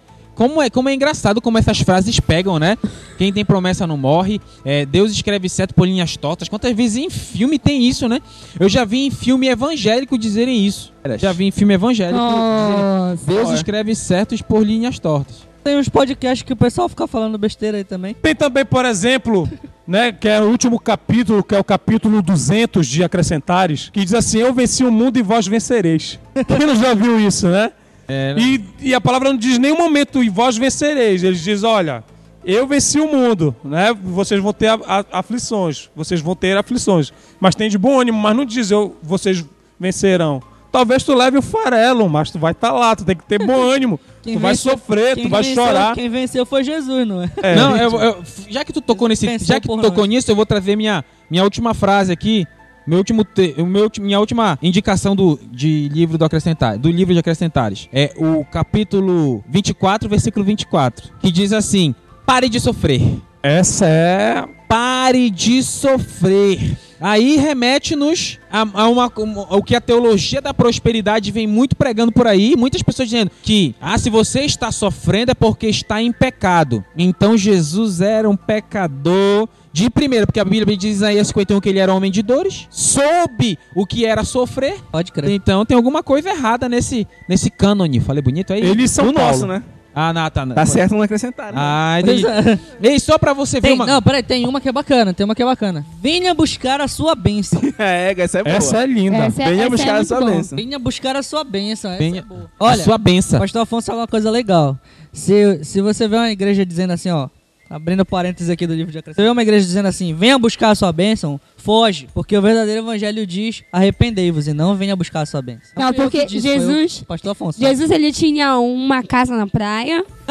como 0.41 0.63
é, 0.63 0.71
como 0.71 0.89
é 0.89 0.95
engraçado 0.95 1.39
como 1.39 1.59
essas 1.59 1.81
frases 1.81 2.19
pegam, 2.19 2.59
né? 2.59 2.79
Quem 3.19 3.31
tem 3.31 3.45
promessa 3.45 3.87
não 3.87 3.99
morre. 3.99 4.41
é, 4.65 4.87
Deus 4.87 5.13
escreve 5.13 5.51
certo 5.51 5.75
por 5.75 5.87
linhas 5.87 6.17
tortas. 6.17 6.49
Quantas 6.49 6.75
vezes 6.75 6.97
em 6.97 7.11
filme 7.11 7.59
tem 7.59 7.87
isso, 7.87 8.09
né? 8.09 8.23
Eu 8.59 8.67
já 8.67 8.87
vi 8.87 9.05
em 9.05 9.11
filme 9.11 9.49
evangélico 9.49 10.17
dizerem 10.17 10.65
isso. 10.65 10.95
Já 11.19 11.31
vi 11.31 11.45
em 11.45 11.51
filme 11.51 11.75
evangélico 11.75 12.19
dizerem, 12.19 12.39
Nossa. 12.39 13.27
Deus 13.27 13.51
escreve 13.51 13.95
certos 13.95 14.41
por 14.41 14.65
linhas 14.65 14.99
tortas. 14.99 15.47
Tem 15.63 15.77
uns 15.77 15.91
podcasts 15.91 16.43
que 16.43 16.55
o 16.55 16.57
pessoal 16.57 16.89
fica 16.89 17.07
falando 17.07 17.37
besteira 17.37 17.77
aí 17.77 17.85
também. 17.85 18.15
Tem 18.15 18.35
também, 18.35 18.65
por 18.65 18.87
exemplo, 18.87 19.47
né, 19.87 20.11
que 20.11 20.27
é 20.27 20.41
o 20.41 20.45
último 20.45 20.81
capítulo, 20.81 21.45
que 21.45 21.55
é 21.55 21.59
o 21.59 21.65
capítulo 21.65 22.23
200 22.23 22.87
de 22.87 23.05
Acrescentares, 23.05 23.91
que 23.93 24.03
diz 24.03 24.15
assim: 24.15 24.39
Eu 24.39 24.55
venci 24.55 24.85
o 24.85 24.91
mundo 24.91 25.19
e 25.19 25.23
vós 25.23 25.47
vencereis. 25.47 26.19
Quem 26.49 26.67
não 26.67 26.77
já 26.77 26.95
viu 26.95 27.21
isso, 27.21 27.47
né? 27.47 27.73
É, 28.11 28.35
E, 28.39 28.65
e 28.81 28.95
a 28.95 29.01
palavra 29.01 29.29
não 29.31 29.39
diz 29.39 29.57
em 29.57 29.61
nenhum 29.61 29.79
momento 29.79 30.23
e 30.23 30.29
vós 30.29 30.57
vencereis. 30.57 31.23
Ele 31.23 31.37
diz: 31.37 31.63
Olha, 31.63 32.03
eu 32.45 32.67
venci 32.67 32.99
o 33.01 33.07
mundo, 33.11 33.55
né? 33.65 33.95
Vocês 34.03 34.41
vão 34.43 34.53
ter 34.53 34.69
a- 34.69 34.79
a- 34.87 35.05
aflições, 35.21 35.89
vocês 35.95 36.21
vão 36.21 36.35
ter 36.35 36.57
aflições, 36.57 37.13
mas 37.39 37.55
tem 37.55 37.69
de 37.71 37.79
bom 37.79 38.01
ânimo, 38.01 38.19
mas 38.19 38.37
não 38.37 38.45
diz 38.45 38.71
eu, 38.71 38.97
vocês 39.03 39.45
vencerão. 39.79 40.43
Talvez 40.73 41.03
tu 41.03 41.15
leve 41.15 41.37
o 41.37 41.43
farelo, 41.43 42.09
mas 42.09 42.31
tu 42.31 42.39
vai 42.39 42.53
estar 42.53 42.71
lá, 42.71 42.95
tu 42.95 43.05
tem 43.05 43.17
que 43.17 43.25
ter 43.25 43.45
bom 43.45 43.61
ânimo. 43.69 43.99
Quem 44.23 44.35
tu 44.35 44.41
vai 44.41 44.53
venceu- 44.53 44.73
sofrer, 44.73 45.15
quem 45.17 45.25
tu 45.25 45.31
vai 45.31 45.43
venceu- 45.43 45.65
chorar. 45.65 45.95
Quem 45.95 46.09
venceu 46.09 46.47
foi 46.47 46.63
Jesus, 46.63 47.07
não 47.09 47.23
é? 47.23 47.31
É, 47.43 47.57
não, 47.57 47.77
eu- 47.77 47.91
eu- 48.01 48.23
já 48.49 48.65
que 48.65 48.73
tu 48.73 48.81
tocou 48.81 49.09
nesse, 49.09 49.27
já 49.39 49.59
que 49.61 49.67
tu 49.67 49.77
tocou 49.79 50.05
nisso, 50.05 50.31
eu 50.31 50.37
vou 50.37 50.47
trazer 50.47 50.77
minha, 50.77 51.05
minha 51.31 51.43
última 51.43 51.75
frase 51.75 52.13
aqui, 52.13 52.47
meu 52.87 52.99
último, 52.99 53.25
te- 53.25 53.55
o 53.59 53.67
meu, 53.67 53.91
minha 54.01 54.19
última 54.21 54.59
indicação 54.63 55.15
do 55.17 55.39
de 55.51 55.89
livro 55.89 56.17
do 56.19 56.25
acrescentar, 56.25 56.79
do 56.79 56.91
livro 56.91 57.13
de 57.15 57.21
acrescentares. 57.21 57.89
É 57.93 58.13
o 58.17 58.45
capítulo 58.45 59.45
24, 59.49 60.09
versículo 60.09 60.45
24, 60.45 61.11
que 61.21 61.31
diz 61.31 61.53
assim: 61.53 61.95
"Pare 62.27 62.49
de 62.49 62.59
sofrer. 62.61 63.03
Essa 63.43 63.87
é 63.87 64.45
Pare 64.69 65.31
de 65.31 65.63
sofrer." 65.63 66.77
Aí 67.01 67.37
remete-nos 67.39 68.39
a, 68.53 68.61
a 68.83 68.89
uma, 68.89 69.11
um- 69.19 69.41
ao 69.49 69.63
que 69.63 69.75
a 69.75 69.81
teologia 69.81 70.41
da 70.43 70.53
prosperidade 70.53 71.33
vem 71.33 71.47
muito 71.47 71.75
pregando 71.75 72.13
por 72.13 72.27
aí. 72.27 72.55
Muitas 72.57 72.83
pessoas 72.83 73.09
dizendo 73.09 73.31
que, 73.43 73.75
ah, 73.81 73.97
se 73.97 74.11
você 74.11 74.41
está 74.43 74.71
sofrendo 74.71 75.31
é 75.31 75.35
porque 75.35 75.67
está 75.67 76.03
em 76.03 76.13
pecado. 76.13 76.85
Então 76.95 77.39
Jesus 77.39 78.03
era 78.03 78.29
um 78.29 78.37
pecador 78.37 79.49
de 79.73 79.89
primeiro, 79.89 80.27
porque 80.27 80.41
a 80.41 80.45
Bíblia 80.45 80.77
diz 80.77 80.91
em 80.91 80.93
Isaías 80.95 81.27
51 81.29 81.61
que 81.61 81.69
ele 81.69 81.79
era 81.79 81.95
homem 81.95 82.11
de 82.11 82.23
dores, 82.23 82.67
soube 82.71 83.59
o 83.75 83.87
que 83.87 84.05
era 84.05 84.25
sofrer. 84.25 84.77
Pode 84.91 85.13
crer. 85.13 85.31
Então 85.31 85.65
tem 85.65 85.77
alguma 85.77 86.03
coisa 86.03 86.31
errada 86.31 86.69
nesse, 86.69 87.07
nesse 87.29 87.51
cânone. 87.51 88.01
Falei 88.01 88.23
bonito 88.23 88.53
aí? 88.53 88.61
ele 88.61 88.85
e 88.85 88.89
São 88.89 89.09
o 89.09 89.13
nosso, 89.13 89.47
né? 89.47 89.63
Ah, 89.93 90.13
não, 90.13 90.31
tá. 90.31 90.47
Tá 90.47 90.65
certo 90.65 90.93
não 90.95 91.03
acrescentar. 91.03 91.53
Né? 91.53 91.59
Ah, 91.61 91.99
entendi. 92.01 92.25
é. 92.25 92.59
Ei, 92.81 93.01
só 93.01 93.19
pra 93.19 93.33
você 93.33 93.61
ver 93.61 93.69
Tem, 93.69 93.73
uma... 93.77 93.85
não, 93.87 94.01
peraí, 94.01 94.23
tem 94.23 94.47
uma 94.47 94.61
que 94.61 94.69
é 94.69 94.73
bacana, 94.73 95.13
tem 95.13 95.25
uma 95.25 95.35
que 95.35 95.43
é 95.43 95.45
bacana. 95.45 95.85
Venha 96.01 96.33
buscar 96.33 96.81
a 96.81 96.87
sua 96.87 97.15
bênção. 97.17 97.61
É, 97.77 98.15
essa 98.17 98.39
é 98.39 98.45
boa. 98.45 98.57
Essa 98.57 98.83
é 98.85 98.87
linda. 98.87 99.17
Essa, 99.17 99.45
Venha 99.45 99.63
essa 99.63 99.71
buscar 99.71 99.97
é 99.97 99.99
a 100.01 100.05
sua 100.05 100.21
bom. 100.21 100.27
bênção. 100.27 100.57
Venha 100.57 100.79
buscar 100.79 101.17
a 101.17 101.23
sua 101.25 101.43
bênção. 101.45 101.91
Essa 101.91 101.99
Venha- 101.99 102.21
é 102.21 102.23
boa. 102.23 102.49
a 102.59 102.65
Olha, 102.67 102.85
sua 102.85 102.99
benção. 102.99 103.39
o 103.39 103.43
pastor 103.43 103.63
Afonso 103.63 103.87
falou 103.87 104.01
uma 104.03 104.07
coisa 104.07 104.31
legal. 104.31 104.79
Se, 105.13 105.65
se 105.65 105.81
você 105.81 106.07
vê 106.07 106.17
uma 106.17 106.31
igreja 106.31 106.65
dizendo 106.65 106.93
assim, 106.93 107.11
ó, 107.11 107.29
abrindo 107.71 108.05
parênteses 108.05 108.51
aqui 108.51 108.67
do 108.67 108.75
livro 108.75 108.91
de 108.91 108.99
Acrescentados, 108.99 109.23
você 109.23 109.23
vê 109.23 109.31
uma 109.31 109.43
igreja 109.43 109.65
dizendo 109.65 109.87
assim, 109.87 110.13
venha 110.13 110.37
buscar 110.37 110.71
a 110.71 110.75
sua 110.75 110.93
bênção, 110.93 111.41
foge, 111.61 112.09
porque 112.15 112.37
o 112.37 112.43
verdadeiro 112.43 112.81
evangelho 112.81 113.27
diz, 113.27 113.63
arrependei-vos 113.73 114.49
e 114.49 114.53
não 114.53 114.75
venha 114.75 114.97
buscar 114.97 115.21
a 115.21 115.27
sua 115.27 115.43
bênção. 115.43 115.71
Não, 115.77 115.93
porque 115.93 116.21
que 116.21 116.27
disse, 116.27 116.49
Jesus- 116.49 117.01
o 117.03 117.05
pastor 117.07 117.33
Afonso. 117.33 117.61
Jesus, 117.61 117.91
ele 117.91 118.13
tinha 118.13 118.59
uma 118.59 119.03
casa 119.03 119.37
na 119.37 119.47
praia 119.47 120.05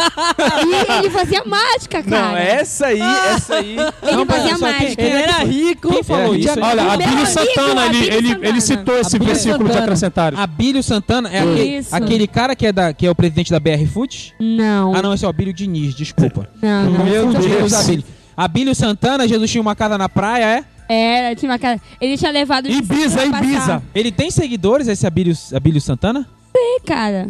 e 0.66 0.94
ele 1.00 1.10
fazia 1.10 1.44
mágica, 1.46 2.02
cara. 2.04 2.30
Não, 2.32 2.38
essa 2.38 2.88
aí, 2.88 3.00
essa 3.02 3.56
aí. 3.56 3.76
Ele 4.02 4.16
Não, 4.18 4.26
fazia 4.26 4.58
mágica. 4.58 5.02
Ele 5.02 5.16
era 5.22 5.44
rico. 5.44 5.90
Quem 5.90 6.04
falou 6.04 6.36
isso? 6.36 6.60
Olha, 6.60 6.94
Abílio 6.94 7.26
Santana, 7.28 7.86
ele, 7.86 7.98
ele, 8.08 8.28
Santana. 8.30 8.48
ele 8.48 8.62
citou 8.62 8.98
esse 9.00 9.16
Abílio 9.16 9.34
versículo 9.34 9.60
de 9.64 9.68
Santana. 9.70 9.84
acrescentares. 9.84 10.40
Abílio 10.40 10.84
Santana 10.84 11.30
é 11.30 11.40
aquele, 11.40 11.86
aquele 11.92 12.28
cara 12.28 12.56
que 12.56 12.66
é, 12.66 12.72
da, 12.72 12.94
que 12.94 13.06
é 13.06 13.12
o 13.12 13.16
presidente 13.16 13.52
da 13.52 13.60
BR 13.60 13.86
Foods? 13.92 14.34
Não, 14.40 14.96
Ah, 14.96 15.02
não, 15.02 15.14
esse 15.14 15.24
é 15.24 15.28
o 15.28 15.30
Abílio 15.30 15.54
Diniz, 15.54 15.94
desculpa. 15.94 16.48
não, 16.62 16.90
não. 16.92 17.04
Meu 17.06 17.28
Deus. 17.34 17.46
Deus, 17.46 17.74
Abílio. 17.74 18.04
Abílio 18.36 18.74
Santana, 18.74 19.28
Jesus 19.28 19.52
tinha 19.52 19.62
uma 19.62 19.76
casa 19.76 19.98
na 19.98 20.08
praia, 20.08 20.46
é? 20.46 20.64
Era, 20.90 21.36
tinha 21.36 21.52
uma 21.52 21.60
casa. 21.60 21.80
Ele 22.02 22.18
tinha 22.18 22.32
levado 22.32 22.68
os 22.68 22.76
Ibiza, 22.76 23.24
Ibiza. 23.24 23.84
Ele 23.94 24.12
tem 24.12 24.32
seguidores, 24.32 24.88
esse 24.88 25.06
Abílio, 25.06 25.36
Abílio 25.54 25.80
Santana? 25.80 26.28
Sim, 26.56 26.80
cara. 26.84 27.30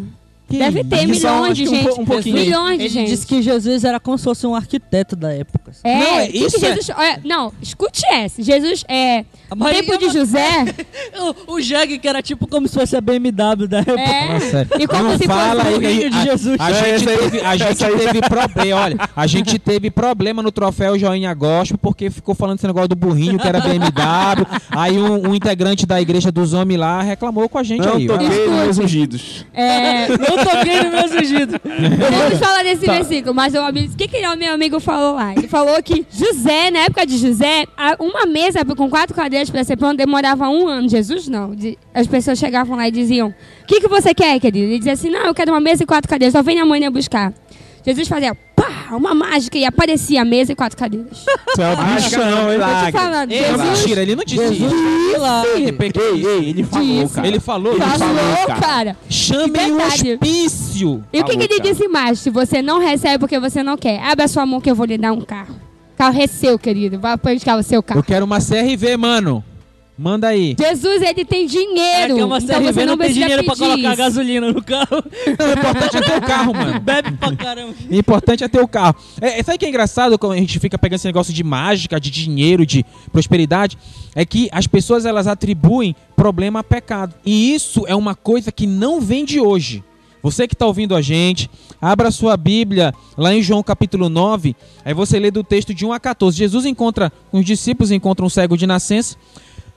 Que 0.50 0.58
Deve 0.58 0.82
ter 0.82 1.06
milhões 1.06 1.56
de 1.56 1.62
um 1.68 1.74
gente. 1.74 2.00
um 2.00 2.04
pouquinho. 2.04 2.34
milhões 2.34 2.78
de 2.78 2.84
Ele 2.86 2.88
gente. 2.88 3.08
disse 3.08 3.24
que 3.24 3.40
Jesus 3.40 3.84
era 3.84 4.00
como 4.00 4.18
se 4.18 4.24
fosse 4.24 4.44
um 4.48 4.54
arquiteto 4.54 5.14
da 5.14 5.32
época. 5.32 5.70
assim. 5.70 5.80
É, 5.84 5.98
Não, 6.00 6.18
é 6.18 6.28
isso 6.28 6.58
que 6.58 6.66
é- 6.66 6.68
Jesus, 6.74 6.90
olha, 6.96 7.20
não, 7.24 7.52
escute 7.62 8.02
essa. 8.10 8.42
Jesus 8.42 8.84
é. 8.88 9.24
A 9.48 9.54
No 9.54 9.64
tempo 9.66 9.96
de 9.96 10.10
José. 10.10 10.64
O, 11.46 11.54
o 11.54 11.60
Jeg, 11.60 11.98
que 11.98 12.08
era 12.08 12.22
tipo 12.22 12.46
como 12.46 12.66
se 12.68 12.74
fosse 12.74 12.96
a 12.96 13.00
BMW 13.00 13.66
da 13.68 13.78
época. 13.78 14.00
É. 14.00 14.32
Nossa, 14.32 14.68
E 14.78 14.86
como 14.86 15.02
não 15.04 15.18
se 15.18 15.26
fala 15.26 15.64
fosse 15.64 15.86
aí, 15.86 16.04
aí, 16.04 16.10
de 16.10 16.16
a- 16.18 16.24
Jesus. 16.24 16.56
A, 16.60 16.70
É, 16.70 16.98
gente 16.98 17.04
teve, 17.06 17.40
a 17.40 17.56
gente 17.56 17.76
teve 17.78 18.20
problema, 18.28 18.80
olha, 18.80 18.96
a 19.14 19.26
gente 19.26 19.58
teve 19.58 19.90
problema 19.90 20.42
no 20.42 20.50
troféu 20.50 20.98
Joinha 20.98 21.32
Gospel 21.34 21.78
porque 21.78 22.10
ficou 22.10 22.34
falando 22.34 22.58
esse 22.58 22.66
negócio 22.66 22.88
do 22.88 22.96
burrinho 22.96 23.38
que 23.38 23.46
era 23.46 23.60
BMW. 23.62 24.46
aí 24.70 24.98
um, 24.98 25.30
um 25.30 25.34
integrante 25.34 25.84
da 25.86 26.00
igreja 26.00 26.32
dos 26.32 26.52
homens 26.54 26.78
lá 26.80 27.02
reclamou 27.02 27.48
com 27.48 27.58
a 27.58 27.62
gente 27.62 27.84
Não 27.86 27.96
aí. 27.96 28.06
toquei 28.06 28.48
nos 28.66 28.78
ungidos. 28.78 29.44
É, 29.52 30.08
Não 30.08 30.36
não 30.39 30.39
toquei 30.44 30.82
nos 30.82 30.90
meus 30.92 31.12
ungidos. 31.12 31.56
Vamos 31.64 32.38
falar 32.40 32.62
desse 32.62 32.86
Tá. 32.86 32.92
versículo, 32.92 33.34
mas 33.34 33.54
o 33.54 33.58
amigo- 33.60 33.92
o 33.92 33.96
que, 33.96 34.08
que 34.08 34.26
o 34.26 34.36
meu 34.36 34.52
amigo 34.54 34.80
falou 34.80 35.14
lá? 35.14 35.32
Ele 35.34 35.48
falou 35.48 35.82
que 35.82 36.04
José, 36.10 36.70
na 36.70 36.80
época 36.80 37.04
de 37.06 37.16
José, 37.18 37.64
uma 37.98 38.26
mesa 38.26 38.64
com 38.64 38.88
quatro 38.90 39.14
cadeiras 39.14 39.50
para 39.50 39.62
ser 39.64 39.76
pão 39.76 39.94
demorava 39.94 40.48
um 40.48 40.66
ano. 40.68 40.88
Jesus 40.88 41.28
não. 41.28 41.52
As 41.94 42.06
pessoas 42.06 42.38
chegavam 42.38 42.76
lá 42.76 42.88
e 42.88 42.90
diziam: 42.90 43.28
O 43.28 43.66
que, 43.66 43.80
que 43.80 43.88
você 43.88 44.14
quer, 44.14 44.38
querido? 44.40 44.66
Ele 44.66 44.78
dizia 44.78 44.92
assim: 44.94 45.10
Não, 45.10 45.26
eu 45.26 45.34
quero 45.34 45.52
uma 45.52 45.60
mesa 45.60 45.82
e 45.82 45.86
quatro 45.86 46.08
cadeiras, 46.08 46.32
só 46.32 46.42
vem 46.42 46.60
a 46.60 46.66
mãe 46.66 46.80
buscar. 46.90 47.32
Jesus 47.84 48.08
fazia 48.08 48.34
pá, 48.62 48.96
uma 48.96 49.14
mágica 49.14 49.56
e 49.58 49.64
aparecia 49.64 50.22
a 50.22 50.24
mesa 50.24 50.52
e 50.52 50.54
quatro 50.54 50.76
cadeiras. 50.78 51.24
Você 51.54 51.62
é 51.62 51.72
o 51.72 51.76
bichão, 51.76 52.52
hein? 52.52 52.58
Tô 52.60 52.86
te 52.86 52.92
falando, 52.92 53.30
Não, 53.30 53.36
Jesus 53.36 53.78
mentira, 53.78 54.02
ele 54.02 54.16
não 54.16 54.24
disse 54.24 54.54
Jesus 54.54 54.72
isso. 54.72 55.20
Ei, 55.56 56.26
ei, 56.26 56.48
ele 56.50 56.64
falou, 56.64 56.86
Disse. 57.02 57.14
cara. 57.14 57.26
Ele 57.26 57.40
falou, 57.40 57.72
ele 57.72 57.82
falou, 57.82 57.98
falou, 57.98 58.46
cara. 58.46 58.60
cara. 58.60 58.96
Um 59.44 59.52
Verdade. 59.52 60.12
hospício. 60.12 61.04
E 61.12 61.20
o 61.20 61.24
que, 61.24 61.36
que 61.36 61.44
ele 61.44 61.60
disse 61.60 61.88
mais? 61.88 62.18
Se 62.20 62.30
você 62.30 62.62
não 62.62 62.78
recebe 62.78 63.18
porque 63.18 63.38
você 63.38 63.62
não 63.62 63.76
quer, 63.76 64.00
abre 64.02 64.24
a 64.24 64.28
sua 64.28 64.46
mão 64.46 64.60
que 64.60 64.70
eu 64.70 64.74
vou 64.74 64.86
lhe 64.86 64.96
dar 64.98 65.12
um 65.12 65.20
carro. 65.20 65.54
Carro 65.96 66.20
é 66.20 66.26
seu, 66.26 66.58
querido. 66.58 66.98
Vai 66.98 67.16
buscar 67.16 67.58
o 67.58 67.62
seu 67.62 67.82
carro. 67.82 68.00
Eu 68.00 68.04
quero 68.04 68.24
uma 68.24 68.38
CRV, 68.38 68.96
mano. 68.96 69.44
Manda 70.00 70.28
aí. 70.28 70.56
Jesus, 70.58 71.02
ele 71.02 71.26
tem 71.26 71.44
É 71.44 71.46
dinheiro. 71.46 72.14
que 72.16 72.22
uma 72.22 72.38
então 72.38 72.62
você 72.62 72.86
não, 72.86 72.96
não 72.96 73.04
tem 73.04 73.12
dinheiro 73.12 73.44
pra 73.44 73.52
pedir 73.52 73.66
colocar 73.66 73.88
isso. 73.88 73.96
gasolina 73.98 74.50
no 74.50 74.62
carro. 74.62 75.04
Não, 75.38 75.46
o 75.46 75.52
importante 75.52 75.96
é 75.98 76.00
ter 76.00 76.16
o 76.16 76.22
carro, 76.22 76.54
mano. 76.54 76.80
Bebe 76.80 77.12
pra 77.12 77.36
caramba. 77.36 77.74
O 77.90 77.94
importante 77.94 78.42
é 78.42 78.48
ter 78.48 78.60
o 78.62 78.66
carro. 78.66 78.96
É, 79.20 79.38
é, 79.38 79.42
sabe 79.42 79.56
o 79.56 79.58
que 79.58 79.66
é 79.66 79.68
engraçado 79.68 80.18
quando 80.18 80.32
a 80.32 80.36
gente 80.38 80.58
fica 80.58 80.78
pegando 80.78 80.96
esse 80.96 81.06
negócio 81.06 81.34
de 81.34 81.44
mágica, 81.44 82.00
de 82.00 82.10
dinheiro, 82.10 82.64
de 82.64 82.82
prosperidade? 83.12 83.76
É 84.14 84.24
que 84.24 84.48
as 84.52 84.66
pessoas 84.66 85.04
elas 85.04 85.26
atribuem 85.26 85.94
problema 86.16 86.60
a 86.60 86.64
pecado. 86.64 87.14
E 87.22 87.52
isso 87.54 87.84
é 87.86 87.94
uma 87.94 88.14
coisa 88.14 88.50
que 88.50 88.66
não 88.66 89.02
vem 89.02 89.26
de 89.26 89.38
hoje. 89.38 89.84
Você 90.22 90.48
que 90.48 90.54
está 90.54 90.66
ouvindo 90.66 90.94
a 90.94 91.02
gente, 91.02 91.50
abra 91.80 92.10
sua 92.10 92.38
Bíblia 92.38 92.94
lá 93.18 93.34
em 93.34 93.42
João 93.42 93.62
capítulo 93.62 94.08
9, 94.08 94.54
aí 94.84 94.92
você 94.94 95.18
lê 95.18 95.30
do 95.30 95.42
texto 95.44 95.72
de 95.74 95.84
1 95.84 95.92
a 95.92 96.00
14. 96.00 96.36
Jesus 96.36 96.64
encontra, 96.66 97.12
os 97.32 97.44
discípulos 97.44 97.90
encontram 97.90 98.26
um 98.26 98.30
cego 98.30 98.56
de 98.56 98.66
nascença. 98.66 99.16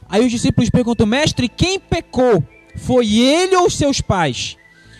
Aí 0.09 0.25
os 0.25 0.31
discípulos 0.31 0.69
perguntam, 0.69 1.05
mestre, 1.05 1.47
quem 1.47 1.79
pecou? 1.79 2.43
Foi 2.75 3.19
ele 3.19 3.55
ou 3.55 3.69
seus 3.69 4.01
pais? 4.01 4.57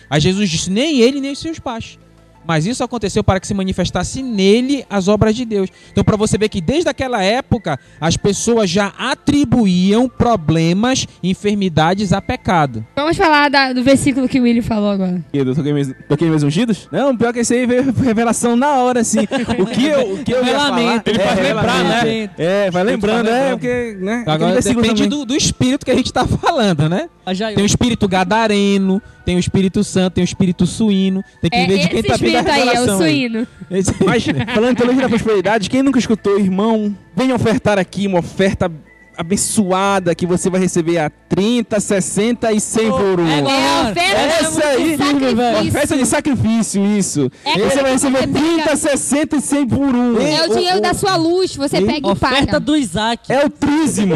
Aí 0.08 0.20
Jesus 0.20 0.48
disse, 0.48 0.70
nem 0.70 1.00
ele, 1.00 1.20
nem 1.20 1.34
seus 1.34 1.58
pais. 1.58 1.98
Mas 2.46 2.66
isso 2.66 2.82
aconteceu 2.84 3.22
para 3.24 3.40
que 3.40 3.46
se 3.46 3.54
manifestasse 3.54 4.22
nele 4.22 4.84
as 4.88 5.08
obras 5.08 5.34
de 5.34 5.44
Deus. 5.44 5.70
Então, 5.90 6.04
para 6.04 6.16
você 6.16 6.36
ver 6.36 6.48
que 6.48 6.60
desde 6.60 6.88
aquela 6.88 7.22
época, 7.22 7.78
as 8.00 8.16
pessoas 8.16 8.68
já 8.70 8.92
atribuíam 8.98 10.08
problemas, 10.08 11.06
enfermidades 11.22 12.12
a 12.12 12.20
pecado. 12.20 12.84
Vamos 12.96 13.16
falar 13.16 13.48
da- 13.50 13.72
do 13.72 13.82
versículo 13.82 14.28
que 14.28 14.38
o 14.38 14.42
Willy 14.42 14.62
falou 14.62 14.90
agora. 14.90 15.24
Eu 15.32 15.54
toquei 15.54 15.72
meus, 15.72 15.90
toquei 16.08 16.28
meus 16.28 16.42
ungidos? 16.42 16.88
Não, 16.92 17.16
pior 17.16 17.32
que 17.32 17.40
esse 17.40 17.54
aí 17.54 17.66
veio 17.66 17.92
revelação 17.92 18.56
na 18.56 18.76
hora, 18.76 19.00
assim. 19.00 19.20
O 19.58 19.66
que 19.66 19.86
eu, 19.86 20.14
o 20.14 20.24
que 20.24 20.32
eu 20.32 20.44
ia 20.44 20.54
falar... 20.58 20.76
Revelamento. 20.76 21.10
Ele 21.10 21.18
faz 21.18 21.38
lembrar, 21.40 21.84
né? 21.84 22.30
É, 22.36 22.70
vai 22.70 22.82
lembrando, 22.84 23.28
é, 23.28 23.50
porque, 23.50 23.96
né? 24.00 24.24
Agora 24.26 24.60
depende 24.60 25.06
do, 25.06 25.24
do 25.24 25.34
espírito 25.36 25.84
que 25.84 25.90
a 25.90 25.94
gente 25.94 26.06
está 26.06 26.26
falando, 26.26 26.88
né? 26.88 27.08
A 27.24 27.32
Jair. 27.32 27.54
Tem 27.54 27.64
o 27.64 27.66
espírito 27.66 28.06
gadareno, 28.08 29.00
tem 29.24 29.36
o 29.36 29.38
espírito 29.38 29.82
santo, 29.82 30.14
tem 30.14 30.22
o 30.22 30.24
espírito 30.24 30.66
suíno. 30.66 31.24
Tem 31.40 31.50
que 31.50 31.56
É 31.56 31.66
ver 31.66 31.78
de 31.78 31.88
quem 31.88 32.02
tá 32.02 32.16
vindo 32.16 32.36
a 32.36 32.40
espírito 32.40 32.50
aí, 32.50 32.60
é 32.60 32.64
o 32.64 32.66
revelação. 32.66 33.00
aí. 33.00 33.12
suíno. 33.12 33.46
Esse- 33.70 33.94
Mas, 34.04 34.24
falando 34.54 34.72
em 34.72 34.74
teologia 34.74 35.02
da 35.02 35.08
prosperidade, 35.08 35.70
quem 35.70 35.82
nunca 35.82 35.98
escutou, 35.98 36.38
irmão, 36.38 36.96
venha 37.16 37.34
ofertar 37.34 37.78
aqui 37.78 38.06
uma 38.06 38.18
oferta 38.18 38.70
abençoada 39.16 40.14
que 40.14 40.26
você 40.26 40.48
vai 40.50 40.60
receber 40.60 40.98
a 40.98 41.10
30, 41.10 41.78
60 41.80 42.52
e 42.52 42.60
100 42.60 42.90
por 42.90 43.20
um. 43.20 43.26
é 43.28 43.38
É 43.38 43.90
oferta 43.90 44.68
aí, 44.68 44.96
de 44.96 44.96
sacrifício. 44.96 45.68
Oferta 45.68 45.96
de 45.96 46.06
sacrifício, 46.06 46.86
isso. 46.86 47.30
É 47.44 47.52
Aí 47.52 47.60
você 47.60 47.82
vai 47.82 47.92
receber 47.92 48.18
você 48.20 48.26
pega- 48.26 48.38
30, 48.64 48.76
60 48.76 49.36
e 49.36 49.40
100 49.40 49.66
por 49.68 49.94
um. 49.94 50.20
É 50.20 50.46
o 50.46 50.54
dinheiro 50.54 50.80
da 50.80 50.94
sua 50.94 51.16
luz, 51.16 51.54
você 51.56 51.78
Ei, 51.78 51.86
pega 51.86 52.08
e 52.08 52.10
Oferta 52.10 52.46
paga. 52.46 52.60
do 52.60 52.76
Isaac. 52.76 53.24
É 53.32 53.44
o 53.44 53.50
trízimo. 53.50 54.14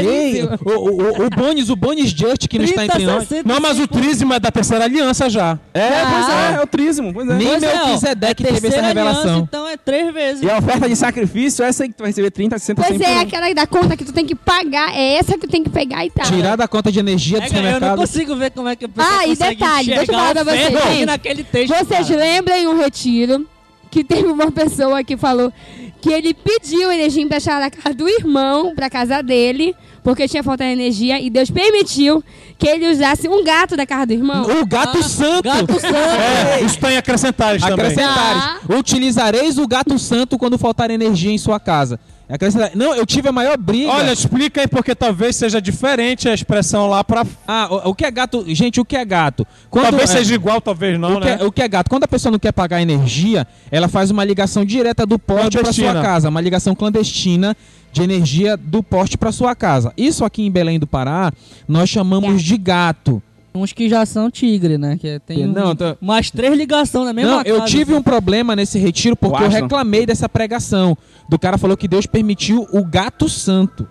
Ei, 0.00 0.42
o, 0.44 0.70
o, 0.70 1.26
o 1.26 1.30
Bonis, 1.30 1.68
o 1.70 1.76
Bonis 1.76 2.10
Just 2.10 2.48
que 2.48 2.58
não 2.58 2.64
está 2.64 2.84
entre 2.84 3.04
nós. 3.04 3.28
60, 3.28 3.48
Não, 3.48 3.60
mas 3.60 3.78
o 3.78 3.86
trízimo 3.86 4.34
é 4.34 4.40
da 4.40 4.50
terceira 4.50 4.84
aliança 4.84 5.28
já. 5.30 5.58
É, 5.72 5.88
pois 6.04 6.28
é, 6.28 6.54
é 6.56 6.62
o 6.62 6.66
trízimo. 6.66 7.12
Pois 7.12 7.28
é. 7.28 7.34
Nem 7.34 7.48
Pois 7.48 7.62
é, 7.62 7.74
Melquisedeque 7.84 8.42
é 8.46 8.52
teve 8.52 8.68
essa 8.68 8.80
revelação. 8.80 9.22
aliança, 9.22 9.38
então 9.48 9.68
é 9.68 9.76
três 9.76 10.12
vezes. 10.12 10.42
E 10.42 10.50
a 10.50 10.58
oferta 10.58 10.88
de 10.88 10.96
sacrifício, 10.96 11.64
essa 11.64 11.82
aí 11.84 11.88
que 11.88 11.94
tu 11.94 12.00
vai 12.00 12.08
receber 12.08 12.30
30, 12.30 12.58
60, 12.58 12.82
100 12.82 12.88
Pois 12.98 13.00
por 13.02 13.08
é, 13.12 13.16
um. 13.16 13.20
aquela 13.20 13.54
da 13.54 13.66
conta 13.66 13.96
que 13.96 14.04
tu 14.04 14.12
tem 14.12 14.24
que 14.26 14.27
pagar, 14.34 14.94
é 14.96 15.14
essa 15.14 15.36
que 15.38 15.46
tem 15.46 15.62
que 15.62 15.70
pegar 15.70 16.04
e 16.04 16.10
tal. 16.10 16.26
Tirar 16.26 16.56
da 16.56 16.66
conta 16.68 16.90
de 16.92 16.98
energia 16.98 17.38
do 17.40 17.44
É, 17.44 17.48
cara, 17.48 17.58
eu 17.58 17.62
não 17.64 17.72
supermercado. 17.74 17.98
consigo 17.98 18.36
ver 18.36 18.50
como 18.52 18.68
é 18.68 18.76
que 18.76 18.84
a 18.84 18.88
pessoa 18.88 19.18
Ah, 19.18 19.26
e 19.26 19.36
detalhe, 19.36 19.86
deixa 19.86 20.02
eu 20.02 20.06
falar 20.06 20.32
pra 20.32 20.40
a 20.40 20.44
vocês, 20.44 20.82
gente. 20.94 21.06
naquele 21.06 21.44
texto, 21.44 21.74
Vocês 21.74 22.08
cara. 22.08 22.20
lembram 22.20 22.56
em 22.56 22.66
um 22.66 22.76
retiro 22.78 23.46
que 23.90 24.04
teve 24.04 24.26
uma 24.28 24.50
pessoa 24.52 25.02
que 25.02 25.16
falou 25.16 25.52
que 26.00 26.12
ele 26.12 26.32
pediu 26.34 26.92
energia 26.92 27.22
emprestada 27.22 27.60
da 27.62 27.70
casa 27.70 27.94
do 27.94 28.08
irmão 28.08 28.74
pra 28.74 28.88
casa 28.90 29.22
dele, 29.22 29.74
porque 30.04 30.28
tinha 30.28 30.42
falta 30.44 30.62
de 30.64 30.70
energia, 30.70 31.18
e 31.20 31.28
Deus 31.28 31.50
permitiu 31.50 32.22
que 32.58 32.68
ele 32.68 32.88
usasse 32.90 33.28
um 33.28 33.42
gato 33.42 33.76
da 33.76 33.84
casa 33.86 34.06
do 34.06 34.12
irmão. 34.12 34.42
O 34.60 34.66
gato 34.66 34.98
Ah, 34.98 35.02
santo. 35.02 35.42
Gato 35.42 35.80
santo. 35.80 35.94
É, 35.96 36.60
isso 36.62 36.78
tem 36.78 36.96
acrescentares 36.96 37.62
também. 37.62 37.86
Acrescentares. 37.86 38.42
Utilizareis 38.78 39.58
o 39.58 39.66
gato 39.66 39.98
santo 39.98 40.38
quando 40.38 40.56
faltar 40.58 40.90
energia 40.90 41.32
em 41.32 41.38
sua 41.38 41.58
casa. 41.58 41.98
Acrescentar- 42.28 42.72
Não, 42.74 42.94
eu 42.94 43.06
tive 43.06 43.28
a 43.28 43.32
maior 43.32 43.56
briga. 43.56 43.90
Olha, 43.90 44.12
explica 44.12 44.60
aí 44.60 44.68
porque 44.68 44.94
talvez 44.94 45.34
seja 45.34 45.62
diferente 45.62 46.28
a 46.28 46.34
expressão 46.34 46.86
lá 46.86 47.02
pra. 47.02 47.24
Ah, 47.46 47.68
o, 47.70 47.90
o 47.90 47.94
que 47.94 48.04
é 48.04 48.10
gato? 48.10 48.44
Gente, 48.48 48.78
o 48.80 48.84
que 48.84 48.96
é 48.96 49.04
gato? 49.04 49.46
Quando- 49.70 49.84
talvez 49.90 50.10
é, 50.10 50.18
seja 50.18 50.34
igual, 50.34 50.60
talvez 50.60 50.98
não, 51.00 51.16
o, 51.16 51.20
que 51.20 51.26
né? 51.26 51.38
é, 51.40 51.44
o 51.44 51.50
que 51.52 51.62
é 51.62 51.68
gato? 51.68 51.88
Quando 51.88 52.04
a 52.04 52.08
pessoa 52.08 52.30
não 52.30 52.38
quer 52.38 52.52
pagar 52.52 52.82
energia, 52.82 53.46
ela 53.70 53.88
faz 53.88 54.10
uma 54.10 54.24
ligação 54.24 54.64
direta 54.64 55.06
do 55.06 55.18
poste 55.18 55.56
para 55.58 55.72
sua 55.72 56.02
casa, 56.02 56.28
uma 56.28 56.40
ligação 56.40 56.74
clandestina 56.74 57.56
de 57.90 58.02
energia 58.02 58.56
do 58.58 58.82
poste 58.82 59.16
para 59.16 59.32
sua 59.32 59.54
casa. 59.54 59.92
Isso 59.96 60.22
aqui 60.24 60.42
em 60.42 60.50
Belém 60.50 60.78
do 60.78 60.86
Pará, 60.86 61.32
nós 61.66 61.88
chamamos 61.88 62.42
de 62.42 62.58
gato. 62.58 63.22
Uns 63.54 63.72
que 63.72 63.88
já 63.88 64.04
são 64.06 64.30
tigre, 64.30 64.78
né? 64.78 64.96
Que 65.00 65.18
tem 65.20 65.46
Não, 65.46 65.72
um- 65.72 65.74
tô- 65.74 65.96
mais 66.00 66.30
três 66.30 66.56
ligações 66.56 67.06
na 67.06 67.12
mesma 67.12 67.30
Não, 67.36 67.42
eu 67.42 67.56
casa, 67.58 67.66
tive 67.70 67.92
assim. 67.92 67.94
um 68.00 68.02
problema 68.02 68.54
nesse 68.54 68.78
retiro 68.78 69.16
porque 69.16 69.42
eu 69.42 69.48
reclamei 69.48 70.06
dessa 70.06 70.28
pregação. 70.28 70.96
Do 71.28 71.38
cara 71.38 71.58
falou 71.58 71.76
que 71.76 71.88
Deus 71.88 72.06
permitiu 72.06 72.66
o 72.72 72.84
gato 72.84 73.28
santo. 73.28 73.88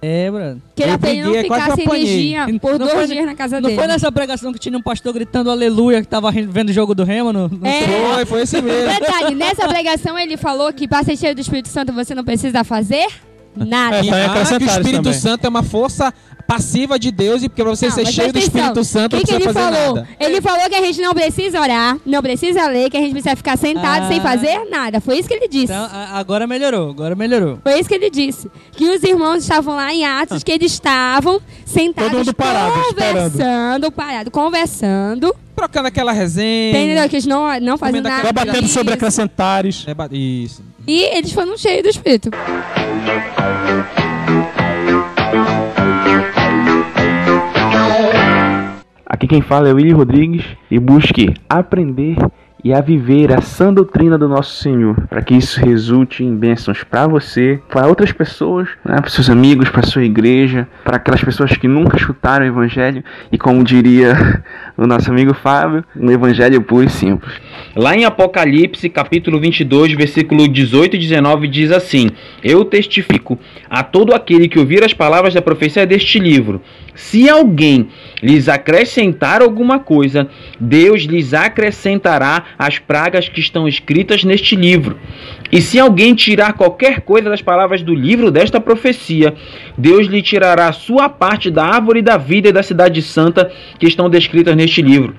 É, 0.00 0.30
Bruno. 0.30 0.62
Que 0.76 0.84
era 0.84 0.92
eu 0.92 0.98
pra 1.00 1.10
ele 1.10 1.22
não 1.24 1.32
ficar 1.34 1.74
sem 1.74 1.84
apanhei. 1.84 2.06
energia 2.34 2.58
por 2.60 2.70
Não 2.72 2.78
dois 2.78 2.92
foi- 2.92 3.06
dias 3.08 3.26
na 3.26 3.34
casa 3.34 3.56
Não 3.60 3.62
dele. 3.68 3.76
foi 3.80 3.88
nessa 3.88 4.12
pregação 4.12 4.52
que 4.52 4.58
tinha 4.60 4.78
um 4.78 4.82
pastor 4.82 5.12
gritando 5.12 5.50
aleluia 5.50 6.00
que 6.00 6.06
tava 6.06 6.30
vendo 6.30 6.68
o 6.68 6.72
jogo 6.72 6.94
do 6.94 7.02
Remo? 7.02 7.32
No, 7.32 7.48
no- 7.48 7.66
É. 7.66 8.14
Foi, 8.14 8.24
foi 8.26 8.42
esse 8.42 8.62
mesmo. 8.62 8.94
Detalhe, 8.94 9.34
nessa 9.34 9.66
pregação 9.66 10.16
ele 10.16 10.36
falou 10.36 10.72
que 10.72 10.86
pra 10.86 11.02
ser 11.02 11.16
cheio 11.16 11.34
do 11.34 11.40
Espírito 11.40 11.68
Santo 11.68 11.92
você 11.92 12.14
não 12.14 12.22
precisa 12.22 12.62
fazer 12.62 13.08
nada. 13.64 13.96
É, 13.96 14.02
tá 14.08 14.16
aí 14.16 14.22
Ah, 14.24 14.58
que 14.58 14.64
o 14.64 14.66
Espírito 14.66 15.02
também. 15.02 15.12
Santo 15.12 15.44
é 15.44 15.48
uma 15.48 15.62
força 15.62 16.12
passiva 16.46 16.98
de 16.98 17.10
Deus 17.10 17.42
e 17.42 17.48
porque 17.48 17.62
pra 17.62 17.70
você 17.70 17.88
Não, 17.88 17.94
ser 17.94 18.06
cheio 18.06 18.32
do 18.32 18.38
Espírito. 18.38 18.82
Santo 18.82 19.14
O 19.14 19.16
não 19.16 19.20
que, 19.20 19.26
que 19.26 19.32
precisa 19.32 19.36
ele 19.36 19.52
fazer 19.52 19.76
falou? 19.76 19.94
nada. 19.96 20.08
Ele 20.18 20.40
falou 20.40 20.68
que 20.70 20.74
a 20.74 20.80
gente 20.82 21.00
não 21.02 21.12
precisa 21.14 21.60
orar, 21.60 21.98
não 22.06 22.22
precisa 22.22 22.66
ler, 22.68 22.88
que 22.88 22.96
a 22.96 23.00
gente 23.00 23.12
precisa 23.12 23.36
ficar 23.36 23.58
sentado 23.58 24.04
Ah. 24.04 24.08
sem 24.08 24.20
fazer 24.20 24.64
nada. 24.70 24.98
Foi 25.00 25.18
isso 25.18 25.28
que 25.28 25.34
ele 25.34 25.46
disse. 25.46 25.64
Então, 25.72 25.88
agora 26.14 26.46
melhorou, 26.46 26.90
agora 26.90 27.14
melhorou. 27.14 27.58
Foi 27.62 27.78
isso 27.78 27.86
que 27.88 27.94
ele 27.94 28.08
disse. 28.08 28.50
Que 28.72 28.88
os 28.88 29.02
irmãos 29.02 29.42
estavam 29.42 29.74
lá 29.76 29.92
em 29.92 30.06
Atos, 30.06 30.42
que 30.42 30.50
eles 30.50 30.72
estavam 30.72 31.38
sentados 31.66 32.10
Todo 32.12 32.18
mundo 32.20 32.34
parado, 32.34 32.72
conversando, 32.94 33.92
parado, 33.92 34.30
conversando. 34.30 35.34
Trocando 35.54 35.88
aquela 35.88 36.12
resenha. 36.12 36.70
Entendeu? 36.70 37.08
Que 37.10 37.16
eles 37.16 37.26
não, 37.26 37.42
não 37.60 37.76
faziam 37.76 38.02
Comendo 38.02 38.08
nada. 38.08 38.22
Vai 38.22 38.32
batendo 38.32 38.68
sobre 38.68 38.94
acrescentares. 38.94 39.84
É 39.86 39.92
ba- 39.92 40.08
Isso. 40.10 40.62
E 40.88 41.02
eles 41.02 41.32
foram 41.32 41.54
cheios 41.54 41.82
do 41.82 41.88
Espírito. 41.90 42.30
Aqui 49.04 49.26
quem 49.26 49.42
fala 49.42 49.68
é 49.68 49.72
Willy 49.74 49.92
Rodrigues 49.92 50.46
e 50.70 50.78
busque 50.78 51.34
aprender 51.46 52.16
e 52.64 52.72
a 52.72 52.80
viver 52.80 53.32
a 53.32 53.40
sã 53.42 53.72
doutrina 53.72 54.16
do 54.16 54.28
nosso 54.28 54.62
Senhor, 54.62 55.06
para 55.08 55.22
que 55.22 55.34
isso 55.34 55.60
resulte 55.60 56.24
em 56.24 56.34
bênçãos 56.34 56.82
para 56.82 57.06
você, 57.06 57.60
para 57.68 57.86
outras 57.86 58.10
pessoas, 58.10 58.68
né, 58.84 58.96
para 58.96 59.10
seus 59.10 59.30
amigos, 59.30 59.68
para 59.68 59.86
sua 59.86 60.04
igreja, 60.04 60.66
para 60.84 60.96
aquelas 60.96 61.22
pessoas 61.22 61.56
que 61.56 61.68
nunca 61.68 61.96
escutaram 61.96 62.46
o 62.46 62.48
Evangelho 62.48 63.04
e, 63.30 63.38
como 63.38 63.62
diria 63.62 64.42
o 64.78 64.86
nosso 64.86 65.10
amigo 65.10 65.34
Fábio, 65.34 65.84
um 65.96 66.08
Evangelho 66.08 66.62
puro 66.62 66.84
e 66.84 66.88
simples. 66.88 67.32
Lá 67.74 67.96
em 67.96 68.04
Apocalipse, 68.04 68.88
capítulo 68.88 69.40
22, 69.40 69.92
versículo 69.94 70.46
18 70.46 70.94
e 70.94 70.98
19, 71.00 71.48
diz 71.48 71.72
assim: 71.72 72.10
Eu 72.44 72.64
testifico 72.64 73.36
a 73.68 73.82
todo 73.82 74.14
aquele 74.14 74.48
que 74.48 74.58
ouvir 74.58 74.84
as 74.84 74.94
palavras 74.94 75.34
da 75.34 75.42
profecia 75.42 75.84
deste 75.84 76.20
livro. 76.20 76.62
Se 76.94 77.28
alguém 77.28 77.88
lhes 78.22 78.48
acrescentar 78.48 79.42
alguma 79.42 79.78
coisa, 79.78 80.28
Deus 80.58 81.02
lhes 81.02 81.34
acrescentará 81.34 82.44
as 82.58 82.78
pragas 82.78 83.28
que 83.28 83.40
estão 83.40 83.68
escritas 83.68 84.24
neste 84.24 84.56
livro. 84.56 84.98
E 85.50 85.60
se 85.60 85.78
alguém 85.78 86.14
tirar 86.14 86.54
qualquer 86.54 87.00
coisa 87.00 87.30
das 87.30 87.40
palavras 87.40 87.82
do 87.82 87.94
livro 87.94 88.30
desta 88.30 88.60
profecia, 88.60 89.34
Deus 89.76 90.06
lhe 90.08 90.20
tirará 90.20 90.68
a 90.68 90.72
sua 90.72 91.08
parte 91.08 91.50
da 91.50 91.64
árvore 91.64 92.02
da 92.02 92.16
vida 92.16 92.48
e 92.48 92.52
da 92.52 92.62
cidade 92.62 93.00
santa 93.00 93.50
que 93.78 93.86
estão 93.86 94.10
descritas 94.10 94.54
neste 94.56 94.67
livro. 94.76 95.14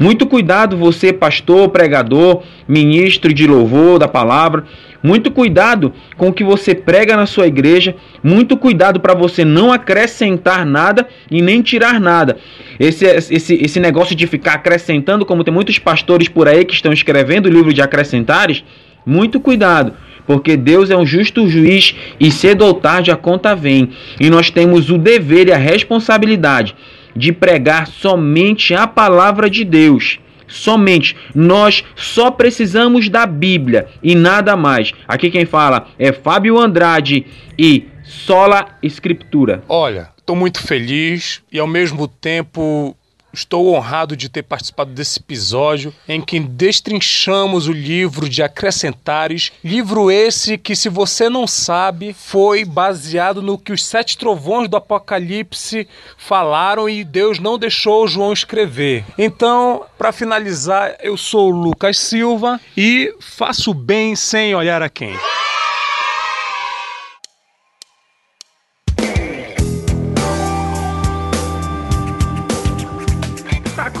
Muito 0.00 0.26
cuidado 0.26 0.76
você, 0.76 1.12
pastor, 1.12 1.68
pregador, 1.68 2.42
ministro 2.66 3.32
de 3.32 3.46
louvor 3.46 3.98
da 3.98 4.08
palavra. 4.08 4.64
Muito 5.02 5.30
cuidado 5.30 5.92
com 6.16 6.28
o 6.28 6.32
que 6.32 6.42
você 6.42 6.74
prega 6.74 7.16
na 7.16 7.26
sua 7.26 7.46
igreja. 7.46 7.94
Muito 8.22 8.56
cuidado 8.56 8.98
para 8.98 9.14
você 9.14 9.44
não 9.44 9.72
acrescentar 9.72 10.66
nada 10.66 11.06
e 11.30 11.40
nem 11.40 11.62
tirar 11.62 12.00
nada. 12.00 12.38
Esse, 12.80 13.04
esse, 13.04 13.54
esse 13.54 13.78
negócio 13.78 14.16
de 14.16 14.26
ficar 14.26 14.54
acrescentando, 14.54 15.24
como 15.24 15.44
tem 15.44 15.54
muitos 15.54 15.78
pastores 15.78 16.28
por 16.28 16.48
aí 16.48 16.64
que 16.64 16.74
estão 16.74 16.92
escrevendo 16.92 17.46
o 17.46 17.52
livro 17.52 17.72
de 17.72 17.82
acrescentares, 17.82 18.64
muito 19.06 19.38
cuidado. 19.38 19.92
Porque 20.26 20.56
Deus 20.56 20.90
é 20.90 20.96
um 20.96 21.06
justo 21.06 21.46
juiz 21.48 21.94
e 22.18 22.30
cedo 22.32 22.64
ou 22.64 22.74
tarde 22.74 23.10
a 23.10 23.16
conta 23.16 23.54
vem. 23.54 23.90
E 24.18 24.30
nós 24.30 24.50
temos 24.50 24.90
o 24.90 24.98
dever 24.98 25.48
e 25.48 25.52
a 25.52 25.58
responsabilidade 25.58 26.74
de 27.14 27.32
pregar 27.32 27.86
somente 27.86 28.74
a 28.74 28.86
palavra 28.86 29.48
de 29.48 29.64
Deus. 29.64 30.18
Somente. 30.46 31.16
Nós 31.34 31.84
só 31.96 32.30
precisamos 32.30 33.08
da 33.08 33.26
Bíblia 33.26 33.88
e 34.02 34.14
nada 34.14 34.56
mais. 34.56 34.92
Aqui 35.08 35.30
quem 35.30 35.46
fala 35.46 35.88
é 35.98 36.12
Fábio 36.12 36.58
Andrade 36.58 37.26
e 37.58 37.88
Sola 38.04 38.66
Escritura. 38.82 39.62
Olha, 39.68 40.10
estou 40.18 40.36
muito 40.36 40.62
feliz 40.62 41.42
e 41.50 41.58
ao 41.58 41.66
mesmo 41.66 42.06
tempo 42.06 42.96
estou 43.34 43.74
honrado 43.74 44.16
de 44.16 44.28
ter 44.28 44.42
participado 44.42 44.92
desse 44.92 45.18
episódio 45.18 45.92
em 46.08 46.20
que 46.20 46.40
destrinchamos 46.40 47.68
o 47.68 47.72
livro 47.72 48.28
de 48.28 48.42
Acrescentares. 48.42 49.52
Livro 49.62 50.10
esse 50.10 50.56
que, 50.56 50.74
se 50.74 50.88
você 50.88 51.28
não 51.28 51.46
sabe, 51.46 52.14
foi 52.14 52.64
baseado 52.64 53.42
no 53.42 53.58
que 53.58 53.72
os 53.72 53.84
sete 53.84 54.16
trovões 54.16 54.68
do 54.68 54.76
Apocalipse 54.76 55.86
falaram 56.16 56.88
e 56.88 57.04
Deus 57.04 57.38
não 57.38 57.58
deixou 57.58 58.08
João 58.08 58.32
escrever. 58.32 59.04
Então, 59.18 59.84
para 59.98 60.12
finalizar, 60.12 60.96
eu 61.02 61.16
sou 61.16 61.52
o 61.52 61.56
Lucas 61.56 61.98
Silva 61.98 62.60
e 62.76 63.14
faço 63.20 63.74
bem 63.74 64.16
sem 64.16 64.54
olhar 64.54 64.80
a 64.80 64.88
quem. 64.88 65.14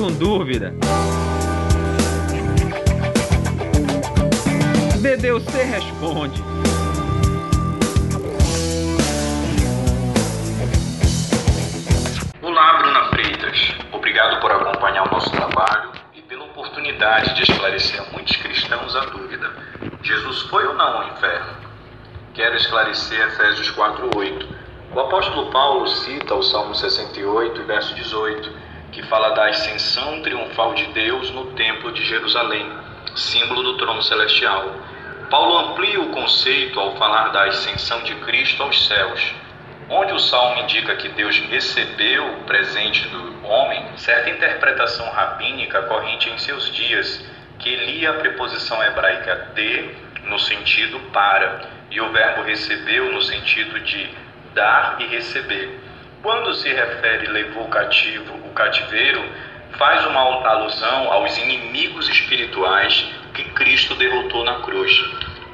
Com 0.04 0.12
dúvida? 0.12 0.74
DDUC 5.00 5.50
responde. 5.62 6.44
Olá, 12.42 12.74
Bruna 12.74 13.04
Freitas. 13.08 13.74
Obrigado 13.92 14.42
por 14.42 14.52
acompanhar 14.52 15.08
o 15.08 15.10
nosso 15.10 15.30
trabalho 15.30 15.92
e 16.14 16.20
pela 16.20 16.44
oportunidade 16.44 17.34
de 17.36 17.50
esclarecer 17.50 18.02
a 18.02 18.12
muitos 18.12 18.36
cristãos 18.36 18.94
a 18.94 19.06
dúvida: 19.06 19.50
Jesus 20.02 20.42
foi 20.42 20.66
ou 20.66 20.74
não 20.74 20.98
ao 20.98 21.08
inferno? 21.14 21.54
Quero 22.34 22.56
esclarecer 22.56 23.26
Efésios 23.28 23.70
4:8. 23.70 24.64
O 24.94 25.00
apóstolo 25.00 25.50
Paulo 25.50 25.88
cita 25.88 26.34
o 26.34 26.42
Salmo 26.42 26.74
68, 26.74 27.64
verso 27.64 27.94
18, 27.94 28.63
que 28.94 29.02
fala 29.02 29.30
da 29.30 29.48
ascensão 29.48 30.22
triunfal 30.22 30.72
de 30.74 30.86
Deus 30.86 31.28
no 31.30 31.46
templo 31.52 31.90
de 31.92 32.04
Jerusalém, 32.04 32.72
símbolo 33.16 33.62
do 33.62 33.76
trono 33.76 34.02
celestial. 34.02 34.72
Paulo 35.28 35.58
amplia 35.58 36.00
o 36.00 36.10
conceito 36.10 36.78
ao 36.78 36.96
falar 36.96 37.30
da 37.30 37.44
ascensão 37.44 38.02
de 38.02 38.14
Cristo 38.16 38.62
aos 38.62 38.86
céus. 38.86 39.34
Onde 39.90 40.12
o 40.12 40.18
salmo 40.18 40.62
indica 40.62 40.94
que 40.94 41.08
Deus 41.08 41.36
recebeu 41.50 42.24
o 42.24 42.44
presente 42.44 43.06
do 43.08 43.46
homem, 43.46 43.84
certa 43.96 44.30
interpretação 44.30 45.10
rabínica 45.10 45.82
corrente 45.82 46.30
em 46.30 46.38
seus 46.38 46.72
dias, 46.72 47.22
que 47.58 47.74
lia 47.74 48.10
a 48.10 48.14
preposição 48.14 48.82
hebraica 48.82 49.50
de 49.54 49.90
no 50.24 50.38
sentido 50.38 51.00
para 51.12 51.68
e 51.90 52.00
o 52.00 52.10
verbo 52.12 52.42
recebeu 52.42 53.12
no 53.12 53.22
sentido 53.22 53.78
de 53.80 54.08
dar 54.54 54.96
e 55.00 55.06
receber. 55.06 55.80
Quando 56.24 56.54
se 56.54 56.72
refere 56.72 57.26
levou 57.26 57.68
cativo 57.68 58.34
o 58.46 58.50
cativeiro, 58.54 59.22
faz 59.72 60.06
uma 60.06 60.20
alusão 60.48 61.12
aos 61.12 61.36
inimigos 61.36 62.08
espirituais 62.08 63.12
que 63.34 63.44
Cristo 63.50 63.94
derrotou 63.96 64.42
na 64.42 64.54
cruz. 64.60 64.90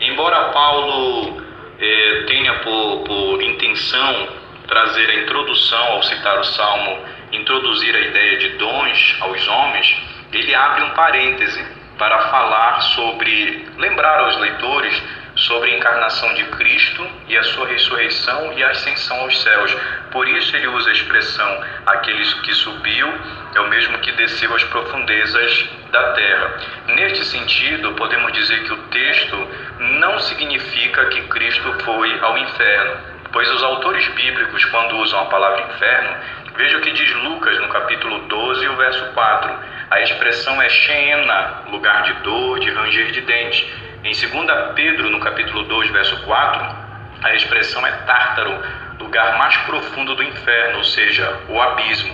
Embora 0.01 0.51
Paulo 0.51 1.43
eh, 1.77 2.25
tenha 2.29 2.61
por, 2.61 3.03
por 3.03 3.43
intenção 3.43 4.29
trazer 4.69 5.11
a 5.11 5.15
introdução 5.25 5.87
ao 5.87 6.05
citar 6.05 6.39
o 6.39 6.45
Salmo, 6.45 6.99
introduzir 7.33 7.93
a 7.93 8.01
ideia 8.03 8.39
de 8.39 8.51
dons 8.51 9.17
aos 9.23 9.49
homens, 9.49 10.01
ele 10.33 10.55
abre 10.55 10.85
um 10.85 10.91
parêntese 10.91 11.67
para 11.99 12.29
falar 12.29 12.81
sobre, 12.83 13.67
lembrar 13.77 14.21
aos 14.21 14.39
leitores 14.39 15.03
sobre 15.41 15.71
a 15.71 15.77
encarnação 15.77 16.33
de 16.35 16.45
Cristo 16.45 17.07
e 17.29 17.37
a 17.37 17.43
sua 17.43 17.67
ressurreição 17.67 18.53
e 18.53 18.63
a 18.63 18.71
ascensão 18.71 19.21
aos 19.21 19.41
céus. 19.43 19.77
Por 20.11 20.29
isso 20.29 20.55
ele 20.57 20.69
usa 20.69 20.91
a 20.91 20.93
expressão 20.93 21.65
aqueles 21.87 22.33
que 22.35 22.55
subiu 22.55 23.09
é 23.55 23.61
o 23.61 23.69
mesmo 23.69 23.99
que 23.99 24.13
desceu 24.13 24.55
às 24.55 24.63
profundezas 24.65 25.69
da 25.91 26.13
terra. 26.13 26.55
Neste 26.89 27.25
sentido, 27.25 27.93
podemos 27.93 28.33
dizer 28.33 28.63
que 28.65 28.73
o 28.73 28.83
texto 28.89 29.49
não 29.79 30.19
significa 30.21 31.07
que 31.07 31.23
Cristo 31.23 31.73
foi 31.85 32.19
ao 32.21 32.39
inferno, 32.39 32.97
pois 33.33 33.51
os 33.51 33.63
autores 33.63 34.07
bíblicos, 34.09 34.65
quando 34.67 34.97
usam 34.99 35.21
a 35.21 35.27
palavra 35.27 35.63
inferno, 35.63 36.17
veja 36.57 36.79
o 36.79 36.81
que 36.81 36.93
diz 36.93 37.13
Lucas 37.15 37.59
no 37.61 37.69
capítulo 37.69 38.21
12, 38.21 38.69
o 38.69 38.77
verso 38.77 39.05
4. 39.15 39.55
A 39.91 40.01
expressão 40.01 40.63
é 40.63 40.69
Sheena, 40.69 41.65
lugar 41.71 42.05
de 42.05 42.13
dor, 42.23 42.61
de 42.61 42.71
ranger 42.71 43.11
de 43.11 43.21
dentes. 43.23 43.67
Em 44.03 44.13
2 44.13 44.75
Pedro, 44.75 45.11
no 45.11 45.21
capítulo 45.21 45.65
2, 45.65 45.91
verso 45.91 46.17
4, 46.23 46.77
a 47.23 47.35
expressão 47.35 47.87
é 47.87 47.93
Tártaro, 48.07 48.59
lugar 48.99 49.37
mais 49.37 49.55
profundo 49.59 50.15
do 50.15 50.23
inferno, 50.23 50.79
ou 50.79 50.85
seja, 50.85 51.39
o 51.51 51.61
abismo. 51.61 52.11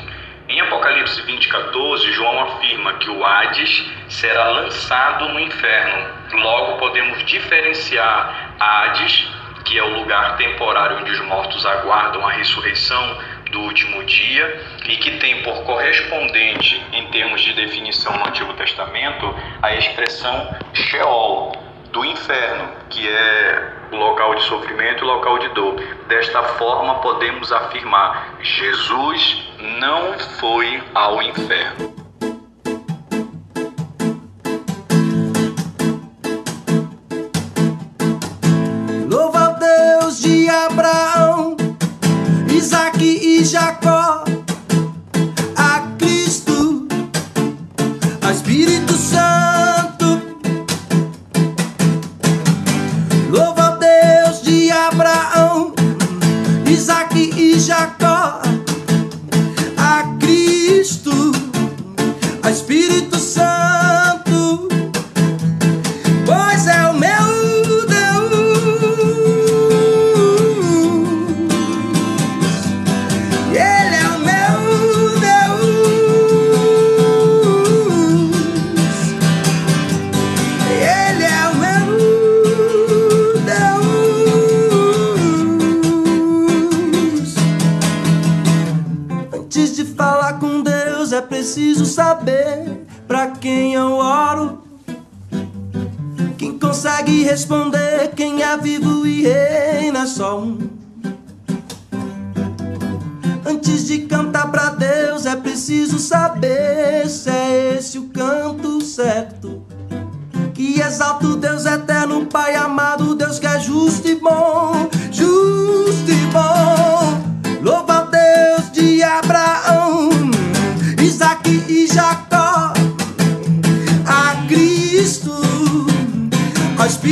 Em 0.48 0.60
Apocalipse 0.62 1.22
20, 1.22 1.46
14, 1.46 2.10
João 2.10 2.42
afirma 2.42 2.94
que 2.94 3.08
o 3.08 3.24
Hades 3.24 3.88
será 4.08 4.48
lançado 4.48 5.28
no 5.28 5.38
inferno. 5.38 6.08
Logo, 6.32 6.78
podemos 6.78 7.24
diferenciar 7.24 8.56
Hades, 8.58 9.28
que 9.64 9.78
é 9.78 9.82
o 9.84 10.00
lugar 10.00 10.36
temporário 10.36 10.98
onde 10.98 11.12
os 11.12 11.20
mortos 11.20 11.64
aguardam 11.64 12.26
a 12.26 12.32
ressurreição 12.32 13.18
do 13.52 13.60
último 13.60 14.02
dia 14.04 14.60
e 14.88 14.96
que 14.96 15.18
tem 15.18 15.40
por 15.42 15.62
correspondente, 15.62 16.84
em 16.92 17.06
termos 17.12 17.40
de 17.42 17.52
definição 17.52 18.12
no 18.18 18.26
Antigo 18.26 18.52
Testamento, 18.54 19.32
a 19.62 19.72
expressão 19.74 20.52
Sheol, 20.74 21.65
do 21.96 22.04
inferno, 22.04 22.68
que 22.90 23.08
é 23.08 23.72
o 23.90 23.96
local 23.96 24.34
de 24.34 24.42
sofrimento 24.42 25.02
e 25.02 25.04
o 25.04 25.06
local 25.06 25.38
de 25.38 25.48
dor. 25.48 25.76
Desta 26.06 26.42
forma, 26.42 26.96
podemos 26.96 27.50
afirmar: 27.50 28.36
Jesus 28.42 29.50
não 29.80 30.18
foi 30.38 30.82
ao 30.94 31.22
inferno. 31.22 31.94
Louva 39.08 39.56
Deus 39.58 40.20
de 40.20 40.50
Abraão, 40.50 41.56
Isaac 42.50 43.02
e 43.02 43.42
Jacó, 43.42 43.85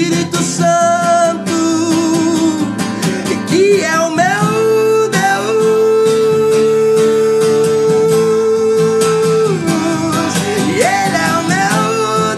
Espírito 0.04 0.36
Santo, 0.42 1.50
que 3.48 3.80
é 3.82 3.98
o 4.00 4.10
meu 4.10 5.08
Deus. 5.08 5.64
E 10.68 10.72
Ele 10.76 11.16
é 11.16 11.32
o 11.38 11.44
meu 11.48 12.36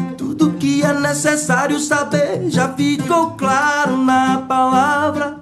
Deus. 0.00 0.16
Tudo 0.16 0.52
que 0.52 0.82
é 0.82 0.94
necessário 0.94 1.78
saber 1.80 2.48
já 2.48 2.72
ficou 2.72 3.32
claro 3.32 3.94
na 3.98 4.38
palavra. 4.38 5.36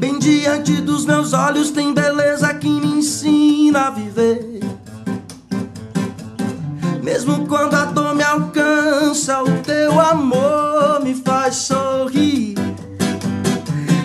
Bem 0.00 0.18
diante 0.18 0.80
dos 0.80 1.06
meus 1.06 1.32
olhos 1.32 1.70
tem 1.70 1.94
beleza 1.94 2.52
que 2.54 2.68
me 2.68 2.87
ensina 3.08 3.86
a 3.86 3.90
viver. 3.90 4.60
Mesmo 7.02 7.46
quando 7.46 7.72
a 7.72 7.86
dor 7.86 8.14
me 8.14 8.22
alcança, 8.22 9.42
o 9.42 9.62
teu 9.62 9.98
amor 9.98 11.00
me 11.02 11.14
faz 11.14 11.54
sorrir. 11.56 12.54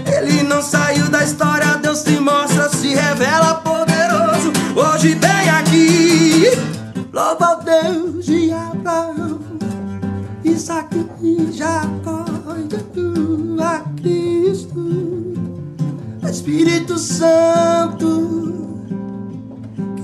Ele 0.06 0.44
não 0.44 0.62
saiu 0.62 1.10
da 1.10 1.22
história, 1.22 1.78
Deus 1.80 2.00
se 2.00 2.12
mostra, 2.12 2.70
se 2.70 2.96
revela 2.96 3.56
poderoso. 3.56 4.54
Hoje 4.74 5.16
vem 5.16 5.50
aqui, 5.50 6.46
louva 7.12 7.46
ao 7.46 7.62
Deus 7.62 8.26
de 8.26 8.54
Abraão, 8.54 9.38
Isaac 10.46 10.96
e 11.22 11.52
Jacó, 11.52 12.24
e 12.96 13.62
a 13.62 13.80
Cristo, 14.02 15.34
Espírito 16.24 16.98
Santo, 16.98 18.53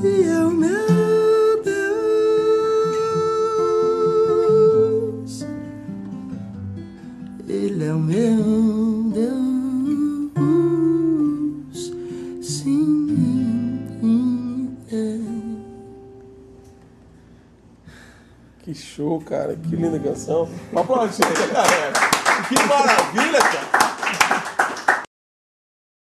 que 0.10 0.24
é 0.28 0.40
o 0.40 0.50
meu 0.50 1.64
Deus. 1.64 1.86
Ele 7.48 7.86
é 7.86 7.94
o 7.94 8.00
meu 8.00 9.12
Deus. 9.14 9.30
Sim. 12.42 13.06
é. 14.92 15.20
Que 18.64 18.74
show, 18.74 19.22
cara. 19.22 19.56
Que 19.56 19.76
linda 19.76 20.00
canção. 20.00 20.50
Uma 20.72 20.82
aplaudinha, 20.82 21.30
galera. 21.54 21.94
Que 22.48 22.56
maravilha, 22.68 23.40
cara. 23.40 23.79